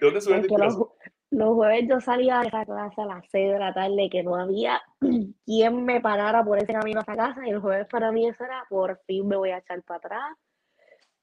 dónde 0.00 0.20
sube 0.20 0.34
esta 0.34 0.46
inspiración? 0.46 0.88
los 1.30 1.54
jueves 1.54 1.86
yo 1.88 2.00
salía 2.00 2.40
de 2.40 2.48
esa 2.48 2.64
clase 2.64 3.02
a 3.02 3.06
las 3.06 3.24
6 3.30 3.52
de 3.52 3.58
la 3.58 3.74
tarde, 3.74 4.08
que 4.10 4.22
no 4.22 4.36
había 4.36 4.80
quien 5.44 5.84
me 5.84 6.00
parara 6.00 6.44
por 6.44 6.58
ese 6.58 6.72
camino 6.72 7.00
hasta 7.00 7.16
casa, 7.16 7.46
y 7.46 7.50
el 7.50 7.60
jueves 7.60 7.86
para 7.90 8.12
mí 8.12 8.26
eso 8.26 8.44
era, 8.44 8.64
por 8.68 9.00
fin 9.06 9.26
me 9.26 9.36
voy 9.36 9.50
a 9.50 9.58
echar 9.58 9.82
para 9.82 9.98
atrás, 9.98 10.36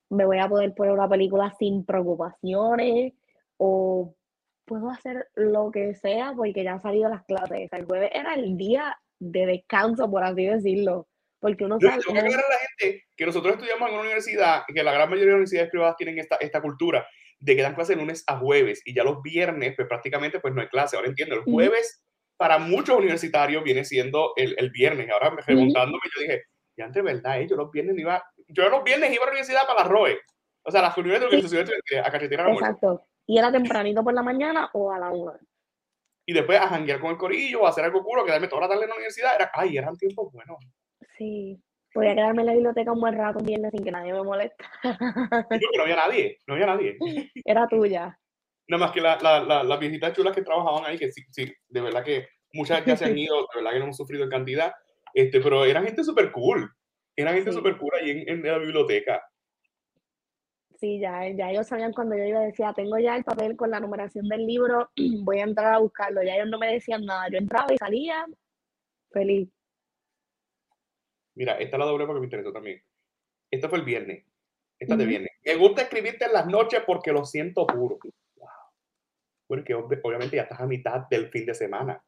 me 0.10 0.26
voy 0.26 0.40
a 0.40 0.48
poder 0.48 0.74
poner 0.76 0.94
una 0.94 1.10
película 1.10 1.54
sin 1.58 1.86
preocupaciones, 1.86 3.14
o 3.58 4.14
puedo 4.66 4.90
hacer 4.90 5.28
lo 5.36 5.72
que 5.72 5.94
sea 5.96 6.34
porque 6.36 6.64
ya 6.64 6.74
han 6.74 6.82
salido 6.82 7.10
las 7.10 7.24
clases. 7.26 7.72
El 7.72 7.86
jueves 7.86 8.12
era 8.14 8.34
el 8.36 8.58
día 8.58 8.98
de 9.20 9.46
descanso, 9.46 10.10
por 10.10 10.24
así 10.24 10.46
decirlo, 10.46 11.08
porque 11.40 11.66
uno 11.66 11.78
Yo 11.80 11.90
sabe, 11.90 12.02
tengo 12.02 12.14
que 12.14 12.20
a 12.20 12.38
la 12.38 12.58
gente 12.80 13.04
que 13.16 13.26
nosotros 13.26 13.54
estudiamos 13.56 13.88
en 13.88 13.94
una 13.96 14.04
universidad, 14.04 14.64
que 14.74 14.84
la 14.84 14.94
gran 14.94 15.10
mayoría 15.10 15.26
de 15.26 15.32
las 15.32 15.36
universidades 15.38 15.70
privadas 15.72 15.96
tienen 15.98 16.20
esta, 16.20 16.36
esta 16.38 16.62
cultura 16.62 17.06
de 17.40 17.56
que 17.56 17.62
dan 17.62 17.76
clases 17.76 17.98
lunes 17.98 18.24
a 18.28 18.38
jueves 18.38 18.82
y 18.86 18.94
ya 18.94 19.04
los 19.04 19.22
viernes, 19.22 19.74
pues 19.76 19.88
prácticamente 19.88 20.40
pues 20.40 20.54
no 20.54 20.62
hay 20.62 20.68
clase. 20.68 20.96
Ahora 20.96 21.10
entiendo, 21.10 21.36
el 21.36 21.42
jueves 21.44 22.02
para 22.38 22.58
muchos 22.58 22.98
universitarios 22.98 23.64
viene 23.64 23.84
siendo 23.86 24.34
el, 24.38 24.56
el 24.58 24.70
viernes. 24.72 25.10
Ahora 25.10 25.32
me- 25.32 25.42
remontándome, 25.42 26.00
yo 26.16 26.22
dije, 26.22 26.44
ya 26.78 26.86
entre 26.86 27.02
verdad, 27.02 27.42
eh, 27.42 27.48
yo 27.48 27.56
los 27.56 27.70
viernes 27.70 27.98
iba, 27.98 28.24
yo 28.48 28.70
los 28.70 28.84
viernes 28.84 29.12
iba 29.14 29.24
a 29.24 29.26
la 29.28 29.32
universidad 29.32 29.68
para 29.68 29.84
la 29.84 29.90
ROE. 29.90 30.18
O 30.64 30.72
sea, 30.72 30.82
las 30.82 30.98
universidades 30.98 31.70
Sí. 31.86 31.96
a 31.98 32.10
cachetear 32.10 32.50
exacto, 32.50 33.06
y 33.26 33.38
era 33.38 33.52
tempranito 33.52 34.04
por 34.04 34.14
la 34.14 34.22
mañana 34.24 34.70
o 34.74 34.92
a 34.92 35.00
la 35.00 35.10
una. 35.12 35.40
Y 36.26 36.34
después 36.34 36.60
a 36.60 36.68
janguear 36.68 37.00
con 37.00 37.12
el 37.12 37.18
corillo, 37.18 37.62
o 37.62 37.66
a 37.66 37.70
hacer 37.70 37.84
algo 37.84 38.04
culo, 38.04 38.24
quedarme 38.24 38.48
toda 38.48 38.62
la 38.64 38.70
tarde 38.70 38.84
en 38.84 38.90
la 38.90 38.96
universidad. 38.96 39.36
Era, 39.36 39.52
ay, 39.54 39.78
eran 39.78 39.98
tiempos 39.98 40.32
buenos. 40.32 40.58
Sí, 41.18 41.62
podía 41.94 42.16
quedarme 42.16 42.42
en 42.44 42.46
la 42.48 42.54
biblioteca 42.54 42.92
un 42.94 43.02
buen 43.02 43.18
rato 43.18 43.40
un 43.40 43.46
viernes 43.46 43.72
sin 43.72 43.84
que 43.84 43.92
nadie 43.92 44.14
me 44.14 44.24
moleste. 44.24 44.64
Y 44.84 45.60
yo 45.60 45.68
que 45.72 45.78
no 45.78 45.84
había 45.84 45.96
nadie, 45.98 46.38
no 46.48 46.54
había 46.54 46.66
nadie. 46.68 46.98
Era 47.46 47.68
tuya. 47.68 48.18
Nada 48.70 48.86
más 48.86 48.92
que 48.94 49.02
la- 49.02 49.18
la- 49.22 49.44
la- 49.44 49.64
las 49.64 49.80
viejitas 49.80 50.14
chulas 50.14 50.34
que 50.34 50.42
trabajaban 50.42 50.86
ahí, 50.86 50.98
que 50.98 51.12
sí, 51.12 51.22
sí, 51.30 51.54
de 51.68 51.82
verdad 51.82 52.04
que 52.04 52.28
muchas 52.54 52.86
ya 52.86 52.96
se 52.96 53.06
han 53.06 53.18
ido, 53.18 53.36
de 53.42 53.48
verdad 53.58 53.72
que 53.72 53.80
no 53.80 53.84
hemos 53.86 53.98
sufrido 53.98 54.24
en 54.24 54.30
cantidad, 54.30 54.72
este, 55.14 55.42
pero 55.42 55.66
eran 55.66 55.84
gente 55.86 56.04
súper 56.06 56.32
cool. 56.32 56.72
Eran 57.18 57.36
gente 57.36 57.52
Sí. 57.52 57.58
súper 57.58 57.78
cool 57.78 57.92
ahí 58.00 58.12
en, 58.12 58.30
en 58.30 58.42
la 58.44 58.58
biblioteca. 58.60 59.22
Sí, 60.84 61.00
ya, 61.00 61.30
ya 61.30 61.50
ellos 61.50 61.66
sabían 61.66 61.94
cuando 61.94 62.18
yo 62.18 62.26
iba 62.26 62.42
decía, 62.42 62.74
tengo 62.74 63.00
ya 63.00 63.16
el 63.16 63.24
papel 63.24 63.56
con 63.56 63.72
la 63.72 63.80
numeración 63.80 64.28
del 64.28 64.46
libro, 64.46 64.90
voy 65.24 65.40
a 65.40 65.44
entrar 65.44 65.76
a 65.76 65.78
buscarlo. 65.78 66.22
Ya 66.22 66.36
ellos 66.36 66.50
no 66.50 66.60
me 66.60 66.74
decían 66.74 67.06
nada. 67.06 67.30
Yo 67.32 67.38
entraba 67.38 67.74
y 67.74 67.78
salía 67.78 68.26
feliz. 69.10 69.50
Mira, 71.36 71.54
esta 71.54 71.78
la 71.78 71.86
doble 71.86 72.06
porque 72.06 72.20
me 72.20 72.26
interesó 72.26 72.52
también. 72.52 72.84
Esto 73.50 73.70
fue 73.70 73.78
el 73.80 73.86
viernes. 73.86 74.26
Esta 74.78 74.96
es 74.96 75.00
de 75.00 75.06
viernes. 75.06 75.32
Me 75.46 75.56
gusta 75.56 75.84
escribirte 75.84 76.26
en 76.26 76.34
las 76.34 76.48
noches 76.48 76.82
porque 76.86 77.14
lo 77.14 77.24
siento 77.24 77.66
puro. 77.66 77.98
Wow. 78.36 78.50
Porque 79.48 79.74
ob- 79.78 80.02
obviamente 80.04 80.36
ya 80.36 80.42
estás 80.42 80.60
a 80.60 80.68
mitad 80.68 81.08
del 81.10 81.30
fin 81.30 81.46
de 81.46 81.54
semana. 81.54 82.04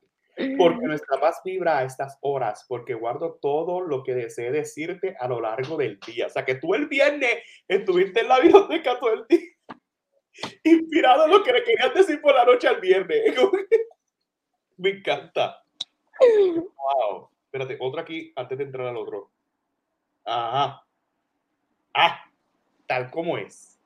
Porque 0.57 0.85
nuestra 0.85 1.19
paz 1.19 1.41
vibra 1.43 1.79
a 1.79 1.83
estas 1.83 2.17
horas, 2.21 2.65
porque 2.67 2.93
guardo 2.93 3.37
todo 3.41 3.81
lo 3.81 4.03
que 4.03 4.13
desee 4.13 4.51
decirte 4.51 5.15
a 5.19 5.27
lo 5.27 5.39
largo 5.41 5.77
del 5.77 5.99
día. 5.99 6.27
O 6.27 6.29
sea, 6.29 6.45
que 6.45 6.55
tú 6.55 6.73
el 6.73 6.87
viernes 6.87 7.43
estuviste 7.67 8.21
en 8.21 8.27
la 8.27 8.39
biblioteca 8.39 8.99
todo 8.99 9.13
el 9.13 9.25
día, 9.27 9.49
inspirado 10.63 11.25
en 11.25 11.31
lo 11.31 11.43
que 11.43 11.53
le 11.53 11.63
querías 11.63 11.93
decir 11.93 12.21
por 12.21 12.35
la 12.35 12.45
noche 12.45 12.67
al 12.67 12.79
viernes. 12.79 13.35
Me 14.77 14.89
encanta. 14.89 15.63
Wow. 16.19 17.29
Espérate, 17.45 17.77
otro 17.79 18.01
aquí 18.01 18.33
antes 18.35 18.57
de 18.57 18.63
entrar 18.65 18.87
al 18.87 18.97
otro. 18.97 19.31
Ajá. 20.25 20.85
Ah, 21.93 22.25
tal 22.85 23.09
como 23.09 23.37
es. 23.37 23.79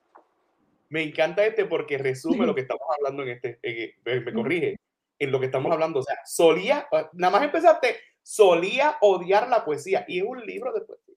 Me 0.89 1.03
encanta 1.03 1.45
este 1.45 1.65
porque 1.65 1.99
resume 1.99 2.47
lo 2.47 2.55
que 2.55 2.61
estamos 2.61 2.81
hablando 2.97 3.21
en 3.21 3.29
este. 3.29 3.59
en- 3.61 4.25
me 4.25 4.33
corrige. 4.33 4.79
En 5.19 5.31
lo 5.31 5.39
que 5.39 5.47
estamos 5.47 5.71
hablando. 5.71 5.99
O 5.99 6.03
sea, 6.03 6.17
solía, 6.25 6.87
nada 7.13 7.31
más 7.31 7.43
empezaste, 7.43 7.97
solía 8.23 8.97
odiar 9.01 9.49
la 9.49 9.65
poesía. 9.65 10.05
Y 10.07 10.19
es 10.19 10.25
un 10.25 10.45
libro 10.45 10.73
de 10.73 10.81
poesía. 10.81 11.15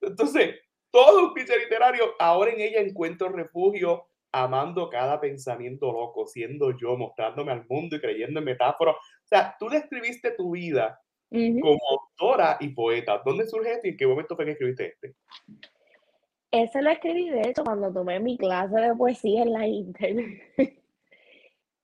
Entonces, 0.00 0.56
todo 0.90 1.28
un 1.28 1.34
cliché 1.34 1.58
literario. 1.58 2.14
Ahora 2.18 2.52
en 2.52 2.60
ella 2.60 2.80
encuentro 2.80 3.28
refugio, 3.28 4.08
amando 4.32 4.88
cada 4.88 5.20
pensamiento 5.20 5.92
loco, 5.92 6.26
siendo 6.26 6.76
yo, 6.76 6.96
mostrándome 6.96 7.52
al 7.52 7.66
mundo 7.68 7.96
y 7.96 8.00
creyendo 8.00 8.40
en 8.40 8.46
metáforas. 8.46 8.96
O 8.96 9.26
sea, 9.28 9.56
tú 9.58 9.68
describiste 9.68 10.30
tu 10.32 10.52
vida 10.52 11.00
Ujú. 11.30 11.60
como 11.60 11.80
autora 11.90 12.56
y 12.60 12.68
poeta. 12.68 13.20
¿Dónde 13.24 13.46
surge 13.46 13.72
esto 13.72 13.86
y 13.86 13.90
en 13.90 13.96
qué 13.96 14.06
momento 14.06 14.36
fue 14.36 14.44
que 14.44 14.52
escribiste 14.52 14.86
este? 14.86 15.14
Ese 16.50 16.80
lo 16.80 16.90
escribí, 16.90 17.28
de 17.28 17.50
hecho, 17.50 17.64
cuando 17.64 17.92
tomé 17.92 18.20
mi 18.20 18.38
clase 18.38 18.76
de 18.76 18.94
poesía 18.94 19.42
en 19.42 19.52
la 19.52 19.66
internet. 19.66 20.42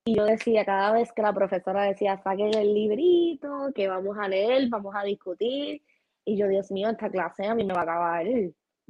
Y 0.04 0.16
yo 0.16 0.24
decía, 0.24 0.64
cada 0.64 0.92
vez 0.92 1.12
que 1.12 1.22
la 1.22 1.32
profesora 1.32 1.84
decía, 1.84 2.20
saquen 2.22 2.52
el 2.54 2.74
librito, 2.74 3.70
que 3.74 3.86
vamos 3.86 4.16
a 4.18 4.28
leer, 4.28 4.68
vamos 4.68 4.94
a 4.96 5.04
discutir. 5.04 5.80
Y 6.24 6.36
yo, 6.36 6.48
Dios 6.48 6.72
mío, 6.72 6.90
esta 6.90 7.08
clase 7.10 7.46
a 7.46 7.54
mí 7.54 7.64
me 7.64 7.74
va 7.74 7.80
a 7.80 7.84
acabar. 7.84 8.26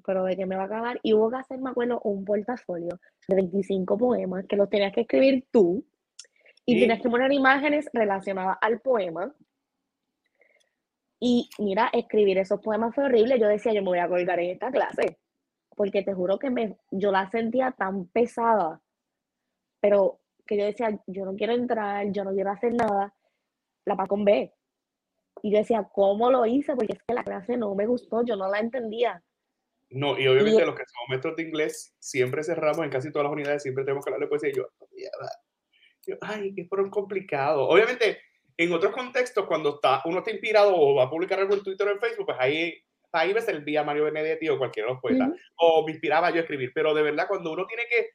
¿Pero 0.05 0.25
de 0.25 0.37
qué 0.37 0.47
me 0.47 0.57
va 0.57 0.63
a 0.63 0.67
acabar? 0.67 0.99
Y 1.03 1.13
hubo 1.13 1.31
que 1.31 1.37
hacer, 1.37 1.61
me 1.61 1.71
acuerdo, 1.71 2.01
un 2.05 2.25
portafolio 2.25 2.99
de 3.29 3.37
25 3.37 3.99
poemas 3.99 4.47
que 4.49 4.57
los 4.57 4.71
tenías 4.71 4.93
que 4.93 5.03
escribir 5.03 5.47
tú. 5.51 5.85
Y 6.65 6.75
Sí. 6.75 6.81
tenías 6.81 7.03
que 7.03 7.11
poner 7.11 7.31
imágenes 7.33 7.91
relacionadas 7.93 8.57
al 8.63 8.81
poema. 8.81 9.35
Y 11.21 11.51
mira, 11.59 11.91
escribir 11.93 12.39
esos 12.39 12.61
poemas 12.61 12.95
fue 12.95 13.05
horrible. 13.05 13.39
Yo 13.39 13.49
decía, 13.49 13.73
yo 13.75 13.83
me 13.83 13.89
voy 13.89 13.99
a 13.99 14.09
colgar 14.09 14.41
en 14.41 14.51
esta 14.51 14.71
clase. 14.71 15.19
Porque 15.77 16.03
te 16.03 16.15
juro 16.15 16.39
que 16.39 16.51
me, 16.51 16.79
yo 16.91 17.13
la 17.13 17.31
sentía 17.31 17.73
tan 17.73 18.07
pesada. 18.07 18.81
Pero 19.81 20.22
que 20.47 20.57
yo 20.57 20.65
decía, 20.65 20.99
yo 21.07 21.25
no 21.25 21.35
quiero 21.35 21.53
entrar, 21.53 22.11
yo 22.11 22.25
no 22.25 22.33
quiero 22.33 22.51
hacer 22.51 22.75
nada. 22.75 23.15
La 23.85 23.97
pa' 23.97 24.07
con 24.07 24.25
B. 24.25 24.53
Y 25.43 25.53
yo 25.53 25.59
decía, 25.59 25.89
¿cómo 25.93 26.31
lo 26.31 26.47
hice? 26.47 26.75
Porque 26.75 26.93
es 26.93 27.03
que 27.03 27.15
la 27.15 27.25
clase 27.25 27.57
no 27.57 27.75
me 27.75 27.87
gustó, 27.87 28.25
yo 28.25 28.37
no 28.37 28.49
la 28.49 28.61
entendía. 28.61 29.23
No, 29.91 30.19
y 30.19 30.27
obviamente 30.27 30.65
los 30.65 30.75
que 30.75 30.85
somos 30.87 31.09
maestros 31.09 31.37
de 31.37 31.43
inglés 31.43 31.95
siempre 31.99 32.43
cerramos 32.43 32.85
en 32.85 32.91
casi 32.91 33.11
todas 33.11 33.25
las 33.25 33.33
unidades, 33.33 33.63
siempre 33.63 33.85
tenemos 33.85 34.05
que 34.05 34.11
hablar 34.11 34.27
de 34.27 34.29
poesía. 34.29 34.51
Y 34.51 34.57
yo, 34.57 34.69
yo 36.07 36.17
ay, 36.23 36.55
qué 36.55 36.67
un 36.71 36.91
complicado. 36.91 37.69
Obviamente, 37.69 38.19
en 38.57 38.73
otros 38.73 38.93
contextos, 38.93 39.47
cuando 39.47 39.75
está, 39.75 40.03
uno 40.05 40.19
está 40.19 40.31
inspirado 40.31 40.75
o 40.75 40.95
va 40.95 41.05
a 41.05 41.11
publicar 41.11 41.41
algo 41.41 41.55
en 41.55 41.63
Twitter 41.63 41.89
o 41.89 41.91
en 41.93 42.01
Facebook, 42.01 42.27
pues 42.27 42.39
ahí, 42.41 42.83
ahí 43.13 43.35
me 43.35 43.41
servía 43.41 43.85
Mario 43.85 44.05
Benedetti 44.05 44.49
o 44.49 44.59
cualquiera 44.59 44.89
de 44.89 44.95
los 44.95 45.03
poetas. 45.03 45.31
O 45.57 45.85
me 45.85 45.93
inspiraba 45.93 46.31
yo 46.31 46.37
a 46.37 46.41
escribir. 46.41 46.73
Pero 46.75 46.95
de 46.95 47.03
verdad, 47.03 47.27
cuando 47.29 47.53
uno 47.53 47.67
tiene 47.67 47.85
que 47.87 48.11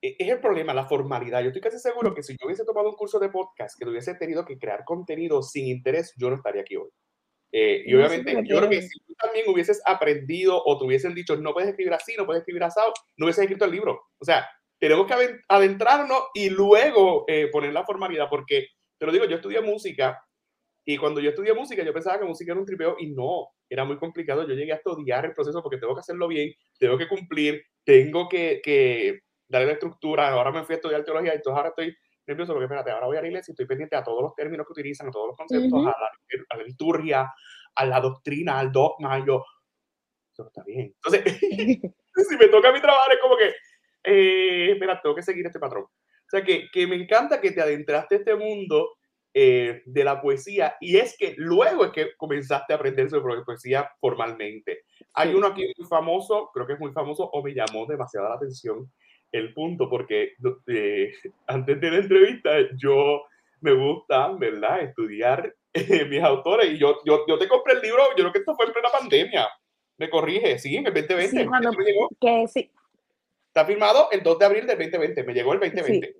es 0.00 0.28
el 0.28 0.40
problema, 0.40 0.74
la 0.74 0.86
formalidad. 0.86 1.40
Yo 1.42 1.48
estoy 1.48 1.62
casi 1.62 1.78
seguro 1.78 2.14
que 2.14 2.22
si 2.22 2.34
yo 2.34 2.46
hubiese 2.46 2.64
tomado 2.64 2.88
un 2.90 2.96
curso 2.96 3.18
de 3.18 3.30
podcast, 3.30 3.78
que 3.78 3.88
hubiese 3.88 4.14
tenido 4.14 4.44
que 4.44 4.58
crear 4.58 4.84
contenido 4.84 5.42
sin 5.42 5.66
interés, 5.66 6.14
yo 6.16 6.30
no 6.30 6.36
estaría 6.36 6.62
aquí 6.62 6.76
hoy. 6.76 6.90
Eh, 7.50 7.82
y 7.86 7.94
obviamente, 7.94 8.34
yo 8.44 8.58
creo 8.58 8.68
que 8.68 8.82
si 8.82 8.98
tú 9.06 9.14
también 9.14 9.48
hubieses 9.48 9.80
aprendido 9.86 10.62
o 10.64 10.78
te 10.78 10.84
hubiesen 10.84 11.14
dicho, 11.14 11.36
no 11.36 11.52
puedes 11.52 11.70
escribir 11.70 11.94
así, 11.94 12.14
no 12.16 12.26
puedes 12.26 12.40
escribir 12.40 12.62
asado, 12.62 12.92
no 13.16 13.26
hubieses 13.26 13.42
escrito 13.42 13.64
el 13.64 13.72
libro. 13.72 14.02
O 14.18 14.24
sea, 14.24 14.46
tenemos 14.78 15.06
que 15.06 15.40
adentrarnos 15.48 16.24
y 16.34 16.50
luego 16.50 17.24
eh, 17.26 17.48
poner 17.50 17.72
la 17.72 17.84
formalidad, 17.84 18.28
porque 18.28 18.68
te 18.98 19.06
lo 19.06 19.12
digo, 19.12 19.24
yo 19.24 19.36
estudié 19.36 19.60
música 19.60 20.22
y 20.84 20.96
cuando 20.96 21.20
yo 21.20 21.30
estudié 21.30 21.54
música, 21.54 21.82
yo 21.82 21.92
pensaba 21.92 22.18
que 22.18 22.24
música 22.24 22.52
era 22.52 22.60
un 22.60 22.66
tripeo 22.66 22.96
y 22.98 23.10
no, 23.10 23.48
era 23.68 23.84
muy 23.84 23.98
complicado. 23.98 24.46
Yo 24.46 24.54
llegué 24.54 24.72
a 24.72 24.76
estudiar 24.76 25.24
el 25.24 25.34
proceso 25.34 25.62
porque 25.62 25.78
tengo 25.78 25.94
que 25.94 26.00
hacerlo 26.00 26.28
bien, 26.28 26.52
tengo 26.78 26.96
que 26.96 27.08
cumplir, 27.08 27.62
tengo 27.84 28.28
que, 28.28 28.60
que 28.62 29.20
darle 29.48 29.66
la 29.68 29.72
estructura. 29.74 30.28
Ahora 30.28 30.52
me 30.52 30.64
fui 30.64 30.74
a 30.74 30.76
estudiar 30.76 31.04
teología 31.04 31.32
y 31.32 31.36
entonces 31.36 31.56
ahora 31.56 31.70
estoy 31.70 31.96
nervioso 32.26 32.52
porque, 32.52 32.66
espérate, 32.66 32.90
ahora 32.90 33.06
voy 33.06 33.16
a 33.16 33.22
la 33.22 33.28
iglesia 33.28 33.50
y 33.50 33.54
estoy 33.54 33.66
pendiente 33.66 33.96
a 33.96 34.02
todos 34.02 34.22
los 34.22 34.34
términos 34.34 34.66
que 34.66 34.72
utilizan, 34.72 35.08
a 35.08 35.10
todos 35.10 35.28
los 35.28 35.36
conceptos, 35.36 35.86
a, 35.86 36.56
la, 36.56 36.62
liturgia, 36.64 37.32
a 37.74 37.86
la 37.86 38.00
doctrina, 38.00 38.58
al 38.58 38.70
dogma. 38.70 39.18
Y 39.18 39.26
yo, 39.26 39.44
eso 40.32 40.46
está 40.46 40.62
bien. 40.64 40.94
Entonces, 40.94 41.24
si 42.28 42.36
me 42.36 42.48
toca 42.48 42.72
mi 42.72 42.80
trabajo, 42.80 43.10
es 43.10 43.20
como 43.20 43.36
que, 43.36 43.54
eh, 44.04 44.72
espera, 44.72 45.00
tengo 45.00 45.14
que 45.14 45.22
seguir 45.22 45.46
este 45.46 45.58
patrón. 45.58 45.84
O 45.84 46.30
sea, 46.30 46.44
que, 46.44 46.68
que 46.70 46.86
me 46.86 46.96
encanta 46.96 47.40
que 47.40 47.52
te 47.52 47.62
adentraste 47.62 48.16
a 48.16 48.18
este 48.18 48.34
mundo 48.34 48.98
eh, 49.34 49.82
de 49.84 50.04
la 50.04 50.20
poesía 50.20 50.76
y 50.80 50.96
es 50.96 51.14
que 51.16 51.34
luego 51.36 51.84
es 51.84 51.92
que 51.92 52.16
comenzaste 52.16 52.72
a 52.72 52.76
aprender 52.76 53.08
sobre 53.08 53.42
poesía 53.44 53.88
formalmente. 54.00 54.84
Hay 55.14 55.34
uno 55.34 55.46
aquí 55.48 55.62
muy 55.76 55.86
famoso, 55.86 56.50
creo 56.52 56.66
que 56.66 56.72
es 56.72 56.80
muy 56.80 56.92
famoso 56.92 57.28
o 57.30 57.42
me 57.42 57.54
llamó 57.54 57.86
demasiado 57.86 58.28
la 58.28 58.34
atención, 58.34 58.90
el 59.32 59.52
punto, 59.52 59.88
porque 59.88 60.34
eh, 60.66 61.12
antes 61.46 61.80
de 61.80 61.90
la 61.90 61.98
entrevista 61.98 62.50
yo 62.76 63.22
me 63.60 63.72
gusta, 63.72 64.28
¿verdad?, 64.32 64.80
estudiar 64.82 65.54
eh, 65.72 66.04
mis 66.04 66.22
autores. 66.22 66.72
Y 66.72 66.78
yo, 66.78 66.98
yo, 67.04 67.24
yo 67.26 67.38
te 67.38 67.48
compré 67.48 67.74
el 67.74 67.82
libro, 67.82 68.02
yo 68.10 68.24
creo 68.24 68.32
que 68.32 68.38
esto 68.38 68.54
fue 68.54 68.66
en 68.66 68.72
plena 68.72 68.88
pandemia. 68.90 69.48
Me 69.98 70.08
corrige, 70.08 70.58
sí, 70.58 70.76
en 70.76 70.86
el 70.86 70.94
2020. 70.94 71.40
Sí, 71.40 71.46
cuando, 71.46 71.70
que 72.20 72.48
sí. 72.48 72.70
Está 73.48 73.66
firmado 73.66 74.08
el 74.12 74.22
2 74.22 74.38
de 74.38 74.44
abril 74.44 74.66
del 74.66 74.78
2020, 74.78 75.24
me 75.24 75.34
llegó 75.34 75.52
el 75.52 75.60
2020. 75.60 76.14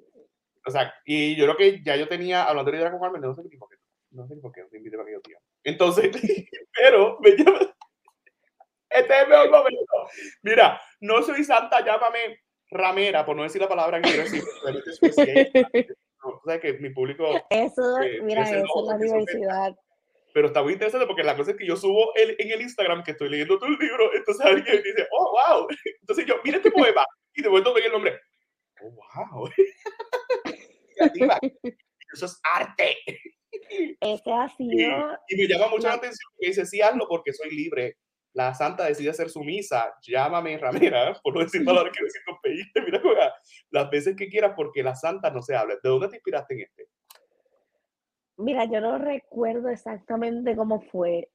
O 0.67 0.71
sea, 0.71 0.93
y 1.05 1.37
yo 1.37 1.45
creo 1.45 1.57
que 1.57 1.83
ya 1.83 1.97
yo 1.97 2.09
tenía, 2.09 2.45
hablando 2.45 2.71
de 2.71 2.91
con 2.91 3.01
Carmen, 3.01 3.23
no 3.23 3.35
sé 3.35 3.43
ni 3.43 3.57
por 3.57 3.69
qué, 3.71 3.77
no 4.11 4.27
sé 4.27 4.35
ni 4.35 4.41
por 4.41 4.53
qué, 4.53 4.63
no 4.63 4.69
te 4.69 4.79
invité 4.79 4.97
para 4.97 5.07
que 5.07 5.15
yo 5.15 5.21
tío. 5.21 5.39
Entonces, 5.63 6.11
pero 6.77 7.19
me 7.21 7.31
llama, 7.31 7.61
este 8.91 9.15
es 9.15 9.23
el 9.23 9.29
mejor 9.29 9.51
momento. 9.51 10.09
Mira, 10.43 10.81
no 11.01 11.23
soy 11.23 11.45
santa, 11.45 11.85
llámame 11.85 12.41
ramera, 12.71 13.25
por 13.25 13.37
no 13.37 13.43
decir 13.43 13.61
la 13.61 13.69
palabra 13.69 14.01
que 14.01 14.09
quiero 14.09 14.25
decir, 14.25 14.43
o 16.23 16.43
sea, 16.45 16.61
que 16.61 16.75
mi 16.75 16.91
público... 16.91 17.25
Eso, 17.51 18.01
eh, 18.03 18.21
mira, 18.23 18.43
eso 18.43 18.65
es 18.65 18.87
la 18.87 18.99
diversidad. 18.99 19.77
Pero 20.35 20.49
está 20.49 20.63
muy 20.63 20.75
interesante 20.75 21.07
porque 21.07 21.23
la 21.23 21.37
cosa 21.37 21.53
es 21.53 21.57
que 21.57 21.67
yo 21.67 21.77
subo 21.77 22.15
el, 22.15 22.37
en 22.39 22.51
el 22.53 22.61
Instagram 22.63 23.03
que 23.03 23.13
estoy 23.13 23.31
leyendo 23.31 23.59
tu 23.59 23.67
libro, 23.67 24.15
entonces 24.15 24.45
alguien 24.45 24.83
dice, 24.83 25.07
oh, 25.11 25.33
wow. 25.33 25.69
Entonces 26.01 26.27
yo, 26.27 26.37
mira 26.45 26.59
este 26.59 26.71
poema, 26.71 27.05
y 27.35 27.43
de 27.43 27.49
vuelta 27.49 27.73
ven 27.73 27.85
el 27.85 27.93
nombre. 27.93 28.21
Oh, 28.83 28.91
wow. 28.91 29.51
Eso 32.15 32.27
es 32.27 32.41
arte. 32.43 32.97
Ese 34.01 34.33
ha 34.33 34.49
sido... 34.49 35.17
Y, 35.29 35.35
y 35.35 35.37
me 35.37 35.49
llama 35.49 35.69
mucho 35.69 35.89
la 35.89 35.95
atención 35.95 36.31
que 36.39 36.49
dice, 36.49 36.67
sí, 36.67 36.81
hazlo 36.83 37.07
porque 37.09 37.33
soy 37.33 37.51
libre 37.51 37.97
la 38.39 38.55
santa 38.55 38.85
decide 38.85 39.11
hacer 39.11 39.31
su 39.31 39.43
misa, 39.43 39.93
llámame 40.01 40.57
ramera, 40.59 41.13
por 41.25 41.35
no 41.35 41.41
decir 41.41 41.65
palabras 41.65 41.93
que 41.93 42.05
decir 42.05 42.23
con 42.25 42.85
mira, 42.85 43.01
juega, 43.03 43.35
las 43.71 43.91
veces 43.91 44.15
que 44.15 44.29
quieras 44.29 44.53
porque 44.55 44.81
la 44.81 44.95
santa 44.95 45.29
no 45.31 45.43
se 45.43 45.57
habla. 45.57 45.75
¿De 45.75 45.89
dónde 45.89 46.09
te 46.09 46.17
inspiraste 46.17 46.55
en 46.55 46.61
este? 46.61 46.87
Mira, 48.37 48.65
yo 48.67 48.81
no 48.81 48.97
recuerdo 48.99 49.71
exactamente 49.71 50.55
cómo 50.55 50.81
fue. 50.81 51.33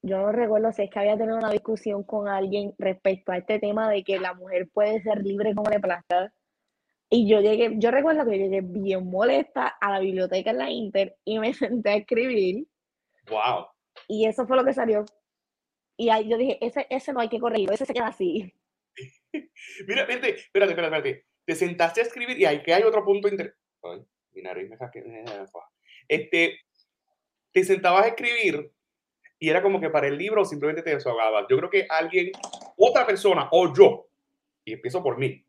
Yo 0.00 0.18
no 0.18 0.30
recuerdo 0.30 0.70
si 0.70 0.82
es 0.82 0.90
que 0.90 1.00
había 1.00 1.18
tenido 1.18 1.36
una 1.36 1.50
discusión 1.50 2.04
con 2.04 2.28
alguien 2.28 2.72
respecto 2.78 3.32
a 3.32 3.38
este 3.38 3.58
tema 3.58 3.90
de 3.90 4.04
que 4.04 4.20
la 4.20 4.32
mujer 4.34 4.68
puede 4.72 5.02
ser 5.02 5.24
libre 5.24 5.56
como 5.56 5.68
le 5.68 5.80
plazca. 5.80 6.32
Y 7.10 7.28
yo 7.28 7.40
llegué, 7.40 7.74
yo 7.78 7.90
recuerdo 7.90 8.24
que 8.24 8.38
llegué 8.38 8.60
bien 8.60 9.10
molesta 9.10 9.66
a 9.80 9.90
la 9.90 9.98
biblioteca 9.98 10.50
en 10.50 10.58
la 10.58 10.70
Inter 10.70 11.16
y 11.24 11.40
me 11.40 11.52
senté 11.52 11.90
a 11.90 11.96
escribir. 11.96 12.64
Wow. 13.28 13.66
Y 14.06 14.26
eso 14.26 14.46
fue 14.46 14.56
lo 14.56 14.64
que 14.64 14.72
salió. 14.72 15.04
Y 15.98 16.10
ahí 16.10 16.28
yo 16.28 16.38
dije, 16.38 16.64
ese, 16.64 16.86
ese 16.88 17.12
no 17.12 17.20
hay 17.20 17.28
que 17.28 17.40
correr, 17.40 17.70
ese 17.72 17.84
se 17.84 17.92
queda 17.92 18.06
así. 18.06 18.54
Mira, 19.86 20.02
espérate, 20.02 20.36
espérate, 20.36 20.72
espérate, 20.72 21.26
Te 21.44 21.54
sentaste 21.56 22.00
a 22.00 22.04
escribir 22.04 22.38
y 22.38 22.44
ahí 22.44 22.62
que 22.62 22.72
hay 22.72 22.84
otro 22.84 23.04
punto 23.04 23.26
interesante. 23.26 23.58
Mi 24.32 24.42
nariz 24.42 24.70
me 24.70 24.76
Este, 26.06 26.60
te 27.52 27.64
sentabas 27.64 28.04
a 28.04 28.08
escribir 28.08 28.70
y 29.40 29.50
era 29.50 29.60
como 29.60 29.80
que 29.80 29.90
para 29.90 30.06
el 30.06 30.16
libro 30.16 30.44
simplemente 30.44 30.82
te 30.82 30.94
desahogabas. 30.94 31.46
Yo 31.50 31.56
creo 31.58 31.70
que 31.70 31.86
alguien, 31.90 32.30
otra 32.76 33.04
persona 33.04 33.48
o 33.50 33.74
yo, 33.74 34.08
y 34.64 34.74
empiezo 34.74 35.02
por 35.02 35.18
mí, 35.18 35.44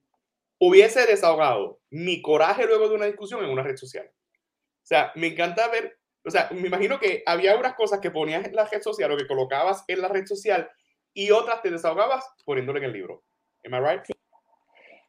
hubiese 0.60 1.06
desahogado 1.06 1.80
mi 1.92 2.24
coraje 2.24 2.66
luego 2.66 2.90
de 2.90 2.96
una 2.96 3.06
discusión 3.06 3.44
en 3.44 3.52
una 3.52 3.62
red 3.62 3.78
social. 3.78 4.10
O 4.10 4.86
sea, 4.90 5.12
me 5.14 5.28
encanta 5.28 5.68
ver 5.68 5.99
o 6.26 6.30
sea, 6.30 6.50
me 6.52 6.68
imagino 6.68 7.00
que 7.00 7.24
había 7.26 7.58
unas 7.58 7.76
cosas 7.76 8.00
que 8.00 8.12
ponías 8.12 8.46
en 8.46 8.56
la 8.56 8.66
red 8.66 8.82
social 8.82 9.12
o 9.12 9.18
que 9.18 9.28
colocabas 9.28 9.84
en 9.88 10.02
la 10.02 10.08
red 10.08 10.26
social 10.26 10.70
y 11.14 11.32
otras 11.32 11.62
te 11.62 11.72
desahogabas 11.72 12.26
poniéndolo 12.46 12.80
en 12.80 12.86
el 12.86 12.94
libro. 12.94 13.24
Am 13.66 13.74
I 13.74 13.80
right? 13.80 14.02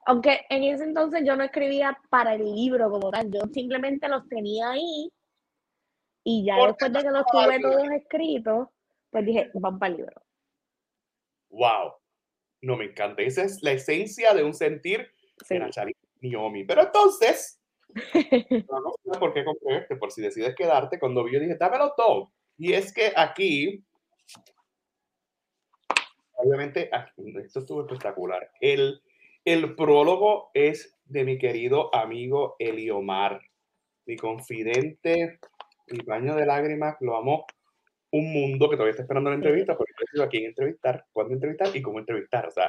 Aunque 0.06 0.46
en 0.48 0.64
ese 0.64 0.84
entonces 0.84 1.22
yo 1.24 1.36
no 1.36 1.44
escribía 1.44 1.98
para 2.08 2.34
el 2.34 2.44
libro 2.44 2.90
como 2.90 3.10
tal, 3.10 3.30
yo 3.30 3.40
simplemente 3.52 4.08
los 4.08 4.26
tenía 4.28 4.70
ahí 4.70 5.12
y 6.24 6.44
ya 6.44 6.56
después 6.66 6.92
de 6.92 7.02
que 7.02 7.10
los 7.10 7.24
tuve 7.26 7.60
todos 7.60 7.90
escritos, 7.90 8.68
pues 9.10 9.26
dije, 9.26 9.50
van 9.54 9.78
para 9.78 9.92
el 9.92 9.98
libro. 9.98 10.22
Wow. 11.50 11.94
No, 12.62 12.76
me 12.76 12.86
encanta. 12.86 13.22
Esa 13.22 13.42
es 13.42 13.62
la 13.62 13.72
esencia 13.72 14.34
de 14.34 14.44
un 14.44 14.54
sentir 14.54 15.10
sí. 15.44 15.54
de 15.54 15.60
Nachali 15.60 15.96
Niomi. 16.20 16.64
Pero 16.64 16.82
entonces, 16.82 17.59
no, 18.70 18.94
no 19.04 19.20
por 19.20 19.32
qué 19.32 19.44
comprarte, 19.44 19.96
por 19.96 20.10
si 20.10 20.22
decides 20.22 20.54
quedarte. 20.54 20.98
Cuando 20.98 21.24
vi, 21.24 21.32
yo 21.32 21.40
dije, 21.40 21.56
dámelo 21.56 21.94
todo. 21.96 22.32
Y 22.56 22.72
es 22.72 22.92
que 22.92 23.12
aquí, 23.16 23.84
obviamente, 26.34 26.90
esto 27.42 27.60
estuvo 27.60 27.82
espectacular. 27.82 28.50
El, 28.60 29.00
el 29.44 29.74
prólogo 29.74 30.50
es 30.54 30.98
de 31.04 31.24
mi 31.24 31.38
querido 31.38 31.94
amigo 31.94 32.56
Eliomar, 32.58 33.40
mi 34.06 34.16
confidente, 34.16 35.38
mi 35.88 35.98
baño 36.04 36.34
de 36.36 36.46
lágrimas, 36.46 36.96
lo 37.00 37.16
amo 37.16 37.46
un 38.12 38.32
mundo 38.32 38.68
que 38.68 38.76
todavía 38.76 38.90
está 38.90 39.02
esperando 39.02 39.30
la 39.30 39.36
entrevista, 39.36 39.76
porque 39.76 39.92
yo 39.96 40.04
decido 40.04 40.24
a 40.24 40.28
quién 40.28 40.44
entrevistar, 40.44 41.04
cuándo 41.12 41.34
entrevistar 41.34 41.74
y 41.74 41.82
cómo 41.82 41.98
entrevistar. 41.98 42.46
O 42.46 42.50
sea, 42.50 42.68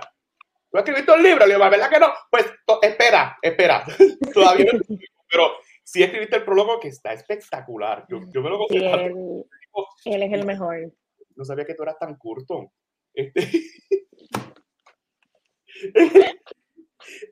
¿tú 0.71 0.77
has 0.77 0.87
escrito 0.87 1.15
el 1.15 1.23
libro, 1.23 1.45
Eliomar? 1.45 1.71
¿Verdad 1.71 1.89
que 1.89 1.99
no? 1.99 2.07
Pues 2.29 2.45
espera, 2.81 3.37
espera. 3.41 3.85
todavía 4.33 4.71
no 4.73 4.97
pero 5.31 5.51
sí 5.83 6.03
escribiste 6.03 6.35
el 6.35 6.43
prólogo 6.43 6.79
que 6.79 6.89
está 6.89 7.13
espectacular. 7.13 8.05
Yo, 8.09 8.19
yo 8.33 8.41
me 8.41 8.49
lo 8.49 8.67
sí, 8.69 8.77
él, 8.77 9.45
él, 10.05 10.23
es 10.23 10.33
el 10.33 10.45
mejor. 10.45 10.91
No 11.35 11.45
sabía 11.45 11.65
que 11.65 11.73
tú 11.73 11.83
eras 11.83 11.97
tan 11.97 12.17
curto. 12.17 12.71
Este... 13.13 13.41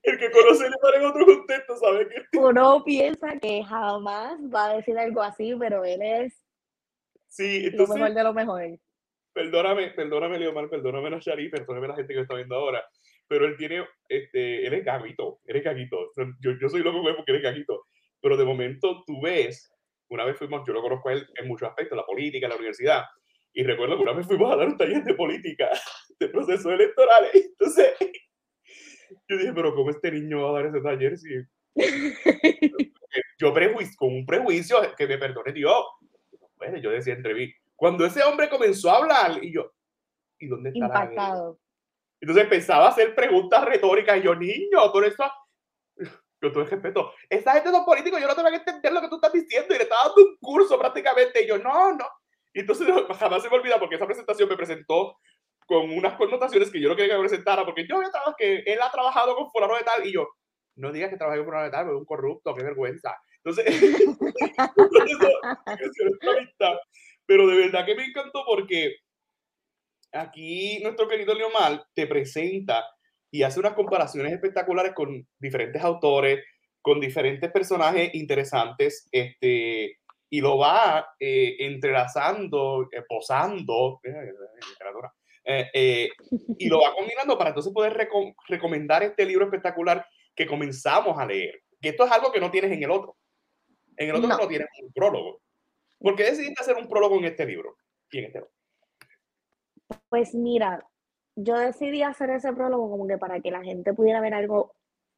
el 0.03 0.17
que 0.17 0.31
conoce 0.31 0.65
el 0.65 0.73
mar 0.81 0.95
en 0.95 1.05
otro 1.05 1.25
contexto 1.25 1.77
sabe 1.77 2.07
que... 2.07 2.23
Uno 2.37 2.83
piensa 2.83 3.37
que 3.39 3.63
jamás 3.63 4.39
va 4.53 4.69
a 4.69 4.75
decir 4.75 4.97
algo 4.97 5.21
así, 5.21 5.53
pero 5.59 5.83
él 5.83 6.01
es 6.01 6.41
sí, 7.27 7.65
entonces, 7.65 7.89
lo 7.89 7.95
mejor 7.95 8.15
de 8.15 8.23
lo 8.23 8.33
mejor. 8.33 8.79
Perdóname, 9.33 9.91
perdóname, 9.91 10.39
Leomar, 10.39 10.69
perdóname, 10.69 11.09
Nashari, 11.09 11.49
perdóname 11.49 11.85
a 11.85 11.89
la 11.89 11.95
gente 11.95 12.13
que 12.13 12.21
está 12.21 12.35
viendo 12.35 12.55
ahora, 12.55 12.83
pero 13.29 13.45
él 13.45 13.55
tiene, 13.57 13.85
este, 14.09 14.65
él 14.65 14.73
es 14.73 14.83
gaguito, 14.83 15.39
él 15.45 15.55
es 15.57 15.63
gaguito. 15.63 16.11
Yo, 16.41 16.51
yo 16.59 16.67
soy 16.67 16.81
loco 16.81 17.01
porque 17.15 17.31
él 17.31 17.37
es 17.37 17.43
gaguito. 17.43 17.85
Pero 18.19 18.35
de 18.35 18.43
momento 18.43 19.03
tú 19.05 19.21
ves, 19.21 19.71
una 20.09 20.25
vez 20.25 20.35
fuimos, 20.35 20.63
yo 20.67 20.73
lo 20.73 20.81
conozco 20.81 21.09
a 21.09 21.13
él 21.13 21.27
en 21.35 21.47
muchos 21.47 21.69
aspectos, 21.69 21.95
la 21.95 22.05
política, 22.05 22.47
la 22.47 22.55
universidad, 22.55 23.03
y 23.53 23.63
recuerdo 23.63 23.95
que 23.95 24.03
una 24.03 24.13
vez 24.13 24.25
fuimos 24.25 24.51
a 24.51 24.57
dar 24.57 24.67
un 24.67 24.77
taller 24.77 25.03
de 25.03 25.13
política, 25.13 25.69
de 26.19 26.27
procesos 26.27 26.73
electorales. 26.73 27.31
Entonces, 27.33 27.93
yo 29.29 29.37
dije, 29.37 29.53
pero 29.53 29.75
¿cómo 29.75 29.91
este 29.91 30.11
niño 30.11 30.41
va 30.41 30.49
a 30.49 30.61
dar 30.61 30.65
ese 30.65 30.81
taller 30.81 31.17
si... 31.17 31.29
yo 33.37 33.53
prejuicio, 33.53 33.95
con 33.97 34.13
un 34.13 34.25
prejuicio, 34.25 34.77
que 34.97 35.07
me 35.07 35.19
perdone 35.19 35.53
Dios. 35.53 35.83
Bueno, 36.57 36.77
yo 36.79 36.89
decía 36.89 37.13
entre 37.13 37.35
mí, 37.35 37.53
cuando 37.75 38.05
ese 38.05 38.23
hombre 38.23 38.49
comenzó 38.49 38.89
a 38.89 38.97
hablar, 38.97 39.43
y 39.43 39.53
yo, 39.53 39.71
¿y 40.39 40.47
dónde 40.47 40.69
está 40.69 40.85
Impactado. 40.85 41.59
Entonces 42.21 42.43
empezaba 42.43 42.85
a 42.85 42.89
hacer 42.89 43.15
preguntas 43.15 43.63
retóricas 43.65 44.17
y 44.17 44.23
yo, 44.23 44.35
niño, 44.35 44.91
todo 44.91 45.03
eso, 45.03 45.23
yo 46.41 46.51
todo 46.51 46.63
el 46.63 46.69
respeto, 46.69 47.13
esa 47.29 47.53
gente 47.53 47.71
son 47.71 47.85
políticos, 47.85 48.19
yo 48.19 48.27
no 48.27 48.35
tengo 48.35 48.49
que 48.49 48.55
entender 48.55 48.91
lo 48.91 49.01
que 49.01 49.09
tú 49.09 49.15
estás 49.15 49.33
diciendo 49.33 49.73
y 49.73 49.77
le 49.77 49.83
estaba 49.83 50.05
dando 50.05 50.23
un 50.23 50.37
curso 50.37 50.77
prácticamente 50.77 51.43
y 51.43 51.47
yo, 51.47 51.57
no, 51.57 51.93
no. 51.93 52.05
Y 52.53 52.61
entonces 52.61 52.87
jamás 53.19 53.43
se 53.43 53.49
me 53.49 53.55
olvida 53.55 53.79
porque 53.79 53.95
esa 53.95 54.05
presentación 54.05 54.49
me 54.49 54.57
presentó 54.57 55.17
con 55.65 55.89
unas 55.91 56.15
connotaciones 56.15 56.71
que 56.71 56.81
yo 56.81 56.89
no 56.89 56.95
quería 56.95 57.13
que 57.13 57.21
me 57.21 57.27
presentara 57.27 57.63
porque 57.63 57.85
yo 57.87 57.97
había 57.97 58.09
trabajado 58.09 58.35
que 58.37 58.63
él 58.65 58.79
ha 58.81 58.91
trabajado 58.91 59.35
con 59.35 59.51
fulano 59.51 59.75
de 59.75 59.83
tal 59.83 60.05
y 60.05 60.13
yo, 60.13 60.27
no 60.75 60.91
digas 60.91 61.09
que 61.09 61.17
trabajé 61.17 61.39
con 61.39 61.47
fulano 61.47 61.65
de 61.65 61.71
tal, 61.71 61.85
pero 61.85 61.95
es 61.95 61.99
un 61.99 62.05
corrupto, 62.05 62.55
qué 62.55 62.63
vergüenza. 62.63 63.15
Entonces, 63.43 63.65
pero 67.25 67.47
de 67.47 67.55
verdad 67.55 67.85
que 67.85 67.95
me 67.95 68.05
encantó 68.05 68.43
porque 68.45 68.97
aquí 70.11 70.79
nuestro 70.81 71.07
querido 71.07 71.33
Leomar 71.33 71.85
te 71.93 72.07
presenta 72.07 72.83
y 73.31 73.43
hace 73.43 73.59
unas 73.59 73.73
comparaciones 73.73 74.33
espectaculares 74.33 74.93
con 74.93 75.27
diferentes 75.37 75.81
autores, 75.83 76.43
con 76.81 76.99
diferentes 76.99 77.51
personajes 77.51 78.13
interesantes, 78.15 79.07
este, 79.11 79.99
y 80.29 80.41
lo 80.41 80.57
va 80.57 81.09
eh, 81.19 81.55
entrelazando, 81.59 82.87
eh, 82.91 83.03
posando, 83.07 83.99
eh, 85.73 86.09
y 86.57 86.69
lo 86.69 86.81
va 86.81 86.93
combinando 86.93 87.37
para 87.37 87.49
entonces 87.49 87.73
poder 87.73 87.93
recomendar 88.47 89.03
este 89.03 89.25
libro 89.25 89.45
espectacular 89.45 90.05
que 90.35 90.47
comenzamos 90.47 91.17
a 91.19 91.25
leer. 91.25 91.63
Que 91.81 91.89
esto 91.89 92.05
es 92.05 92.11
algo 92.11 92.31
que 92.31 92.39
no 92.39 92.51
tienes 92.51 92.71
en 92.71 92.83
el 92.83 92.91
otro. 92.91 93.15
En 93.97 94.09
el 94.09 94.15
otro 94.15 94.27
no, 94.27 94.47
tienes 94.47 94.67
un 94.81 94.93
prólogo. 94.93 95.41
¿Por 95.99 96.15
qué 96.15 96.23
decidiste 96.23 96.61
hacer 96.61 96.77
un 96.77 96.87
prólogo 96.87 97.17
en 97.17 97.25
este 97.25 97.45
libro 97.45 97.75
y 98.11 98.19
en 98.19 98.25
este 98.25 98.39
otro? 98.39 98.58
Pues 100.09 100.35
mira, 100.35 100.85
yo 101.35 101.57
decidí 101.57 102.01
hacer 102.01 102.29
ese 102.31 102.51
prólogo 102.53 102.89
como 102.89 103.07
que 103.07 103.17
para 103.17 103.39
que 103.39 103.51
la 103.51 103.63
gente 103.63 103.93
pudiera 103.93 104.21
ver 104.21 104.33
algo 104.33 104.73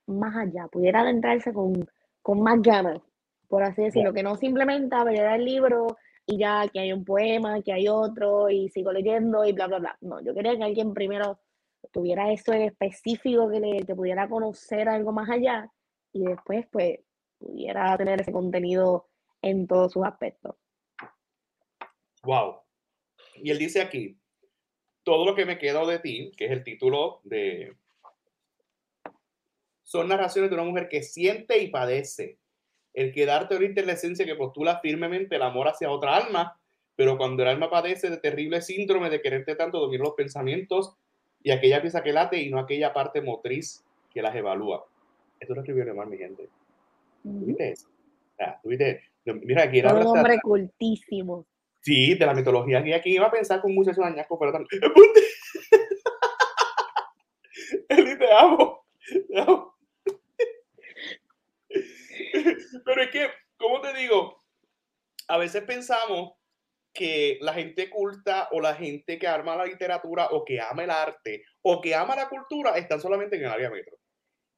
más 0.07 0.35
allá, 0.35 0.67
pudiera 0.67 1.01
adentrarse 1.01 1.53
con, 1.53 1.87
con 2.21 2.41
más 2.41 2.61
ganas, 2.61 3.01
por 3.47 3.63
así 3.63 3.83
decirlo, 3.83 4.13
que 4.13 4.23
no 4.23 4.35
simplemente 4.35 4.95
ver 5.03 5.25
el 5.25 5.45
libro 5.45 5.97
y 6.25 6.37
ya 6.37 6.67
que 6.71 6.79
hay 6.79 6.93
un 6.93 7.03
poema, 7.03 7.61
que 7.61 7.73
hay 7.73 7.87
otro 7.87 8.49
y 8.49 8.69
sigo 8.69 8.91
leyendo 8.91 9.43
y 9.43 9.51
bla, 9.51 9.67
bla, 9.67 9.79
bla. 9.79 9.97
No, 10.01 10.21
yo 10.21 10.33
quería 10.33 10.55
que 10.55 10.63
alguien 10.63 10.93
primero 10.93 11.39
tuviera 11.91 12.31
eso 12.31 12.53
en 12.53 12.61
específico, 12.61 13.49
que, 13.49 13.59
le, 13.59 13.85
que 13.85 13.95
pudiera 13.95 14.29
conocer 14.29 14.87
algo 14.87 15.11
más 15.11 15.29
allá 15.29 15.69
y 16.13 16.23
después 16.23 16.67
pues 16.71 16.99
pudiera 17.37 17.97
tener 17.97 18.21
ese 18.21 18.31
contenido 18.31 19.07
en 19.41 19.67
todos 19.67 19.93
sus 19.93 20.05
aspectos. 20.05 20.55
Wow. 22.23 22.61
Y 23.35 23.49
él 23.49 23.57
dice 23.57 23.81
aquí, 23.81 24.20
todo 25.03 25.25
lo 25.25 25.35
que 25.35 25.45
me 25.45 25.57
quedó 25.57 25.87
de 25.87 25.99
ti, 25.99 26.31
que 26.37 26.45
es 26.45 26.51
el 26.51 26.63
título 26.63 27.21
de... 27.23 27.75
Son 29.83 30.07
narraciones 30.07 30.49
de 30.49 30.55
una 30.55 30.65
mujer 30.65 30.87
que 30.87 31.03
siente 31.03 31.59
y 31.59 31.69
padece. 31.69 32.37
El 32.93 33.11
quedarte 33.11 33.55
ahorita 33.55 33.81
en 33.81 33.87
la 33.87 33.93
esencia 33.93 34.25
que 34.25 34.35
postula 34.35 34.79
firmemente 34.79 35.35
el 35.35 35.41
amor 35.41 35.67
hacia 35.67 35.91
otra 35.91 36.15
alma, 36.15 36.59
pero 36.95 37.17
cuando 37.17 37.43
el 37.43 37.49
alma 37.49 37.69
padece 37.69 38.09
de 38.09 38.17
terrible 38.17 38.61
síndrome 38.61 39.09
de 39.09 39.21
quererte 39.21 39.55
tanto, 39.55 39.79
dominar 39.79 40.07
los 40.07 40.15
pensamientos 40.15 40.95
y 41.43 41.51
aquella 41.51 41.81
pieza 41.81 42.03
que 42.03 42.13
late 42.13 42.39
y 42.39 42.49
no 42.49 42.59
aquella 42.59 42.93
parte 42.93 43.21
motriz 43.21 43.83
que 44.13 44.21
las 44.21 44.35
evalúa. 44.35 44.85
Esto 45.39 45.55
lo 45.55 45.61
escribió 45.61 45.85
Neymar, 45.85 46.07
mi 46.07 46.17
gente. 46.17 46.47
¿Viste 47.23 47.71
eso? 47.71 47.87
mira, 49.25 49.63
aquí 49.63 49.79
era 49.79 49.93
un 49.93 50.05
hombre 50.05 50.39
cultísimo. 50.41 51.45
Sí, 51.81 52.13
de 52.13 52.25
la 52.25 52.33
mitología 52.33 52.83
que 52.83 52.93
aquí 52.93 53.15
iba 53.15 53.27
a 53.27 53.31
pensar 53.31 53.59
con 53.59 53.73
muchos 53.73 53.97
añascos, 53.97 54.37
pero 54.39 54.51
también. 54.51 54.81
Eli, 57.89 58.17
te 58.19 58.31
amo. 58.31 58.85
Te 59.27 59.39
amo. 59.39 59.75
Pero 62.85 63.01
es 63.01 63.09
que, 63.11 63.29
¿cómo 63.57 63.81
te 63.81 63.93
digo? 63.93 64.41
A 65.27 65.37
veces 65.37 65.63
pensamos 65.63 66.33
que 66.93 67.37
la 67.41 67.53
gente 67.53 67.89
culta 67.89 68.49
o 68.51 68.59
la 68.59 68.75
gente 68.75 69.17
que 69.17 69.27
ama 69.27 69.55
la 69.55 69.65
literatura 69.65 70.27
o 70.31 70.43
que 70.43 70.59
ama 70.59 70.83
el 70.83 70.89
arte 70.89 71.43
o 71.61 71.79
que 71.79 71.95
ama 71.95 72.15
la 72.15 72.27
cultura 72.27 72.77
están 72.77 72.99
solamente 72.99 73.37
en 73.37 73.43
el 73.43 73.49
área 73.49 73.69
metro. 73.69 73.97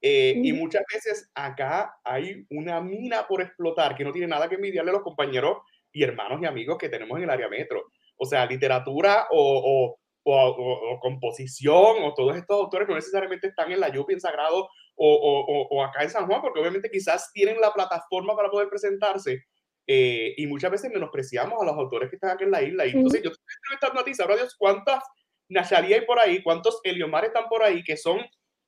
Eh, 0.01 0.33
y 0.35 0.51
muchas 0.51 0.83
veces 0.91 1.31
acá 1.33 1.95
hay 2.03 2.45
una 2.49 2.81
mina 2.81 3.25
por 3.27 3.41
explotar 3.41 3.95
que 3.95 4.03
no 4.03 4.11
tiene 4.11 4.27
nada 4.27 4.49
que 4.49 4.55
envidiarle 4.55 4.91
a 4.91 4.95
los 4.95 5.03
compañeros 5.03 5.59
y 5.93 6.03
hermanos 6.03 6.41
y 6.41 6.45
amigos 6.45 6.77
que 6.77 6.89
tenemos 6.89 7.17
en 7.17 7.23
el 7.23 7.29
área 7.29 7.47
metro. 7.47 7.85
O 8.17 8.25
sea, 8.25 8.45
literatura 8.45 9.27
o, 9.31 9.95
o, 10.25 10.99
composición 11.01 12.03
o 12.03 12.13
todos 12.13 12.37
estos 12.37 12.57
autores 12.57 12.87
no 12.87 12.95
necesariamente 12.95 13.47
están 13.47 13.71
en 13.71 13.79
la 13.79 13.89
Yupi 13.89 14.13
en 14.13 14.21
Sagrado 14.21 14.69
o, 14.95 15.83
acá 15.83 16.03
en 16.03 16.09
San 16.09 16.27
Juan, 16.27 16.41
porque 16.41 16.59
obviamente 16.59 16.89
quizás 16.89 17.31
tienen 17.33 17.59
la 17.59 17.73
plataforma 17.73 18.35
para 18.35 18.49
poder 18.49 18.69
presentarse. 18.69 19.43
Eh, 19.85 20.33
y 20.37 20.47
muchas 20.47 20.71
veces 20.71 20.91
menospreciamos 20.91 21.61
a 21.61 21.65
los 21.65 21.75
autores 21.75 22.09
que 22.09 22.15
están 22.15 22.31
aquí 22.31 22.45
en 22.45 22.51
la 22.51 22.61
isla. 22.61 22.85
Y 22.85 22.91
entonces 22.91 23.21
yo 23.21 23.31
estoy 23.31 23.45
entrevistando 23.57 23.99
a 23.99 24.03
ti, 24.05 24.13
sabrá 24.13 24.35
Dios 24.35 24.55
cuántas 24.57 25.03
Nasharia 25.49 25.97
hay 25.97 26.05
por 26.05 26.19
ahí, 26.19 26.41
cuántos 26.41 26.79
Eliomar 26.83 27.25
están 27.25 27.49
por 27.49 27.63
ahí, 27.63 27.83
que 27.83 27.97
son 27.97 28.21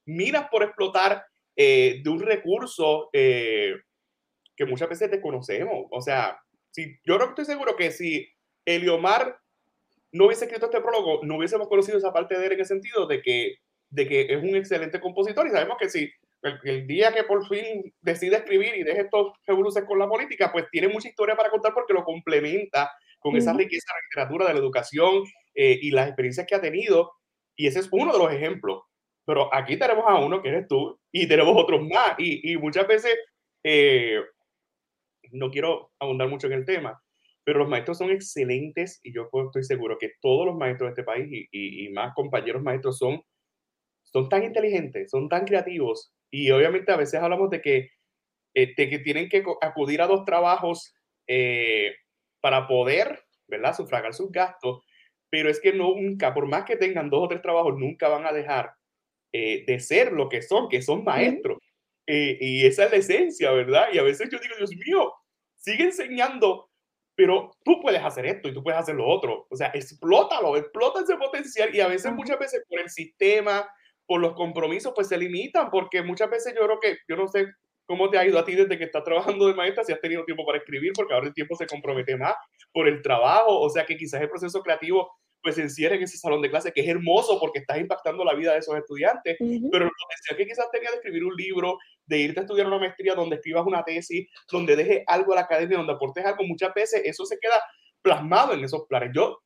minas 0.06 0.48
por 0.50 0.64
explotar 0.64 1.26
eh, 1.56 2.02
de 2.04 2.10
un 2.10 2.20
recurso 2.20 3.10
eh, 3.14 3.76
que 4.56 4.66
muchas 4.66 4.90
veces 4.90 5.10
desconocemos. 5.12 5.86
O 5.92 6.02
sea, 6.02 6.38
si, 6.76 7.00
yo 7.06 7.18
no 7.18 7.26
estoy 7.26 7.46
seguro 7.46 7.78
que 7.78 7.90
si 7.92 8.28
Eliomar 8.66 9.40
no 10.12 10.26
hubiese 10.26 10.44
escrito 10.44 10.66
este 10.66 10.82
prólogo, 10.82 11.22
no 11.24 11.38
hubiésemos 11.38 11.70
conocido 11.70 11.98
esa 11.98 12.12
parte 12.12 12.38
de 12.38 12.46
él 12.46 12.52
en 12.54 12.60
el 12.60 12.66
sentido 12.66 13.08
de 13.08 13.22
que, 13.22 13.56
de 13.90 14.08
que 14.08 14.22
es 14.30 14.44
un 14.44 14.56
excelente 14.58 15.00
compositor 15.00 15.48
y 15.48 15.52
sabemos 15.52 15.78
que 15.80 15.90
si 15.90 16.12
el, 16.64 16.86
día 16.86 17.14
que 17.14 17.24
por 17.24 17.48
fin 17.48 17.94
decide 18.02 18.36
escribir 18.36 18.76
y 18.76 18.84
deje 18.84 19.02
estos 19.02 19.32
revoluciones 19.48 19.88
con 19.88 20.00
la 20.00 20.08
política, 20.08 20.52
pues 20.52 20.66
tiene 20.70 20.90
mucha 20.90 21.08
historia 21.08 21.36
para 21.36 21.50
contar 21.50 21.74
porque 21.74 21.94
lo 21.94 22.04
complementa 22.04 22.92
con 23.20 23.38
esa 23.38 23.54
riqueza 23.54 23.88
de 23.94 23.94
la 23.94 24.08
literatura, 24.10 24.48
de 24.48 24.54
la 24.54 24.60
educación 24.60 25.24
eh, 25.56 25.80
y 25.82 25.92
las 25.92 26.08
experiencias 26.08 26.46
que 26.46 26.56
ha 26.56 26.62
tenido. 26.62 27.14
Y 27.56 27.68
ese 27.68 27.80
es 27.80 27.90
uno 27.92 28.12
de 28.12 28.20
los 28.20 28.32
ejemplos. 28.32 28.84
Pero 29.26 29.52
aquí 29.52 29.78
tenemos 29.78 30.06
a 30.08 30.16
uno 30.16 30.42
que 30.42 30.50
eres 30.50 30.68
tú 30.68 31.00
y 31.12 31.28
tenemos 31.28 31.56
otros 31.58 31.82
más. 31.82 32.14
Y, 32.20 32.52
y 32.52 32.58
muchas 32.58 32.86
veces 32.86 33.18
eh, 33.64 34.20
no 35.32 35.52
quiero 35.52 35.92
abundar 36.00 36.30
mucho 36.30 36.48
en 36.48 36.54
el 36.54 36.66
tema, 36.66 37.02
pero 37.44 37.60
los 37.60 37.70
maestros 37.70 38.00
son 38.00 38.10
excelentes 38.10 39.00
y 39.04 39.14
yo 39.14 39.30
estoy 39.46 39.64
seguro 39.64 39.98
que 40.00 40.14
todos 40.22 40.48
los 40.48 40.56
maestros 40.56 40.88
de 40.88 40.92
este 40.92 41.04
país 41.04 41.28
y, 41.30 41.48
y, 41.52 41.90
más 41.90 42.14
compañeros 42.16 42.64
maestros 42.64 42.98
son, 42.98 43.22
son 44.04 44.30
tan 44.30 44.44
inteligentes, 44.44 45.12
son 45.12 45.30
tan 45.30 45.46
creativos 45.46 46.14
y 46.32 46.50
obviamente 46.52 46.92
a 46.92 46.98
veces 46.98 47.22
hablamos 47.22 47.50
de 47.50 47.62
que, 47.62 47.90
eh, 48.56 48.74
de 48.76 48.90
que 48.90 49.00
tienen 49.00 49.30
que 49.30 49.44
acudir 49.62 50.02
a 50.02 50.08
dos 50.08 50.26
trabajos 50.26 50.94
eh, 51.28 51.96
para 52.42 52.68
poder, 52.68 53.24
¿verdad?, 53.48 53.76
sufragar 53.76 54.14
sus 54.14 54.32
gastos, 54.32 54.84
pero 55.30 55.50
es 55.50 55.60
que 55.60 55.74
nunca, 55.74 56.34
por 56.34 56.48
más 56.48 56.66
que 56.66 56.78
tengan 56.78 57.10
dos 57.10 57.24
o 57.24 57.28
tres 57.28 57.42
trabajos, 57.42 57.78
nunca 57.78 58.10
van 58.10 58.26
a 58.26 58.32
dejar 58.34 58.72
eh, 59.32 59.66
de 59.66 59.80
ser 59.80 60.14
lo 60.14 60.30
que 60.30 60.42
son, 60.42 60.70
que 60.70 60.82
son 60.82 61.04
maestros. 61.04 61.58
Eh, 62.08 62.38
y 62.40 62.66
esa 62.66 62.86
es 62.86 62.92
la 62.92 62.98
esencia, 62.98 63.52
¿verdad? 63.52 63.88
Y 63.92 63.98
a 63.98 64.04
veces 64.04 64.30
yo 64.32 64.38
digo, 64.40 64.56
Dios 64.58 64.72
mío, 64.86 65.14
sigue 65.56 65.86
enseñando, 65.86 66.70
pero 67.16 67.52
tú 67.64 67.80
puedes 67.82 68.04
hacer 68.04 68.26
esto 68.26 68.50
y 68.50 68.54
tú 68.54 68.64
puedes 68.64 68.80
hacer 68.80 68.96
lo 68.96 69.08
otro. 69.08 69.48
O 69.50 69.56
sea, 69.56 69.72
explótalo, 69.74 70.56
explota 70.58 71.02
ese 71.02 71.18
potencial 71.18 71.74
y 71.74 71.82
a 71.82 71.88
veces, 71.88 72.14
muchas 72.14 72.38
veces 72.38 72.64
por 72.70 72.80
el 72.80 72.90
sistema, 72.90 73.68
por 74.06 74.22
los 74.22 74.34
compromisos, 74.34 74.94
pues 74.96 75.08
se 75.08 75.18
limitan, 75.18 75.70
porque 75.72 76.04
muchas 76.04 76.30
veces 76.30 76.54
yo 76.56 76.66
creo 76.66 76.80
que, 76.80 76.98
yo 77.08 77.16
no 77.16 77.28
sé 77.28 77.48
cómo 77.86 78.10
te 78.10 78.18
ha 78.18 78.26
ido 78.26 78.40
a 78.40 78.46
ti 78.46 78.56
desde 78.56 78.78
que 78.78 78.84
estás 78.84 79.04
trabajando 79.04 79.48
de 79.48 79.54
maestra, 79.54 79.84
si 79.84 79.94
has 79.94 80.02
tenido 80.02 80.26
tiempo 80.26 80.46
para 80.46 80.58
escribir, 80.58 80.92
porque 80.96 81.14
ahora 81.14 81.28
el 81.28 81.34
tiempo 81.34 81.56
se 81.56 81.68
compromete 81.68 82.16
más 82.18 82.36
por 82.72 82.88
el 82.88 83.02
trabajo, 83.02 83.60
o 83.60 83.70
sea 83.70 83.86
que 83.86 83.98
quizás 83.98 84.22
el 84.22 84.30
proceso 84.30 84.62
creativo 84.62 85.12
pues 85.42 85.56
se 85.56 85.62
encierra 85.62 85.96
en 85.96 86.02
ese 86.02 86.18
salón 86.18 86.42
de 86.42 86.50
clase, 86.50 86.72
que 86.74 86.82
es 86.82 86.88
hermoso 86.88 87.40
porque 87.40 87.60
estás 87.60 87.78
impactando 87.78 88.26
la 88.26 88.34
vida 88.34 88.54
de 88.54 88.60
esos 88.60 88.76
estudiantes, 88.76 89.38
pero 89.38 89.86
el 89.86 89.92
potencial 89.92 90.38
que 90.38 90.48
quizás 90.48 90.72
tenía 90.72 90.90
de 90.90 90.96
escribir 90.96 91.24
un 91.24 91.36
libro, 91.36 91.78
de 92.06 92.20
irte 92.20 92.40
a 92.40 92.44
estudiar 92.44 92.68
una 92.68 92.78
maestría 92.78 93.16
donde 93.16 93.38
escribas 93.38 93.66
una 93.66 93.84
tesis, 93.84 94.28
donde 94.52 94.76
dejes 94.76 95.04
algo 95.08 95.34
a 95.34 95.36
la 95.36 95.42
academia, 95.42 95.78
donde 95.78 95.94
aportes 95.94 96.26
algo, 96.26 96.44
muchas 96.44 96.74
veces 96.74 97.02
eso 97.04 97.26
se 97.26 97.38
queda 97.40 97.60
plasmado 98.02 98.54
en 98.54 98.64
esos 98.64 98.86
planes. 98.88 99.12
Yo, 99.14 99.40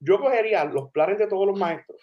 yo 0.00 0.18
cogería 0.18 0.64
los 0.64 0.90
planes 0.90 1.18
de 1.18 1.26
todos 1.26 1.46
los 1.46 1.58
maestros 1.58 2.00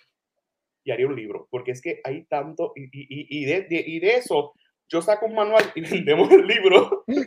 y 0.84 0.91
haría 0.91 1.07
un 1.07 1.15
libro, 1.15 1.47
porque 1.51 1.72
es 1.72 1.82
que 1.82 2.01
hay 2.03 2.26
tanto, 2.26 2.72
y, 2.76 2.89
y, 2.91 3.45
de, 3.45 3.67
y 3.70 3.99
de 3.99 4.15
eso 4.15 4.53
yo 4.89 5.01
saco 5.01 5.28
un 5.28 5.36
manual 5.36 5.63
y 5.76 5.82
vendemos 5.82 6.32
el 6.32 6.47
libro. 6.47 7.03
y, 7.07 7.20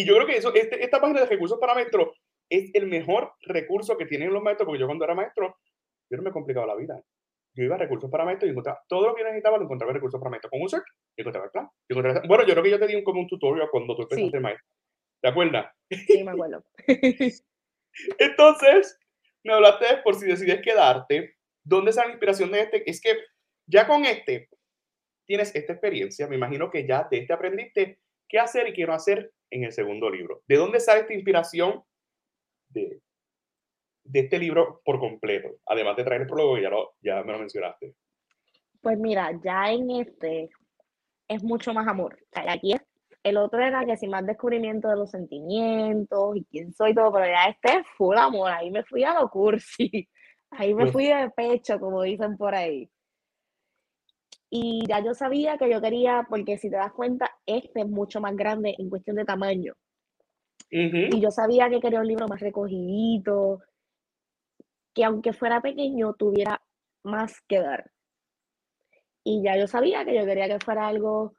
y, 0.00 0.04
yo 0.04 0.16
creo 0.16 0.26
que 0.26 0.36
eso, 0.36 0.52
este, 0.54 0.82
esta 0.82 1.00
página 1.00 1.20
de 1.20 1.26
recursos 1.26 1.58
para 1.60 1.74
maestros 1.74 2.08
es 2.50 2.70
el 2.74 2.86
mejor 2.86 3.32
recurso 3.42 3.96
que 3.96 4.06
tienen 4.06 4.32
los 4.32 4.42
maestros, 4.42 4.66
porque 4.66 4.80
yo 4.80 4.86
cuando 4.86 5.04
era 5.04 5.14
maestro, 5.14 5.56
yo 6.10 6.16
no 6.16 6.22
me 6.22 6.32
complicaba 6.32 6.66
la 6.66 6.74
vida. 6.74 7.00
Yo 7.54 7.64
iba 7.64 7.74
a 7.74 7.78
recursos 7.78 8.10
para 8.10 8.24
maestros 8.24 8.48
y 8.48 8.50
encontraba 8.50 8.80
todo 8.88 9.08
lo 9.08 9.14
que 9.14 9.24
necesitaba, 9.24 9.58
lo 9.58 9.64
encontraba 9.64 9.90
en 9.90 9.96
recursos 9.96 10.20
para 10.20 10.30
maestros. 10.30 10.50
Con 10.50 10.62
un 10.62 10.68
search, 10.68 10.86
encontraba 11.16 11.46
el 11.46 11.52
plan. 11.52 11.68
bueno, 12.28 12.46
yo 12.46 12.52
creo 12.52 12.62
que 12.62 12.70
yo 12.70 12.78
te 12.78 12.86
di 12.86 12.94
un, 12.94 13.02
como 13.02 13.20
un 13.20 13.26
tutorial 13.26 13.68
cuando 13.70 13.96
tú 13.96 14.02
empezaste 14.02 14.36
sí. 14.36 14.42
maestro. 14.42 14.66
¿Te 15.20 15.28
acuerdas? 15.28 15.74
Sí, 15.90 16.22
me 16.22 16.30
acuerdo. 16.30 16.64
Entonces, 18.18 18.98
me 19.44 19.54
hablaste 19.54 19.86
por 20.04 20.14
si 20.14 20.26
decides 20.26 20.62
quedarte. 20.62 21.36
¿Dónde 21.64 21.92
sale 21.92 22.08
la 22.08 22.12
inspiración 22.12 22.52
de 22.52 22.60
este? 22.60 22.88
Es 22.88 23.00
que 23.00 23.16
ya 23.66 23.86
con 23.86 24.04
este 24.04 24.48
tienes 25.26 25.54
esta 25.54 25.74
experiencia, 25.74 26.26
me 26.26 26.36
imagino 26.36 26.70
que 26.70 26.86
ya 26.86 27.06
de 27.10 27.18
este 27.18 27.32
aprendiste 27.34 28.00
qué 28.28 28.38
hacer 28.38 28.68
y 28.68 28.72
qué 28.72 28.86
no 28.86 28.94
hacer 28.94 29.32
en 29.50 29.64
el 29.64 29.72
segundo 29.72 30.08
libro. 30.08 30.42
¿De 30.46 30.56
dónde 30.56 30.80
sale 30.80 31.00
esta 31.00 31.12
inspiración 31.12 31.82
de, 32.70 33.00
de 34.08 34.20
este 34.20 34.38
libro 34.38 34.80
por 34.84 34.98
completo? 34.98 35.48
Además 35.66 35.96
de 35.96 36.04
traer 36.04 36.22
el 36.22 36.26
prólogo, 36.26 36.58
ya, 36.58 36.70
lo, 36.70 36.94
ya 37.00 37.22
me 37.22 37.32
lo 37.32 37.38
mencionaste. 37.38 37.94
Pues 38.80 38.98
mira, 38.98 39.30
ya 39.42 39.70
en 39.70 39.90
este 39.90 40.50
es 41.28 41.42
mucho 41.42 41.74
más 41.74 41.86
amor. 41.86 42.18
aquí 42.32 42.74
el 43.22 43.36
otro 43.36 43.60
era 43.62 43.84
que 43.84 43.96
sin 43.96 44.10
más 44.10 44.24
descubrimiento 44.24 44.88
de 44.88 44.96
los 44.96 45.10
sentimientos 45.10 46.36
y 46.36 46.44
quién 46.44 46.72
soy 46.72 46.94
todo, 46.94 47.12
pero 47.12 47.26
ya 47.26 47.50
este 47.50 47.80
es 47.80 47.86
full 47.96 48.16
amor. 48.16 48.50
Ahí 48.50 48.70
me 48.70 48.84
fui 48.84 49.04
a 49.04 49.14
lo 49.14 49.28
cursi. 49.28 50.08
Ahí 50.50 50.72
me 50.72 50.90
fui 50.90 51.08
de 51.08 51.28
pecho, 51.36 51.78
como 51.78 52.02
dicen 52.02 52.38
por 52.38 52.54
ahí. 52.54 52.90
Y 54.48 54.86
ya 54.88 55.04
yo 55.04 55.12
sabía 55.12 55.58
que 55.58 55.68
yo 55.70 55.78
quería, 55.82 56.26
porque 56.26 56.56
si 56.56 56.70
te 56.70 56.76
das 56.76 56.92
cuenta, 56.94 57.30
este 57.44 57.80
es 57.82 57.86
mucho 57.86 58.18
más 58.22 58.34
grande 58.34 58.74
en 58.78 58.88
cuestión 58.88 59.16
de 59.16 59.26
tamaño. 59.26 59.74
Y 60.70 61.20
yo 61.20 61.30
sabía 61.30 61.68
que 61.68 61.80
quería 61.80 62.00
un 62.00 62.06
libro 62.06 62.28
más 62.28 62.40
recogidito, 62.40 63.60
que 64.98 65.04
aunque 65.04 65.32
fuera 65.32 65.62
pequeño, 65.62 66.14
tuviera 66.14 66.60
más 67.04 67.40
que 67.42 67.60
dar. 67.60 67.92
Y 69.22 69.44
ya 69.44 69.56
yo 69.56 69.68
sabía 69.68 70.04
que 70.04 70.12
yo 70.12 70.24
quería 70.24 70.48
que 70.48 70.58
fuera 70.58 70.88
algo 70.88 71.36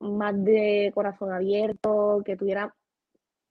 más 0.00 0.34
de 0.42 0.90
corazón 0.92 1.30
abierto, 1.30 2.20
que 2.24 2.36
tuviera 2.36 2.74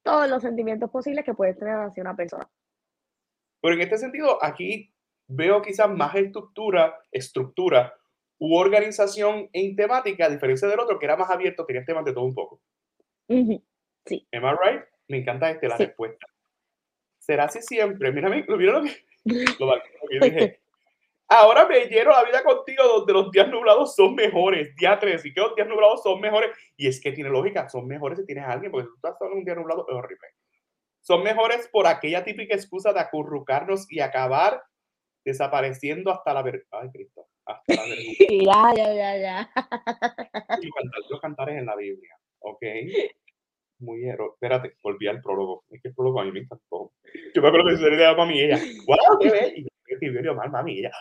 todos 0.03 0.29
los 0.29 0.41
sentimientos 0.41 0.89
posibles 0.89 1.23
que 1.23 1.33
puede 1.33 1.53
tener 1.53 1.75
hacia 1.75 2.01
una 2.01 2.17
persona. 2.17 2.49
Pero 3.61 3.75
en 3.75 3.79
este 3.79 3.97
sentido, 3.97 4.43
aquí 4.43 4.93
veo 5.25 5.61
quizás 5.61 5.89
más 5.89 6.13
estructura, 6.15 6.99
estructura 7.13 7.93
u 8.39 8.57
organización 8.57 9.49
en 9.53 9.73
temática, 9.77 10.25
a 10.25 10.29
diferencia 10.29 10.67
del 10.67 10.81
otro, 10.81 10.99
que 10.99 11.05
era 11.05 11.15
más 11.15 11.29
abierto, 11.29 11.65
tenía 11.65 11.85
temas 11.85 12.03
de 12.03 12.11
todo 12.11 12.25
un 12.25 12.35
poco. 12.35 12.61
Sí. 13.29 14.27
¿Am 14.33 14.43
I 14.43 14.49
right? 14.49 14.83
Me 15.07 15.19
encanta 15.19 15.49
este, 15.49 15.69
la 15.69 15.77
respuesta. 15.77 16.27
¿Será 17.21 17.43
así 17.45 17.61
siempre? 17.61 18.11
Mira, 18.11 18.29
mira 18.29 18.45
lo 18.47 18.57
que, 18.57 18.97
lo, 19.59 19.73
que 20.09 20.19
dije. 20.19 20.59
Ahora 21.27 21.67
me 21.67 21.85
lleno 21.85 22.09
la 22.09 22.23
vida 22.23 22.43
contigo 22.43 22.83
donde 22.83 23.13
los 23.13 23.31
días 23.31 23.47
nublados 23.47 23.95
son 23.95 24.15
mejores. 24.15 24.75
Día 24.75 24.97
3, 24.99 25.23
y 25.25 25.33
que 25.33 25.39
los 25.39 25.55
días 25.55 25.67
nublados 25.67 26.01
son 26.01 26.19
mejores. 26.19 26.49
Y 26.75 26.87
es 26.87 26.99
que 26.99 27.11
tiene 27.11 27.29
lógica, 27.29 27.69
son 27.69 27.87
mejores 27.87 28.17
si 28.19 28.25
tienes 28.25 28.43
a 28.43 28.53
alguien, 28.53 28.71
porque 28.71 28.87
tú 28.87 28.95
estás 28.95 29.15
en 29.21 29.37
un 29.37 29.45
día 29.45 29.53
nublado 29.53 29.85
es 29.87 29.95
horrible. 29.95 30.27
Son 30.99 31.23
mejores 31.23 31.69
por 31.71 31.85
aquella 31.85 32.23
típica 32.23 32.55
excusa 32.55 32.91
de 32.91 32.99
acurrucarnos 32.99 33.89
y 33.91 33.99
acabar 33.99 34.63
desapareciendo 35.23 36.11
hasta 36.11 36.33
la 36.33 36.41
ver... 36.41 36.65
Ay, 36.71 36.89
Cristo. 36.91 37.27
Hasta 37.45 37.75
la 37.75 37.83
vergüenza. 37.83 38.25
ya, 38.29 38.73
ya, 38.75 38.93
ya, 38.93 39.17
ya. 39.17 39.51
Y 40.59 40.71
cantar 40.71 41.01
los 41.07 41.21
cantares 41.21 41.57
en 41.59 41.65
la 41.67 41.75
Biblia, 41.75 42.17
¿ok? 42.39 42.63
Muy 43.81 44.05
hero. 44.05 44.33
Espérate, 44.33 44.75
volví 44.81 45.07
al 45.07 45.21
prólogo. 45.21 45.65
Es 45.69 45.81
que 45.81 45.89
el 45.89 45.95
prólogo 45.95 46.21
a 46.21 46.25
mí 46.25 46.31
me 46.31 46.39
encantó. 46.41 46.93
Yo 47.35 47.41
me 47.41 47.47
acuerdo 47.47 47.69
que 47.69 47.77
se 47.77 47.89
le 47.89 47.97
daba 47.97 48.17
mami 48.17 48.37
y 48.37 48.43
ella, 48.43 48.59
¡Wow! 48.85 49.19
¡Qué 49.19 49.29
bello! 49.29 49.53
Y 49.57 49.63
yo 49.63 49.69
escribió 49.87 50.35
mal, 50.35 50.51
mami 50.51 50.73
y 50.73 50.79
ella, 50.79 50.91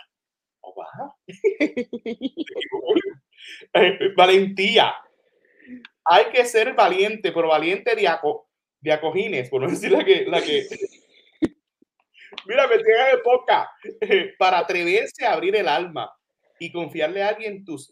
¡Oh, 0.61 0.75
wow! 0.75 1.15
Eh, 3.73 4.13
valentía. 4.15 4.95
Hay 6.05 6.27
que 6.27 6.45
ser 6.45 6.75
valiente, 6.75 7.33
pero 7.33 7.49
valiente 7.49 7.97
de, 7.97 8.07
aco, 8.07 8.49
de 8.81 8.93
acojines, 8.93 9.49
por 9.49 9.63
no 9.63 9.69
decir 9.69 9.91
la 9.91 10.05
que, 10.05 10.27
la 10.27 10.43
que 10.43 10.67
Mira, 12.47 12.67
me 12.69 12.77
tiene 12.77 13.19
poca 13.25 13.71
para 14.39 14.59
atreverse 14.59 15.25
a 15.25 15.33
abrir 15.33 15.57
el 15.57 15.69
alma 15.69 16.13
y 16.59 16.71
confiarle 16.71 17.23
a 17.23 17.29
alguien 17.29 17.65
tus, 17.65 17.91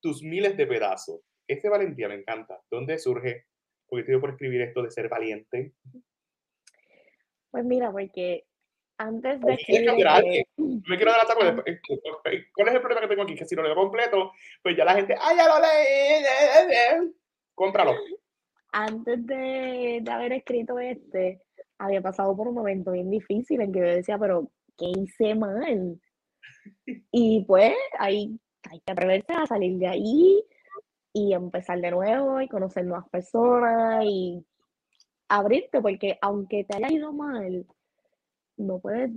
tus 0.00 0.22
miles 0.22 0.56
de 0.56 0.66
pedazos. 0.66 1.20
Este 1.46 1.68
valentía 1.68 2.08
me 2.08 2.16
encanta. 2.16 2.58
¿Dónde 2.70 2.98
surge? 2.98 3.44
Porque 3.88 4.04
te 4.04 4.18
por 4.18 4.30
escribir 4.30 4.62
esto 4.62 4.82
de 4.82 4.90
ser 4.90 5.08
valiente. 5.08 5.72
Pues 7.50 7.64
mira, 7.64 7.90
porque 7.90 8.44
antes 8.98 9.40
de 9.40 9.54
escribir... 9.54 9.90
Me 10.56 10.96
quiero 10.96 11.12
adelantar 11.12 11.64
eh, 11.66 11.80
eh, 12.24 12.44
¿Cuál 12.54 12.68
es 12.68 12.74
el 12.74 12.80
problema 12.80 13.00
que 13.00 13.08
tengo 13.08 13.22
aquí? 13.22 13.34
Que 13.34 13.44
si 13.44 13.54
lo 13.54 13.62
leo 13.62 13.74
completo, 13.74 14.32
pues 14.62 14.76
ya 14.76 14.84
la 14.84 14.94
gente, 14.94 15.14
¡ay, 15.20 15.36
ya 15.36 15.46
lo 15.46 15.60
leí! 15.60 17.12
Cómpralo. 17.54 17.94
Antes 18.72 19.26
de, 19.26 20.00
de 20.02 20.10
haber 20.10 20.32
escrito 20.32 20.78
este, 20.78 21.40
había 21.78 22.00
pasado 22.00 22.36
por 22.36 22.48
un 22.48 22.54
momento 22.54 22.92
bien 22.92 23.10
difícil 23.10 23.60
en 23.60 23.72
que 23.72 23.78
yo 23.78 23.86
decía, 23.86 24.18
pero 24.18 24.50
¿qué 24.76 24.86
hice 24.86 25.34
mal? 25.34 26.00
Y 27.12 27.44
pues 27.46 27.74
ahí 27.98 28.38
hay 28.70 28.80
que 28.80 28.92
atreverse 28.92 29.32
a 29.32 29.46
salir 29.46 29.78
de 29.78 29.86
ahí 29.86 30.44
y 31.16 31.32
empezar 31.32 31.80
de 31.80 31.90
nuevo 31.90 32.42
y 32.42 32.48
conocer 32.48 32.84
nuevas 32.84 33.08
personas 33.08 34.04
y 34.04 34.44
abrirte, 35.28 35.80
porque 35.80 36.18
aunque 36.20 36.64
te 36.64 36.76
haya 36.76 36.92
ido 36.92 37.12
mal, 37.14 37.66
no 38.58 38.78
puedes, 38.80 39.10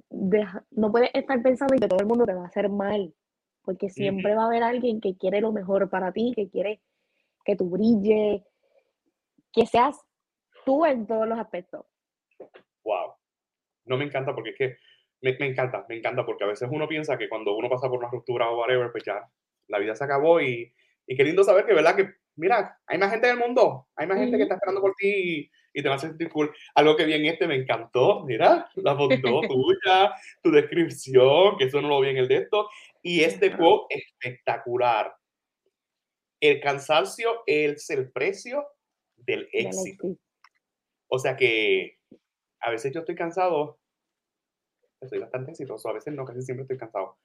no 0.72 0.92
puedes 0.92 1.10
estar 1.14 1.42
pensando 1.42 1.76
que 1.76 1.88
todo 1.90 2.00
el 2.00 2.06
mundo 2.06 2.26
te 2.26 2.34
va 2.34 2.44
a 2.44 2.48
hacer 2.48 2.70
mal, 2.70 3.14
porque 3.64 3.90
siempre 3.90 4.34
va 4.34 4.44
a 4.44 4.46
haber 4.46 4.64
alguien 4.64 5.02
que 5.02 5.18
quiere 5.18 5.42
lo 5.42 5.52
mejor 5.52 5.90
para 5.90 6.14
ti, 6.14 6.32
que 6.34 6.50
quiere 6.50 6.82
que 7.44 7.58
tú 7.58 7.70
brille, 7.70 8.46
que 9.52 9.66
seas 9.66 10.00
tú 10.64 10.86
en 10.86 11.06
todos 11.06 11.28
los 11.28 11.38
aspectos 11.38 11.86
wow. 12.84 13.14
No 13.86 13.98
me 13.98 14.06
encanta 14.06 14.34
porque 14.34 14.52
es 14.52 14.58
que 14.58 14.78
me, 15.22 15.38
me, 15.38 15.48
encanta, 15.48 15.86
me 15.90 15.98
encanta 15.98 16.26
porque 16.26 16.44
a 16.44 16.48
veces 16.48 16.70
uno 16.72 16.88
piensa 16.88 17.18
que 17.18 17.28
cuando 17.28 17.56
uno 17.56 17.70
pasa 17.70 17.90
por 17.90 18.00
una 18.00 18.10
ruptura 18.10 18.50
o 18.50 18.60
whatever, 18.60 18.92
pues 18.92 19.04
ya 19.04 19.30
la 19.68 19.80
vida 19.80 19.96
se 19.96 20.04
acabó 20.04 20.40
y, 20.42 20.74
y 21.10 21.16
qué 21.16 21.24
lindo 21.24 21.44
saber 21.44 21.66
que, 21.66 21.74
¿verdad? 21.74 21.96
Que, 21.96 22.14
mira, 22.36 22.80
hay 22.86 23.00
más 23.00 23.10
gente 23.10 23.28
en 23.28 23.34
el 23.34 23.40
mundo, 23.40 23.88
hay 23.96 24.06
más 24.06 24.20
gente 24.20 24.38
que 24.38 24.44
está 24.44 24.54
esperando 24.54 24.80
por 24.80 24.94
ti 24.94 25.52
y, 25.74 25.82
te 25.82 25.90
va 25.90 25.96
a 25.96 26.00
sentir 26.00 26.30
cool. 26.30 26.54
Algo 26.76 26.96
que 26.96 27.06
bien 27.06 27.26
este 27.26 27.48
me 27.48 27.56
encantó, 27.56 28.26
mira, 28.26 28.70
la 28.76 28.96
foto 28.96 29.16
tuya, 29.50 30.14
tu 30.44 30.52
descripción, 30.52 31.58
que 31.58 31.66
eso 31.66 31.82
no 31.82 31.88
lo 31.88 32.02
vi 32.02 32.10
en 32.10 32.18
el 32.18 32.28
de 32.28 32.38
esto, 32.38 32.70
y 33.02 33.24
este 33.24 33.58
quote 33.58 33.96
espectacular. 33.96 35.16
El 36.40 36.60
cansancio 36.62 37.42
es 37.48 37.90
el 37.90 38.12
precio 38.12 38.68
del 39.16 39.50
éxito. 39.52 40.16
O 41.08 41.18
sea 41.18 41.36
que 41.36 41.98
a 42.60 42.70
veces 42.70 42.94
yo 42.94 43.00
estoy 43.00 43.16
cansado, 43.16 43.80
estoy 45.02 45.20
bastante 45.20 45.52
exitoso, 45.52 45.90
a 45.90 45.94
veces 45.94 46.14
no, 46.14 46.24
casi 46.24 46.44
siempre 46.44 46.64
estoy 46.64 46.78
cansado. 46.78 47.18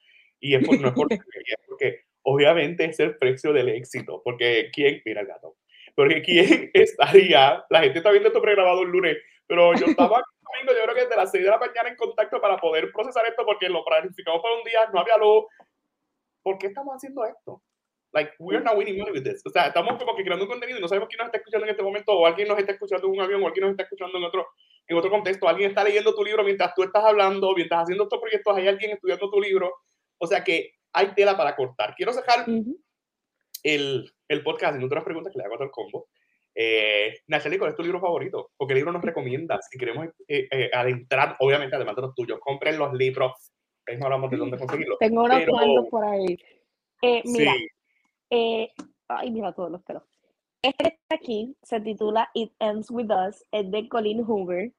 Y 0.44 0.54
es 0.54 0.62
no 0.62 0.88
es 0.88 0.94
porque 1.66 2.04
obviamente 2.20 2.84
es 2.84 3.00
el 3.00 3.16
precio 3.16 3.54
del 3.54 3.70
éxito, 3.70 4.20
porque 4.22 4.70
¿quién? 4.70 5.00
Mira 5.02 5.22
el 5.22 5.26
gato. 5.26 5.56
Porque 5.96 6.20
¿quién 6.20 6.70
estaría? 6.74 7.64
La 7.70 7.80
gente 7.80 7.98
está 7.98 8.10
viendo 8.10 8.28
esto 8.28 8.42
pregrabado 8.42 8.82
el 8.82 8.90
lunes, 8.90 9.16
pero 9.46 9.72
yo 9.72 9.86
estaba 9.86 10.22
domingo, 10.42 10.78
yo 10.78 10.84
creo 10.84 10.94
que 10.94 11.00
desde 11.00 11.16
las 11.16 11.30
6 11.30 11.44
de 11.44 11.50
la 11.50 11.58
mañana 11.58 11.88
en 11.88 11.96
contacto 11.96 12.42
para 12.42 12.58
poder 12.58 12.92
procesar 12.92 13.24
esto, 13.26 13.46
porque 13.46 13.70
lo 13.70 13.82
planificamos 13.86 14.42
para 14.42 14.54
un 14.54 14.64
día, 14.64 14.80
no 14.92 15.00
había 15.00 15.16
luz. 15.16 15.46
¿Por 16.42 16.58
qué 16.58 16.66
estamos 16.66 16.94
haciendo 16.94 17.24
esto? 17.24 17.62
Like, 18.12 18.32
we're 18.38 18.62
not 18.62 18.76
winning 18.76 18.98
money 18.98 19.12
with 19.12 19.24
this. 19.24 19.40
O 19.46 19.50
sea, 19.50 19.68
estamos 19.68 19.96
como 19.96 20.14
que 20.14 20.24
creando 20.24 20.44
un 20.44 20.50
contenido 20.50 20.78
y 20.78 20.82
no 20.82 20.88
sabemos 20.88 21.08
quién 21.08 21.20
nos 21.20 21.28
está 21.28 21.38
escuchando 21.38 21.64
en 21.64 21.70
este 21.70 21.82
momento, 21.82 22.12
o 22.12 22.26
alguien 22.26 22.48
nos 22.48 22.58
está 22.58 22.72
escuchando 22.72 23.06
en 23.06 23.14
un 23.14 23.20
avión, 23.22 23.42
o 23.42 23.46
alguien 23.46 23.62
nos 23.62 23.70
está 23.70 23.84
escuchando 23.84 24.18
en 24.18 24.24
otro, 24.24 24.46
en 24.86 24.96
otro 24.98 25.10
contexto. 25.10 25.48
Alguien 25.48 25.70
está 25.70 25.82
leyendo 25.82 26.14
tu 26.14 26.22
libro 26.22 26.44
mientras 26.44 26.74
tú 26.74 26.82
estás 26.82 27.02
hablando, 27.02 27.54
mientras 27.56 27.84
haciendo 27.84 28.04
estos 28.04 28.20
proyectos, 28.20 28.54
hay 28.58 28.68
alguien 28.68 28.90
estudiando 28.90 29.30
tu 29.30 29.40
libro. 29.40 29.72
O 30.18 30.26
sea 30.26 30.42
que 30.44 30.72
hay 30.92 31.14
tela 31.14 31.36
para 31.36 31.56
cortar. 31.56 31.94
Quiero 31.94 32.12
dejar 32.14 32.46
el, 33.62 34.12
el, 34.28 34.42
podcast 34.42 34.76
en 34.76 34.84
otras 34.84 35.04
preguntas 35.04 35.32
que 35.32 35.38
le 35.38 35.44
hago 35.44 35.54
a 35.54 35.58
todo 35.58 35.66
el 35.66 35.72
combo. 35.72 36.08
Eh, 36.54 37.18
Nacheli, 37.26 37.58
¿cuál 37.58 37.70
es 37.70 37.76
tu 37.76 37.82
libro 37.82 38.00
favorito? 38.00 38.52
¿O 38.56 38.66
qué 38.66 38.74
libro 38.74 38.92
nos 38.92 39.02
recomiendas? 39.02 39.66
Si 39.68 39.78
queremos 39.78 40.08
eh, 40.28 40.46
eh, 40.50 40.70
adentrar, 40.72 41.36
obviamente, 41.40 41.74
además 41.74 41.96
de 41.96 42.02
los 42.02 42.14
tuyos, 42.14 42.38
compren 42.40 42.78
los 42.78 42.92
libros. 42.92 43.32
Ahí 43.86 43.96
no 43.98 44.04
hablamos 44.06 44.30
de 44.30 44.36
dónde 44.36 44.58
conseguirlos. 44.58 44.98
Tengo 44.98 45.24
unos 45.24 45.44
cuantos 45.46 45.86
por 45.90 46.04
ahí. 46.04 46.38
Eh, 47.02 47.22
mira, 47.24 47.52
sí. 47.52 47.68
Eh, 48.30 48.70
ay, 49.08 49.30
mira 49.30 49.52
todos 49.52 49.70
los 49.70 49.82
pelos. 49.82 50.02
Este 50.62 50.88
está 50.88 51.16
aquí 51.16 51.54
se 51.62 51.80
titula 51.80 52.30
It 52.32 52.52
Ends 52.58 52.90
With 52.90 53.10
Us, 53.10 53.44
es 53.52 53.70
de 53.70 53.88
Colin 53.88 54.24
Hoover. 54.24 54.72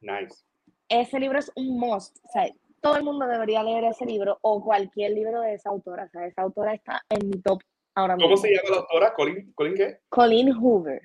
Nice. 0.00 0.44
Ese 0.88 1.20
libro 1.20 1.38
es 1.38 1.52
un 1.54 1.78
must. 1.78 2.18
O 2.24 2.28
sea, 2.32 2.50
todo 2.82 2.96
el 2.96 3.04
mundo 3.04 3.26
debería 3.26 3.62
leer 3.62 3.84
ese 3.84 4.04
libro 4.04 4.38
o 4.42 4.62
cualquier 4.62 5.12
libro 5.12 5.40
de 5.40 5.54
esa 5.54 5.70
autora. 5.70 6.04
O 6.04 6.08
sea, 6.08 6.26
esa 6.26 6.42
autora 6.42 6.74
está 6.74 7.00
en 7.08 7.28
mi 7.28 7.40
top 7.40 7.60
ahora 7.94 8.16
mismo. 8.16 8.30
¿Cómo 8.30 8.36
se 8.36 8.50
llama 8.50 8.70
la 8.70 8.76
autora? 8.78 9.14
¿Colin, 9.14 9.52
¿Colin 9.54 9.74
qué? 9.74 9.98
Colin 10.08 10.52
Hoover. 10.52 11.00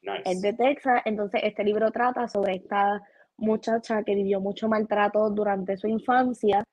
Nice. 0.00 0.22
Es 0.24 0.40
de 0.40 0.54
Texas. 0.54 1.02
Entonces, 1.04 1.42
este 1.44 1.62
libro 1.62 1.90
trata 1.92 2.26
sobre 2.28 2.56
esta 2.56 3.00
muchacha 3.36 4.02
que 4.02 4.14
vivió 4.14 4.40
mucho 4.40 4.68
maltrato 4.68 5.28
durante 5.30 5.76
su 5.76 5.86
infancia 5.86 6.64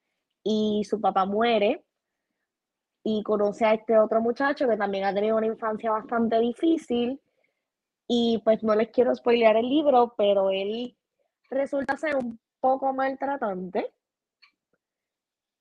y 0.43 0.83
su 0.89 1.01
papá 1.01 1.25
muere 1.25 1.83
y 3.03 3.21
conoce 3.23 3.65
a 3.65 3.73
este 3.73 3.97
otro 3.97 4.21
muchacho 4.21 4.67
que 4.67 4.77
también 4.77 5.03
ha 5.03 5.13
tenido 5.13 5.35
una 5.37 5.47
infancia 5.47 5.91
bastante 5.91 6.39
difícil 6.39 7.19
y 8.07 8.41
pues 8.43 8.63
no 8.63 8.73
les 8.75 8.89
quiero 8.89 9.13
spoilear 9.13 9.57
el 9.57 9.67
libro, 9.67 10.13
pero 10.17 10.49
él 10.49 10.95
resulta 11.49 11.97
ser 11.97 12.15
un 12.15 12.39
poco 12.59 12.93
maltratante 12.93 13.91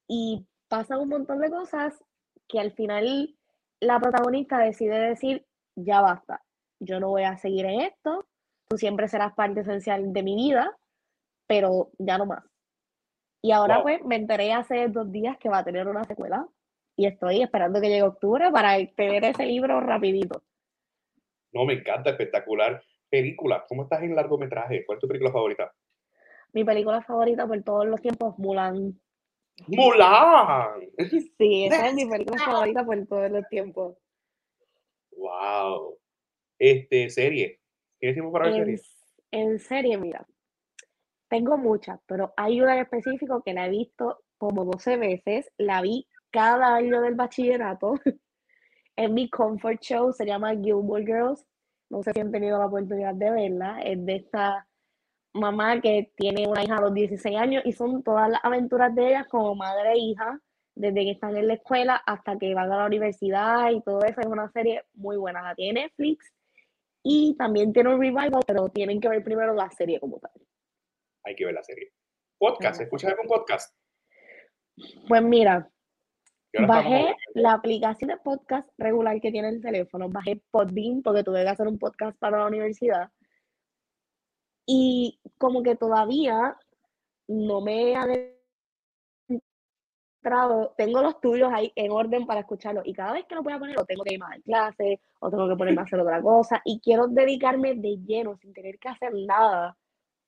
y 0.07 0.47
pasan 0.69 1.01
un 1.01 1.09
montón 1.09 1.41
de 1.41 1.51
cosas 1.51 2.05
que 2.47 2.61
al 2.61 2.73
final 2.73 3.37
la 3.81 4.01
protagonista 4.01 4.59
decide 4.59 4.99
decir, 4.99 5.47
ya 5.77 6.01
basta, 6.01 6.43
yo 6.81 6.99
no 7.01 7.11
voy 7.11 7.25
a 7.25 7.37
seguir 7.37 7.67
en 7.67 7.81
esto, 7.83 8.27
tú 8.69 8.79
siempre 8.79 9.09
serás 9.09 9.35
parte 9.35 9.61
esencial 9.61 10.13
de 10.13 10.23
mi 10.23 10.35
vida, 10.35 10.77
pero 11.47 11.91
ya 11.99 12.19
no 12.19 12.27
más. 12.27 12.45
Y 13.43 13.53
ahora 13.53 13.83
pues 13.83 14.05
me 14.05 14.17
enteré 14.17 14.53
hace 14.53 14.89
dos 14.89 15.13
días 15.13 15.39
que 15.39 15.49
va 15.49 15.59
a 15.59 15.65
tener 15.65 15.87
una 15.87 16.05
secuela 16.05 16.47
y 16.97 17.07
estoy 17.07 17.43
esperando 17.43 17.81
que 17.81 17.89
llegue 17.89 18.03
octubre 18.03 18.51
para 18.51 18.77
tener 18.97 19.25
ese 19.25 19.47
libro 19.47 19.81
rapidito. 19.81 20.43
No, 21.53 21.65
me 21.65 21.75
encanta, 21.75 22.11
espectacular. 22.11 22.83
Película, 23.09 23.65
¿cómo 23.69 23.85
estás 23.85 24.03
en 24.03 24.17
largometraje? 24.17 24.85
¿Cuál 24.85 24.97
es 24.97 25.01
tu 25.01 25.09
película 25.09 25.33
favorita? 25.33 25.73
Mi 26.53 26.65
película 26.65 27.03
favorita 27.03 27.47
por 27.47 27.63
todos 27.63 27.87
los 27.87 28.01
tiempos, 28.01 28.39
Mulan. 28.39 28.99
¡Mulan! 29.67 30.81
Sí, 31.39 31.67
esa 31.67 31.89
es 31.89 31.95
mi 31.95 32.07
película 32.07 32.43
favorita 32.45 32.85
por 32.85 33.07
todos 33.07 33.31
los 33.31 33.47
tiempos. 33.49 33.97
¡Wow! 35.13 35.99
Este, 36.59 37.11
serie. 37.11 37.61
¿Tienes 37.99 38.15
tiempo 38.15 38.33
para 38.33 38.47
ver 38.47 38.55
serie? 38.55 38.81
En 39.31 39.59
serie, 39.59 39.99
mira, 39.99 40.27
tengo 41.29 41.59
muchas, 41.59 42.01
pero 42.07 42.33
hay 42.37 42.61
una 42.61 42.75
en 42.75 42.83
específico 42.83 43.43
que 43.43 43.53
la 43.53 43.67
he 43.67 43.71
visto 43.71 44.23
como 44.39 44.65
12 44.65 44.97
veces. 44.97 45.51
La 45.59 45.83
vi 45.83 46.09
cada 46.31 46.75
año 46.75 47.01
del 47.01 47.15
bachillerato. 47.15 47.95
en 48.97 49.15
mi 49.15 49.29
comfort 49.29 49.81
show, 49.81 50.13
se 50.13 50.25
llama 50.25 50.57
Gilmore 50.57 51.05
Girls. 51.05 51.45
No 51.91 52.03
sé 52.03 52.13
si 52.13 52.21
han 52.21 52.33
tenido 52.33 52.59
la 52.59 52.67
oportunidad 52.67 53.15
de 53.15 53.31
verla. 53.31 53.81
Es 53.81 54.05
de 54.05 54.17
esta 54.17 54.67
mamá 55.33 55.81
que 55.81 56.13
tiene 56.17 56.47
una 56.47 56.65
hija 56.65 56.77
a 56.77 56.81
los 56.81 56.95
16 56.95 57.37
años 57.37 57.63
y 57.65 57.73
son 57.73 58.03
todas 58.03 58.31
las 58.31 58.45
aventuras 58.45 58.95
de 58.95 59.09
ellas 59.09 59.27
como 59.29 59.55
madre 59.55 59.93
e 59.93 59.99
hija, 59.99 60.41
desde 60.75 61.05
que 61.05 61.11
están 61.13 61.37
en 61.37 61.49
la 61.49 61.55
escuela 61.55 61.97
hasta 62.07 62.39
que 62.39 62.55
van 62.55 62.73
a 62.73 62.79
la 62.79 62.87
universidad 62.87 63.71
y 63.71 63.81
todo 63.83 64.03
eso. 64.05 64.21
Es 64.21 64.27
una 64.27 64.51
serie 64.51 64.85
muy 64.95 65.17
buena. 65.17 65.43
La 65.43 65.55
tiene 65.55 65.83
Netflix 65.83 66.33
y 67.03 67.37
también 67.37 67.73
tiene 67.73 67.95
un 67.95 68.01
revival, 68.01 68.43
pero 68.47 68.69
tienen 68.69 69.01
que 69.01 69.09
ver 69.09 69.23
primero 69.23 69.55
la 69.55 69.71
serie 69.71 70.01
como 70.01 70.19
tal 70.19 70.33
hay 71.29 71.37
que 71.37 71.45
ver 71.45 71.55
la 71.55 71.63
serie. 71.63 71.93
Podcast, 72.39 72.81
¿escuchas 72.81 73.11
algún 73.11 73.27
podcast? 73.27 73.75
Pues 75.09 75.23
mira, 75.23 75.69
bajé 76.67 77.15
la 77.35 77.53
aplicación 77.53 78.09
de 78.09 78.17
podcast 78.17 78.69
regular 78.79 79.21
que 79.21 79.31
tiene 79.31 79.49
el 79.49 79.61
teléfono, 79.61 80.09
bajé 80.09 80.41
Podbean 80.51 81.03
porque 81.03 81.25
tuve 81.25 81.43
que 81.43 81.49
hacer 81.49 81.67
un 81.67 81.79
podcast 81.79 82.19
para 82.19 82.39
la 82.39 82.47
universidad. 82.47 83.11
Y 84.71 85.19
como 85.39 85.63
que 85.63 85.77
todavía 85.77 86.59
no 87.27 87.63
me 87.63 87.97
ha 87.97 88.07
entrado, 90.19 90.75
tengo 90.77 91.01
los 91.01 91.21
tuyos 91.21 91.51
ahí 91.53 91.73
en 91.75 91.91
orden 91.91 92.27
para 92.27 92.41
escucharlo 92.41 92.83
y 92.85 92.93
cada 92.93 93.13
vez 93.13 93.25
que 93.25 93.35
lo 93.35 93.43
voy 93.43 93.55
a 93.55 93.59
poner, 93.59 93.81
o 93.81 93.87
tengo 93.87 94.05
que 94.05 94.15
ir 94.15 94.21
más 94.21 94.37
a 94.37 94.43
clase, 94.43 95.01
o 95.21 95.31
tengo 95.31 95.49
que 95.49 95.57
ponerme 95.57 95.81
a 95.81 95.85
hacer 95.85 95.99
otra 96.01 96.21
cosa, 96.21 96.61
y 96.65 96.81
quiero 96.81 97.07
dedicarme 97.07 97.75
de 97.77 97.97
lleno, 98.05 98.37
sin 98.37 98.53
tener 98.53 98.79
que 98.79 98.89
hacer 98.89 99.15
nada, 99.15 99.77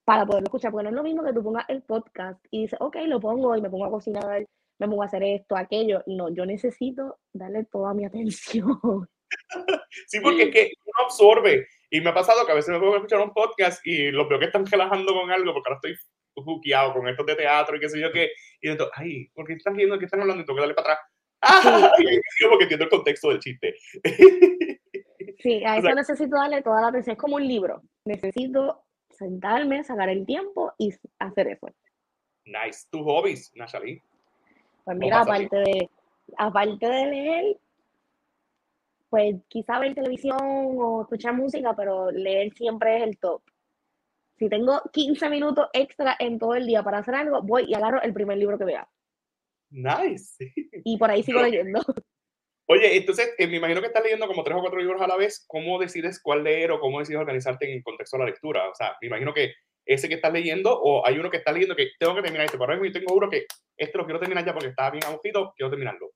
para 0.05 0.25
poderlo 0.27 0.47
escuchar, 0.47 0.73
porque 0.73 0.85
no 0.85 0.91
es 0.91 0.97
lo 0.97 1.03
mismo 1.03 1.23
que 1.23 1.33
tú 1.33 1.43
pongas 1.43 1.69
el 1.69 1.83
podcast 1.83 2.45
y 2.51 2.63
dices, 2.63 2.79
ok, 2.81 2.97
lo 3.07 3.21
pongo 3.21 3.55
y 3.57 3.61
me 3.61 3.71
pongo 3.71 3.85
a 3.85 3.91
cocinar, 3.91 4.47
me 4.79 4.89
pongo 4.89 5.03
a 5.03 5.07
hacer 5.07 5.23
esto, 5.23 5.57
aquello. 5.57 6.03
No, 6.07 6.31
yo 6.31 6.47
necesito 6.47 7.19
darle 7.33 7.65
toda 7.65 7.95
mi 7.95 8.05
atención. 8.07 9.09
Sí, 10.07 10.19
porque 10.21 10.45
es 10.45 10.51
que 10.51 10.73
uno 10.85 11.05
absorbe. 11.05 11.67
Y 11.91 12.01
me 12.01 12.11
ha 12.11 12.15
pasado 12.15 12.47
que 12.47 12.53
a 12.53 12.55
veces 12.55 12.71
me 12.73 12.79
pongo 12.79 12.95
a 12.95 12.97
escuchar 12.99 13.21
un 13.21 13.33
podcast 13.33 13.85
y 13.85 14.11
los 14.13 14.29
veo 14.29 14.39
que 14.39 14.47
están 14.47 14.65
relajando 14.65 15.13
con 15.13 15.31
algo, 15.31 15.53
porque 15.53 15.69
ahora 15.69 15.81
estoy 15.83 15.97
juqueado 16.35 16.95
con 16.95 17.09
estos 17.09 17.27
de 17.27 17.35
teatro 17.35 17.77
y 17.77 17.81
qué 17.81 17.89
sé 17.89 18.01
yo 18.01 18.13
qué. 18.13 18.31
Y 18.61 18.69
entonces, 18.69 18.95
ay, 18.97 19.29
¿por 19.35 19.47
qué 19.47 19.55
están 19.55 19.75
viendo 19.75 19.99
que 19.99 20.05
están 20.05 20.21
hablando? 20.21 20.43
Y 20.43 20.47
tengo 20.47 20.57
que 20.57 20.61
darle 20.61 20.75
para 20.75 20.93
atrás. 20.93 21.07
¡Ah! 21.43 21.93
Porque 22.49 22.65
entiendo 22.65 22.85
el 22.85 22.91
contexto 22.91 23.31
del 23.31 23.41
chiste. 23.41 23.75
Sí, 25.39 25.65
a 25.65 25.77
eso 25.79 25.95
necesito 25.95 26.37
darle 26.37 26.63
toda 26.63 26.81
la 26.81 26.89
atención. 26.89 27.15
Es 27.15 27.21
como 27.21 27.37
un 27.37 27.47
libro. 27.47 27.83
Necesito 28.05 28.85
sentarme, 29.11 29.83
sacar 29.85 30.09
el 30.09 30.25
tiempo 30.27 30.73
y 30.79 30.95
hacer 31.19 31.49
eso. 31.49 31.69
Nice. 32.45 32.87
¿Tus 32.91 33.03
hobbies, 33.03 33.51
Nashali? 33.55 34.01
Pues 34.85 34.97
mira, 34.97 35.21
aparte 35.21 35.57
de, 35.57 35.91
aparte 36.37 36.87
de 36.87 37.07
leer, 37.07 37.57
pues 39.11 39.37
quizá 39.49 39.79
ver 39.81 39.95
televisión 39.95 40.39
o 40.41 41.03
escuchar 41.03 41.35
música, 41.35 41.75
pero 41.77 42.11
leer 42.11 42.55
siempre 42.55 42.99
es 42.99 43.03
el 43.03 43.19
top. 43.19 43.43
Si 44.39 44.49
tengo 44.49 44.81
15 44.93 45.29
minutos 45.29 45.69
extra 45.73 46.17
en 46.19 46.39
todo 46.39 46.55
el 46.55 46.67
día 46.67 46.83
para 46.83 46.99
hacer 46.99 47.15
algo, 47.15 47.43
voy 47.43 47.65
y 47.69 47.75
agarro 47.75 48.01
el 48.01 48.15
primer 48.15 48.39
libro 48.39 48.57
que 48.57 48.65
vea. 48.65 48.89
Nice. 49.71 50.53
Y 50.85 50.97
por 50.97 51.11
ahí 51.11 51.23
sigo 51.23 51.43
leyendo. 51.43 51.81
Oye, 52.67 52.97
entonces 52.97 53.35
eh, 53.37 53.49
me 53.49 53.57
imagino 53.57 53.81
que 53.81 53.89
estás 53.89 54.05
leyendo 54.05 54.29
como 54.29 54.45
tres 54.45 54.57
o 54.57 54.61
cuatro 54.61 54.79
libros 54.79 55.03
a 55.03 55.09
la 55.09 55.17
vez. 55.17 55.45
¿Cómo 55.49 55.79
decides 55.81 56.23
cuál 56.23 56.45
leer 56.45 56.71
o 56.71 56.79
cómo 56.79 57.01
decides 57.01 57.21
organizarte 57.21 57.69
en 57.69 57.79
el 57.79 57.83
contexto 57.83 58.17
de 58.17 58.23
la 58.23 58.31
lectura? 58.31 58.69
O 58.71 58.75
sea, 58.75 58.97
me 59.01 59.09
imagino 59.09 59.35
que 59.35 59.55
ese 59.85 60.09
que 60.09 60.15
estás 60.15 60.33
leyendo 60.33 60.73
o 60.73 61.05
hay 61.05 61.19
uno 61.19 61.31
que 61.31 61.39
estás 61.39 61.53
leyendo 61.53 61.75
que 61.75 61.91
tengo 61.99 62.15
que 62.15 62.23
terminar 62.23 62.47
este. 62.47 62.57
Por 62.57 62.71
ejemplo, 62.71 62.89
yo 62.89 62.93
tengo 62.93 63.15
uno 63.15 63.29
que 63.29 63.47
este 63.77 63.99
lo 63.99 64.05
quiero 64.05 64.21
terminar 64.21 64.47
ya 64.47 64.53
porque 64.53 64.69
estaba 64.69 64.91
bien 64.93 65.05
agujito, 65.05 65.53
quiero 65.57 65.71
terminarlo. 65.71 66.13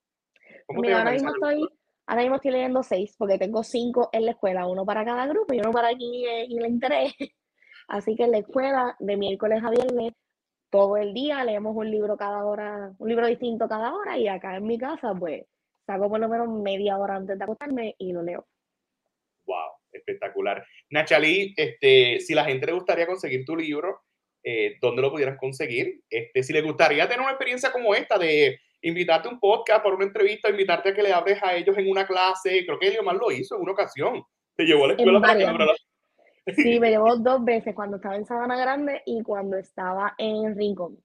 Mira, 0.68 0.99
ahora 0.99 1.11
mismo, 1.11 1.30
estoy, 1.30 1.68
ahora 2.07 2.22
mismo 2.22 2.36
estoy 2.36 2.52
leyendo 2.52 2.82
seis 2.82 3.14
porque 3.18 3.38
tengo 3.38 3.62
cinco 3.62 4.11
en 4.12 4.26
la 4.26 4.32
escuela, 4.32 4.66
uno 4.66 4.84
para 4.84 5.05
cada 5.05 5.26
grupo 5.26 5.55
y 5.55 5.61
uno 5.61 5.72
para 5.72 5.88
aquí 5.88 6.24
y 6.24 6.59
el 6.59 6.66
interés. 6.66 7.14
Así 7.88 8.16
que 8.16 8.24
en 8.24 8.32
la 8.32 8.38
escuela, 8.38 8.96
de 8.98 9.16
miércoles 9.16 9.62
a 9.62 9.70
viernes, 9.70 10.12
todo 10.70 10.96
el 10.96 11.14
día 11.14 11.44
leemos 11.44 11.76
un 11.76 11.90
libro 11.90 12.16
cada 12.16 12.44
hora, 12.44 12.92
un 12.98 13.09
libro 13.09 13.26
distinto 13.26 13.68
cada 13.68 13.94
hora 13.94 14.18
y 14.18 14.26
acá 14.26 14.57
en 14.57 14.64
mi 14.64 14.78
casa, 14.78 15.14
pues 15.14 15.44
saco 15.86 16.09
por 16.09 16.18
lo 16.18 16.28
menos 16.28 16.48
media 16.48 16.98
hora 16.98 17.16
antes 17.16 17.38
de 17.38 17.44
acostarme 17.44 17.94
y 17.98 18.12
lo 18.12 18.22
leo. 18.22 18.46
Wow, 19.46 19.72
espectacular. 19.92 20.66
Nachalí, 20.90 21.55
este, 21.57 22.20
si 22.20 22.34
la 22.34 22.44
gente 22.44 22.66
le 22.66 22.72
gustaría 22.72 23.07
conseguir 23.07 23.44
tu 23.44 23.55
libro, 23.55 24.00
eh, 24.42 24.76
¿dónde 24.80 25.02
lo 25.02 25.11
pudieras 25.11 25.38
conseguir? 25.38 26.00
Este, 26.09 26.42
si 26.42 26.52
le 26.52 26.62
gustaría 26.62 27.07
tener 27.07 27.20
una 27.20 27.30
experiencia 27.30 27.70
como 27.70 27.94
esta 27.94 28.18
de 28.18 28.59
invitarte 28.85 29.28
a 29.28 29.32
un 29.32 29.41
podcast 29.41 29.82
por 29.82 29.95
una 29.95 30.05
entrevista, 30.05 30.51
invitarte 30.51 30.91
a 30.91 30.95
que 30.95 31.03
le 31.03 31.12
hables 31.12 31.43
a 31.43 31.55
ellos 31.55 31.76
en 31.76 31.91
una 31.91 32.07
clase, 32.07 32.64
creo 32.64 32.78
que 32.78 32.89
Eliomar 32.89 33.16
lo 33.16 33.30
hizo 33.30 33.57
en 33.57 33.62
una 33.62 33.72
ocasión. 33.72 34.22
Te 34.57 34.64
llevó 34.64 34.85
a 34.85 34.89
la 34.89 34.95
escuela 34.95 35.20
para 35.20 35.39
que 35.39 36.55
Sí, 36.55 36.78
me 36.78 36.91
llevó 36.91 37.16
dos 37.20 37.45
veces, 37.45 37.74
cuando 37.74 37.97
estaba 37.97 38.16
en 38.16 38.26
Sabana 38.26 38.57
Grande 38.57 39.03
y 39.07 39.22
cuando 39.22 39.57
estaba 39.57 40.14
en 40.18 40.57
Rincón 40.57 40.99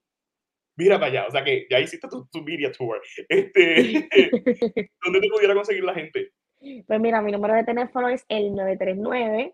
mira 0.79 0.97
para 0.97 1.11
allá, 1.11 1.27
o 1.27 1.31
sea 1.31 1.43
que 1.43 1.67
ya 1.69 1.79
hiciste 1.79 2.07
tu, 2.07 2.25
tu 2.31 2.41
media 2.41 2.71
tour. 2.71 2.99
Este, 3.27 3.57
¿Dónde 5.03 5.19
te 5.19 5.29
pudiera 5.29 5.53
conseguir 5.53 5.83
la 5.83 5.93
gente? 5.93 6.31
Pues 6.87 6.99
mira, 6.99 7.21
mi 7.21 7.33
número 7.33 7.53
de 7.53 7.65
teléfono 7.65 8.09
es 8.09 8.25
el 8.29 8.53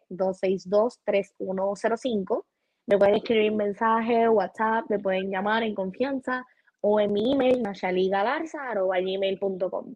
939-262-3105. 0.09 2.45
Me 2.87 2.97
pueden 2.97 3.15
escribir 3.15 3.51
mensaje, 3.53 4.29
WhatsApp, 4.29 4.85
me 4.89 4.99
pueden 4.99 5.31
llamar 5.31 5.63
en 5.63 5.73
confianza 5.73 6.45
o 6.87 6.99
en 6.99 7.13
mi 7.13 7.33
email, 7.33 7.63
gmail.com. 7.63 9.95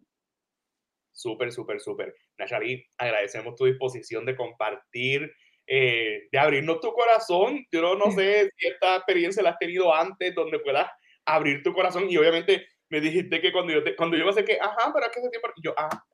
Súper, 1.12 1.52
súper, 1.52 1.80
súper. 1.80 2.16
Nashali, 2.36 2.84
agradecemos 2.98 3.54
tu 3.54 3.66
disposición 3.66 4.26
de 4.26 4.34
compartir, 4.34 5.32
eh, 5.68 6.26
de 6.32 6.38
abrirnos 6.38 6.80
tu 6.80 6.92
corazón. 6.92 7.64
Yo 7.70 7.94
no 7.94 8.10
sé 8.10 8.50
si 8.56 8.66
esta 8.66 8.96
experiencia 8.96 9.40
la 9.40 9.50
has 9.50 9.58
tenido 9.58 9.94
antes, 9.94 10.34
donde 10.34 10.58
puedas 10.58 10.90
abrir 11.26 11.62
tu 11.62 11.72
corazón 11.72 12.10
y 12.10 12.16
obviamente 12.16 12.66
me 12.88 13.00
dijiste 13.00 13.40
que 13.40 13.52
cuando 13.52 13.72
yo, 13.72 13.84
te, 13.84 13.94
cuando 13.94 14.16
yo 14.16 14.26
me 14.26 14.44
que 14.44 14.58
ajá, 14.60 14.90
pero 14.92 15.06
es 15.06 15.12
que 15.12 15.20
hace 15.20 15.30
tiempo, 15.30 15.48
yo, 15.62 15.72
ah, 15.76 16.04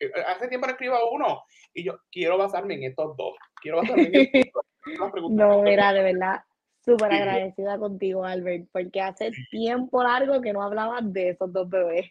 eh, 0.00 0.10
hace 0.26 0.48
tiempo 0.48 0.66
no 0.66 0.72
escribo 0.72 0.96
uno 1.12 1.44
y 1.72 1.84
yo 1.84 1.96
quiero 2.10 2.36
basarme 2.36 2.74
en 2.74 2.84
estos 2.84 3.16
dos, 3.16 3.36
quiero 3.62 3.76
basarme 3.76 4.10
en 4.12 4.12
estos 4.32 4.62
dos. 4.98 5.30
no, 5.30 5.62
mira, 5.62 5.92
de 5.92 6.02
verdad, 6.02 6.40
súper 6.88 7.12
agradecida 7.12 7.78
contigo, 7.78 8.24
Albert, 8.24 8.68
porque 8.72 9.00
hace 9.00 9.30
tiempo 9.50 10.02
largo 10.02 10.40
que 10.40 10.54
no 10.54 10.62
hablabas 10.62 11.12
de 11.12 11.30
esos 11.30 11.52
dos 11.52 11.68
bebés. 11.68 12.10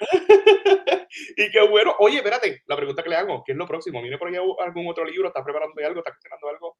y 1.36 1.50
qué 1.50 1.68
bueno. 1.70 1.94
Oye, 2.00 2.16
espérate, 2.16 2.62
la 2.66 2.76
pregunta 2.76 3.04
que 3.04 3.10
le 3.10 3.16
hago, 3.16 3.44
¿qué 3.46 3.52
es 3.52 3.58
lo 3.58 3.66
próximo? 3.66 4.02
¿Viene 4.02 4.18
por 4.18 4.28
ahí 4.28 4.34
algún 4.34 4.88
otro 4.88 5.04
libro? 5.04 5.28
¿Estás 5.28 5.44
preparando 5.44 5.74
algo? 5.86 6.00
¿Estás 6.00 6.16
cocinando 6.16 6.48
algo? 6.48 6.76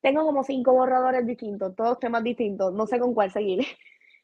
Tengo 0.00 0.24
como 0.24 0.42
cinco 0.42 0.72
borradores 0.72 1.24
distintos, 1.24 1.74
todos 1.76 2.00
temas 2.00 2.24
distintos. 2.24 2.74
No 2.74 2.86
sé 2.86 2.98
con 2.98 3.14
cuál 3.14 3.30
seguir. 3.30 3.64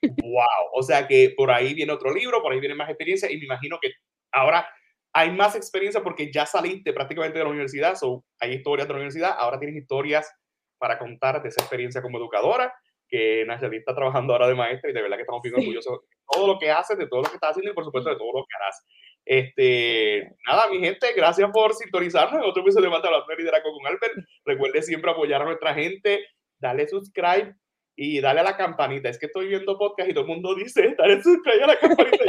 Wow, 0.02 0.70
o 0.74 0.82
sea 0.82 1.06
que 1.06 1.32
por 1.36 1.50
ahí 1.50 1.74
viene 1.74 1.92
otro 1.92 2.12
libro, 2.12 2.42
por 2.42 2.52
ahí 2.52 2.60
viene 2.60 2.74
más 2.74 2.90
experiencia 2.90 3.30
y 3.30 3.38
me 3.38 3.46
imagino 3.46 3.78
que 3.80 3.92
ahora 4.32 4.68
hay 5.14 5.30
más 5.30 5.54
experiencia 5.54 6.02
porque 6.02 6.30
ya 6.30 6.44
saliste 6.44 6.92
prácticamente 6.92 7.38
de 7.38 7.44
la 7.44 7.50
universidad, 7.50 7.94
so, 7.94 8.24
hay 8.40 8.54
historias 8.54 8.86
de 8.86 8.92
la 8.92 8.98
universidad, 8.98 9.34
ahora 9.38 9.58
tienes 9.58 9.80
historias 9.80 10.30
para 10.84 10.98
contar 10.98 11.42
de 11.42 11.48
esa 11.48 11.62
experiencia 11.62 12.02
como 12.02 12.18
educadora, 12.18 12.70
que 13.08 13.42
Nachali 13.46 13.78
está 13.78 13.94
trabajando 13.94 14.34
ahora 14.34 14.48
de 14.48 14.54
maestra 14.54 14.90
y 14.90 14.92
de 14.92 15.00
verdad 15.00 15.16
que 15.16 15.22
estamos 15.22 15.40
bien 15.40 15.54
orgullosos 15.54 16.02
de 16.02 16.16
todo 16.30 16.46
lo 16.46 16.58
que 16.58 16.70
haces, 16.70 16.98
de 16.98 17.06
todo 17.06 17.22
lo 17.22 17.28
que 17.30 17.36
estás 17.36 17.52
haciendo 17.52 17.70
y 17.70 17.74
por 17.74 17.86
supuesto 17.86 18.10
de 18.10 18.16
todo 18.16 18.30
lo 18.34 18.44
que 18.44 18.54
harás. 18.54 18.86
Este, 19.24 20.30
nada, 20.46 20.68
mi 20.68 20.80
gente, 20.80 21.06
gracias 21.16 21.50
por 21.52 21.72
sintonizarnos 21.72 22.42
en 22.42 22.50
otro 22.50 22.62
episodio 22.62 22.90
de 22.90 22.90
Mata 22.90 23.10
la 23.10 23.24
Liderazgo 23.34 23.72
con 23.72 23.86
Albert. 23.86 24.12
Recuerde 24.44 24.82
siempre 24.82 25.10
apoyar 25.10 25.40
a 25.40 25.46
nuestra 25.46 25.72
gente, 25.72 26.26
dale 26.58 26.86
subscribe, 26.86 27.56
y 27.96 28.20
dale 28.20 28.40
a 28.40 28.44
la 28.44 28.58
campanita. 28.58 29.08
Es 29.08 29.18
que 29.18 29.24
estoy 29.24 29.48
viendo 29.48 29.78
podcast 29.78 30.10
y 30.10 30.12
todo 30.12 30.24
el 30.24 30.30
mundo 30.30 30.54
dice, 30.54 30.94
dale 30.98 31.22
subscribe 31.22 31.64
a 31.64 31.66
la 31.68 31.78
campanita. 31.78 32.24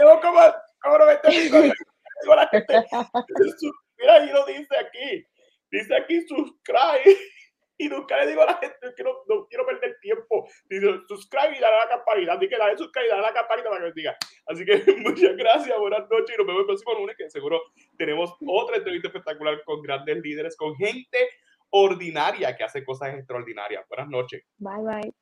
Yo 0.00 0.20
como, 0.20 0.40
como 0.80 0.98
no 0.98 1.06
me 1.06 1.18
digo 1.40 1.58
a 2.32 2.36
la 2.36 2.48
gente, 2.48 2.84
mira, 3.98 4.14
ahí 4.14 4.30
lo 4.30 4.46
dice 4.46 4.76
aquí, 4.76 5.26
dice 5.70 5.94
aquí 5.96 6.20
subscribe 6.26 7.04
y 7.78 7.88
nunca 7.88 8.18
le 8.18 8.28
digo 8.28 8.42
a 8.42 8.46
la 8.46 8.54
gente 8.54 8.94
que 8.96 9.02
no, 9.02 9.12
no 9.28 9.46
quiero 9.48 9.66
perder 9.66 9.98
tiempo. 10.00 10.48
Dice, 10.68 10.86
subscribe 11.08 11.56
y 11.56 11.60
dale 11.60 11.76
a 11.76 11.84
la 11.84 11.88
campanita. 11.88 12.32
Así 12.32 12.48
que 12.48 12.56
dale 12.56 12.76
subscribe 12.76 13.06
y 13.06 13.10
dale 13.10 13.22
la 13.22 13.32
campanita 13.32 13.70
para 13.70 13.84
que 13.84 13.92
diga. 13.94 14.16
Así 14.46 14.64
que 14.64 14.76
muchas 14.98 15.36
gracias, 15.36 15.78
buenas 15.78 16.08
noches 16.10 16.34
y 16.34 16.38
nos 16.38 16.46
vemos 16.46 16.60
el 16.60 16.66
próximo 16.66 16.94
lunes 16.94 17.16
que 17.16 17.30
seguro 17.30 17.60
tenemos 17.98 18.34
otra 18.46 18.76
entrevista 18.76 19.08
espectacular 19.08 19.62
con 19.64 19.82
grandes 19.82 20.18
líderes, 20.22 20.56
con 20.56 20.74
gente 20.76 21.28
ordinaria 21.70 22.56
que 22.56 22.64
hace 22.64 22.84
cosas 22.84 23.14
extraordinarias. 23.14 23.86
Buenas 23.88 24.08
noches. 24.08 24.42
Bye 24.58 24.82
bye. 24.82 25.14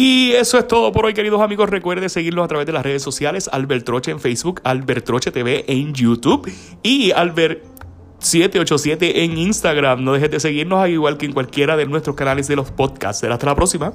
Y 0.00 0.30
eso 0.30 0.60
es 0.60 0.68
todo 0.68 0.92
por 0.92 1.06
hoy, 1.06 1.12
queridos 1.12 1.40
amigos. 1.40 1.68
Recuerde 1.68 2.08
seguirlos 2.08 2.44
a 2.44 2.46
través 2.46 2.68
de 2.68 2.72
las 2.72 2.84
redes 2.84 3.02
sociales. 3.02 3.50
Albert 3.52 3.84
Troche 3.84 4.12
en 4.12 4.20
Facebook, 4.20 4.60
Albert 4.62 5.04
Troche 5.04 5.32
TV 5.32 5.64
en 5.66 5.92
YouTube 5.92 6.48
y 6.84 7.10
Albert 7.10 7.64
787 8.20 9.24
en 9.24 9.36
Instagram. 9.36 10.04
No 10.04 10.12
dejes 10.12 10.30
de 10.30 10.38
seguirnos, 10.38 10.78
al 10.78 10.92
igual 10.92 11.16
que 11.18 11.26
en 11.26 11.32
cualquiera 11.32 11.76
de 11.76 11.84
nuestros 11.86 12.14
canales 12.14 12.46
de 12.46 12.54
los 12.54 12.70
podcasts. 12.70 13.24
Hasta 13.24 13.44
la 13.44 13.56
próxima. 13.56 13.92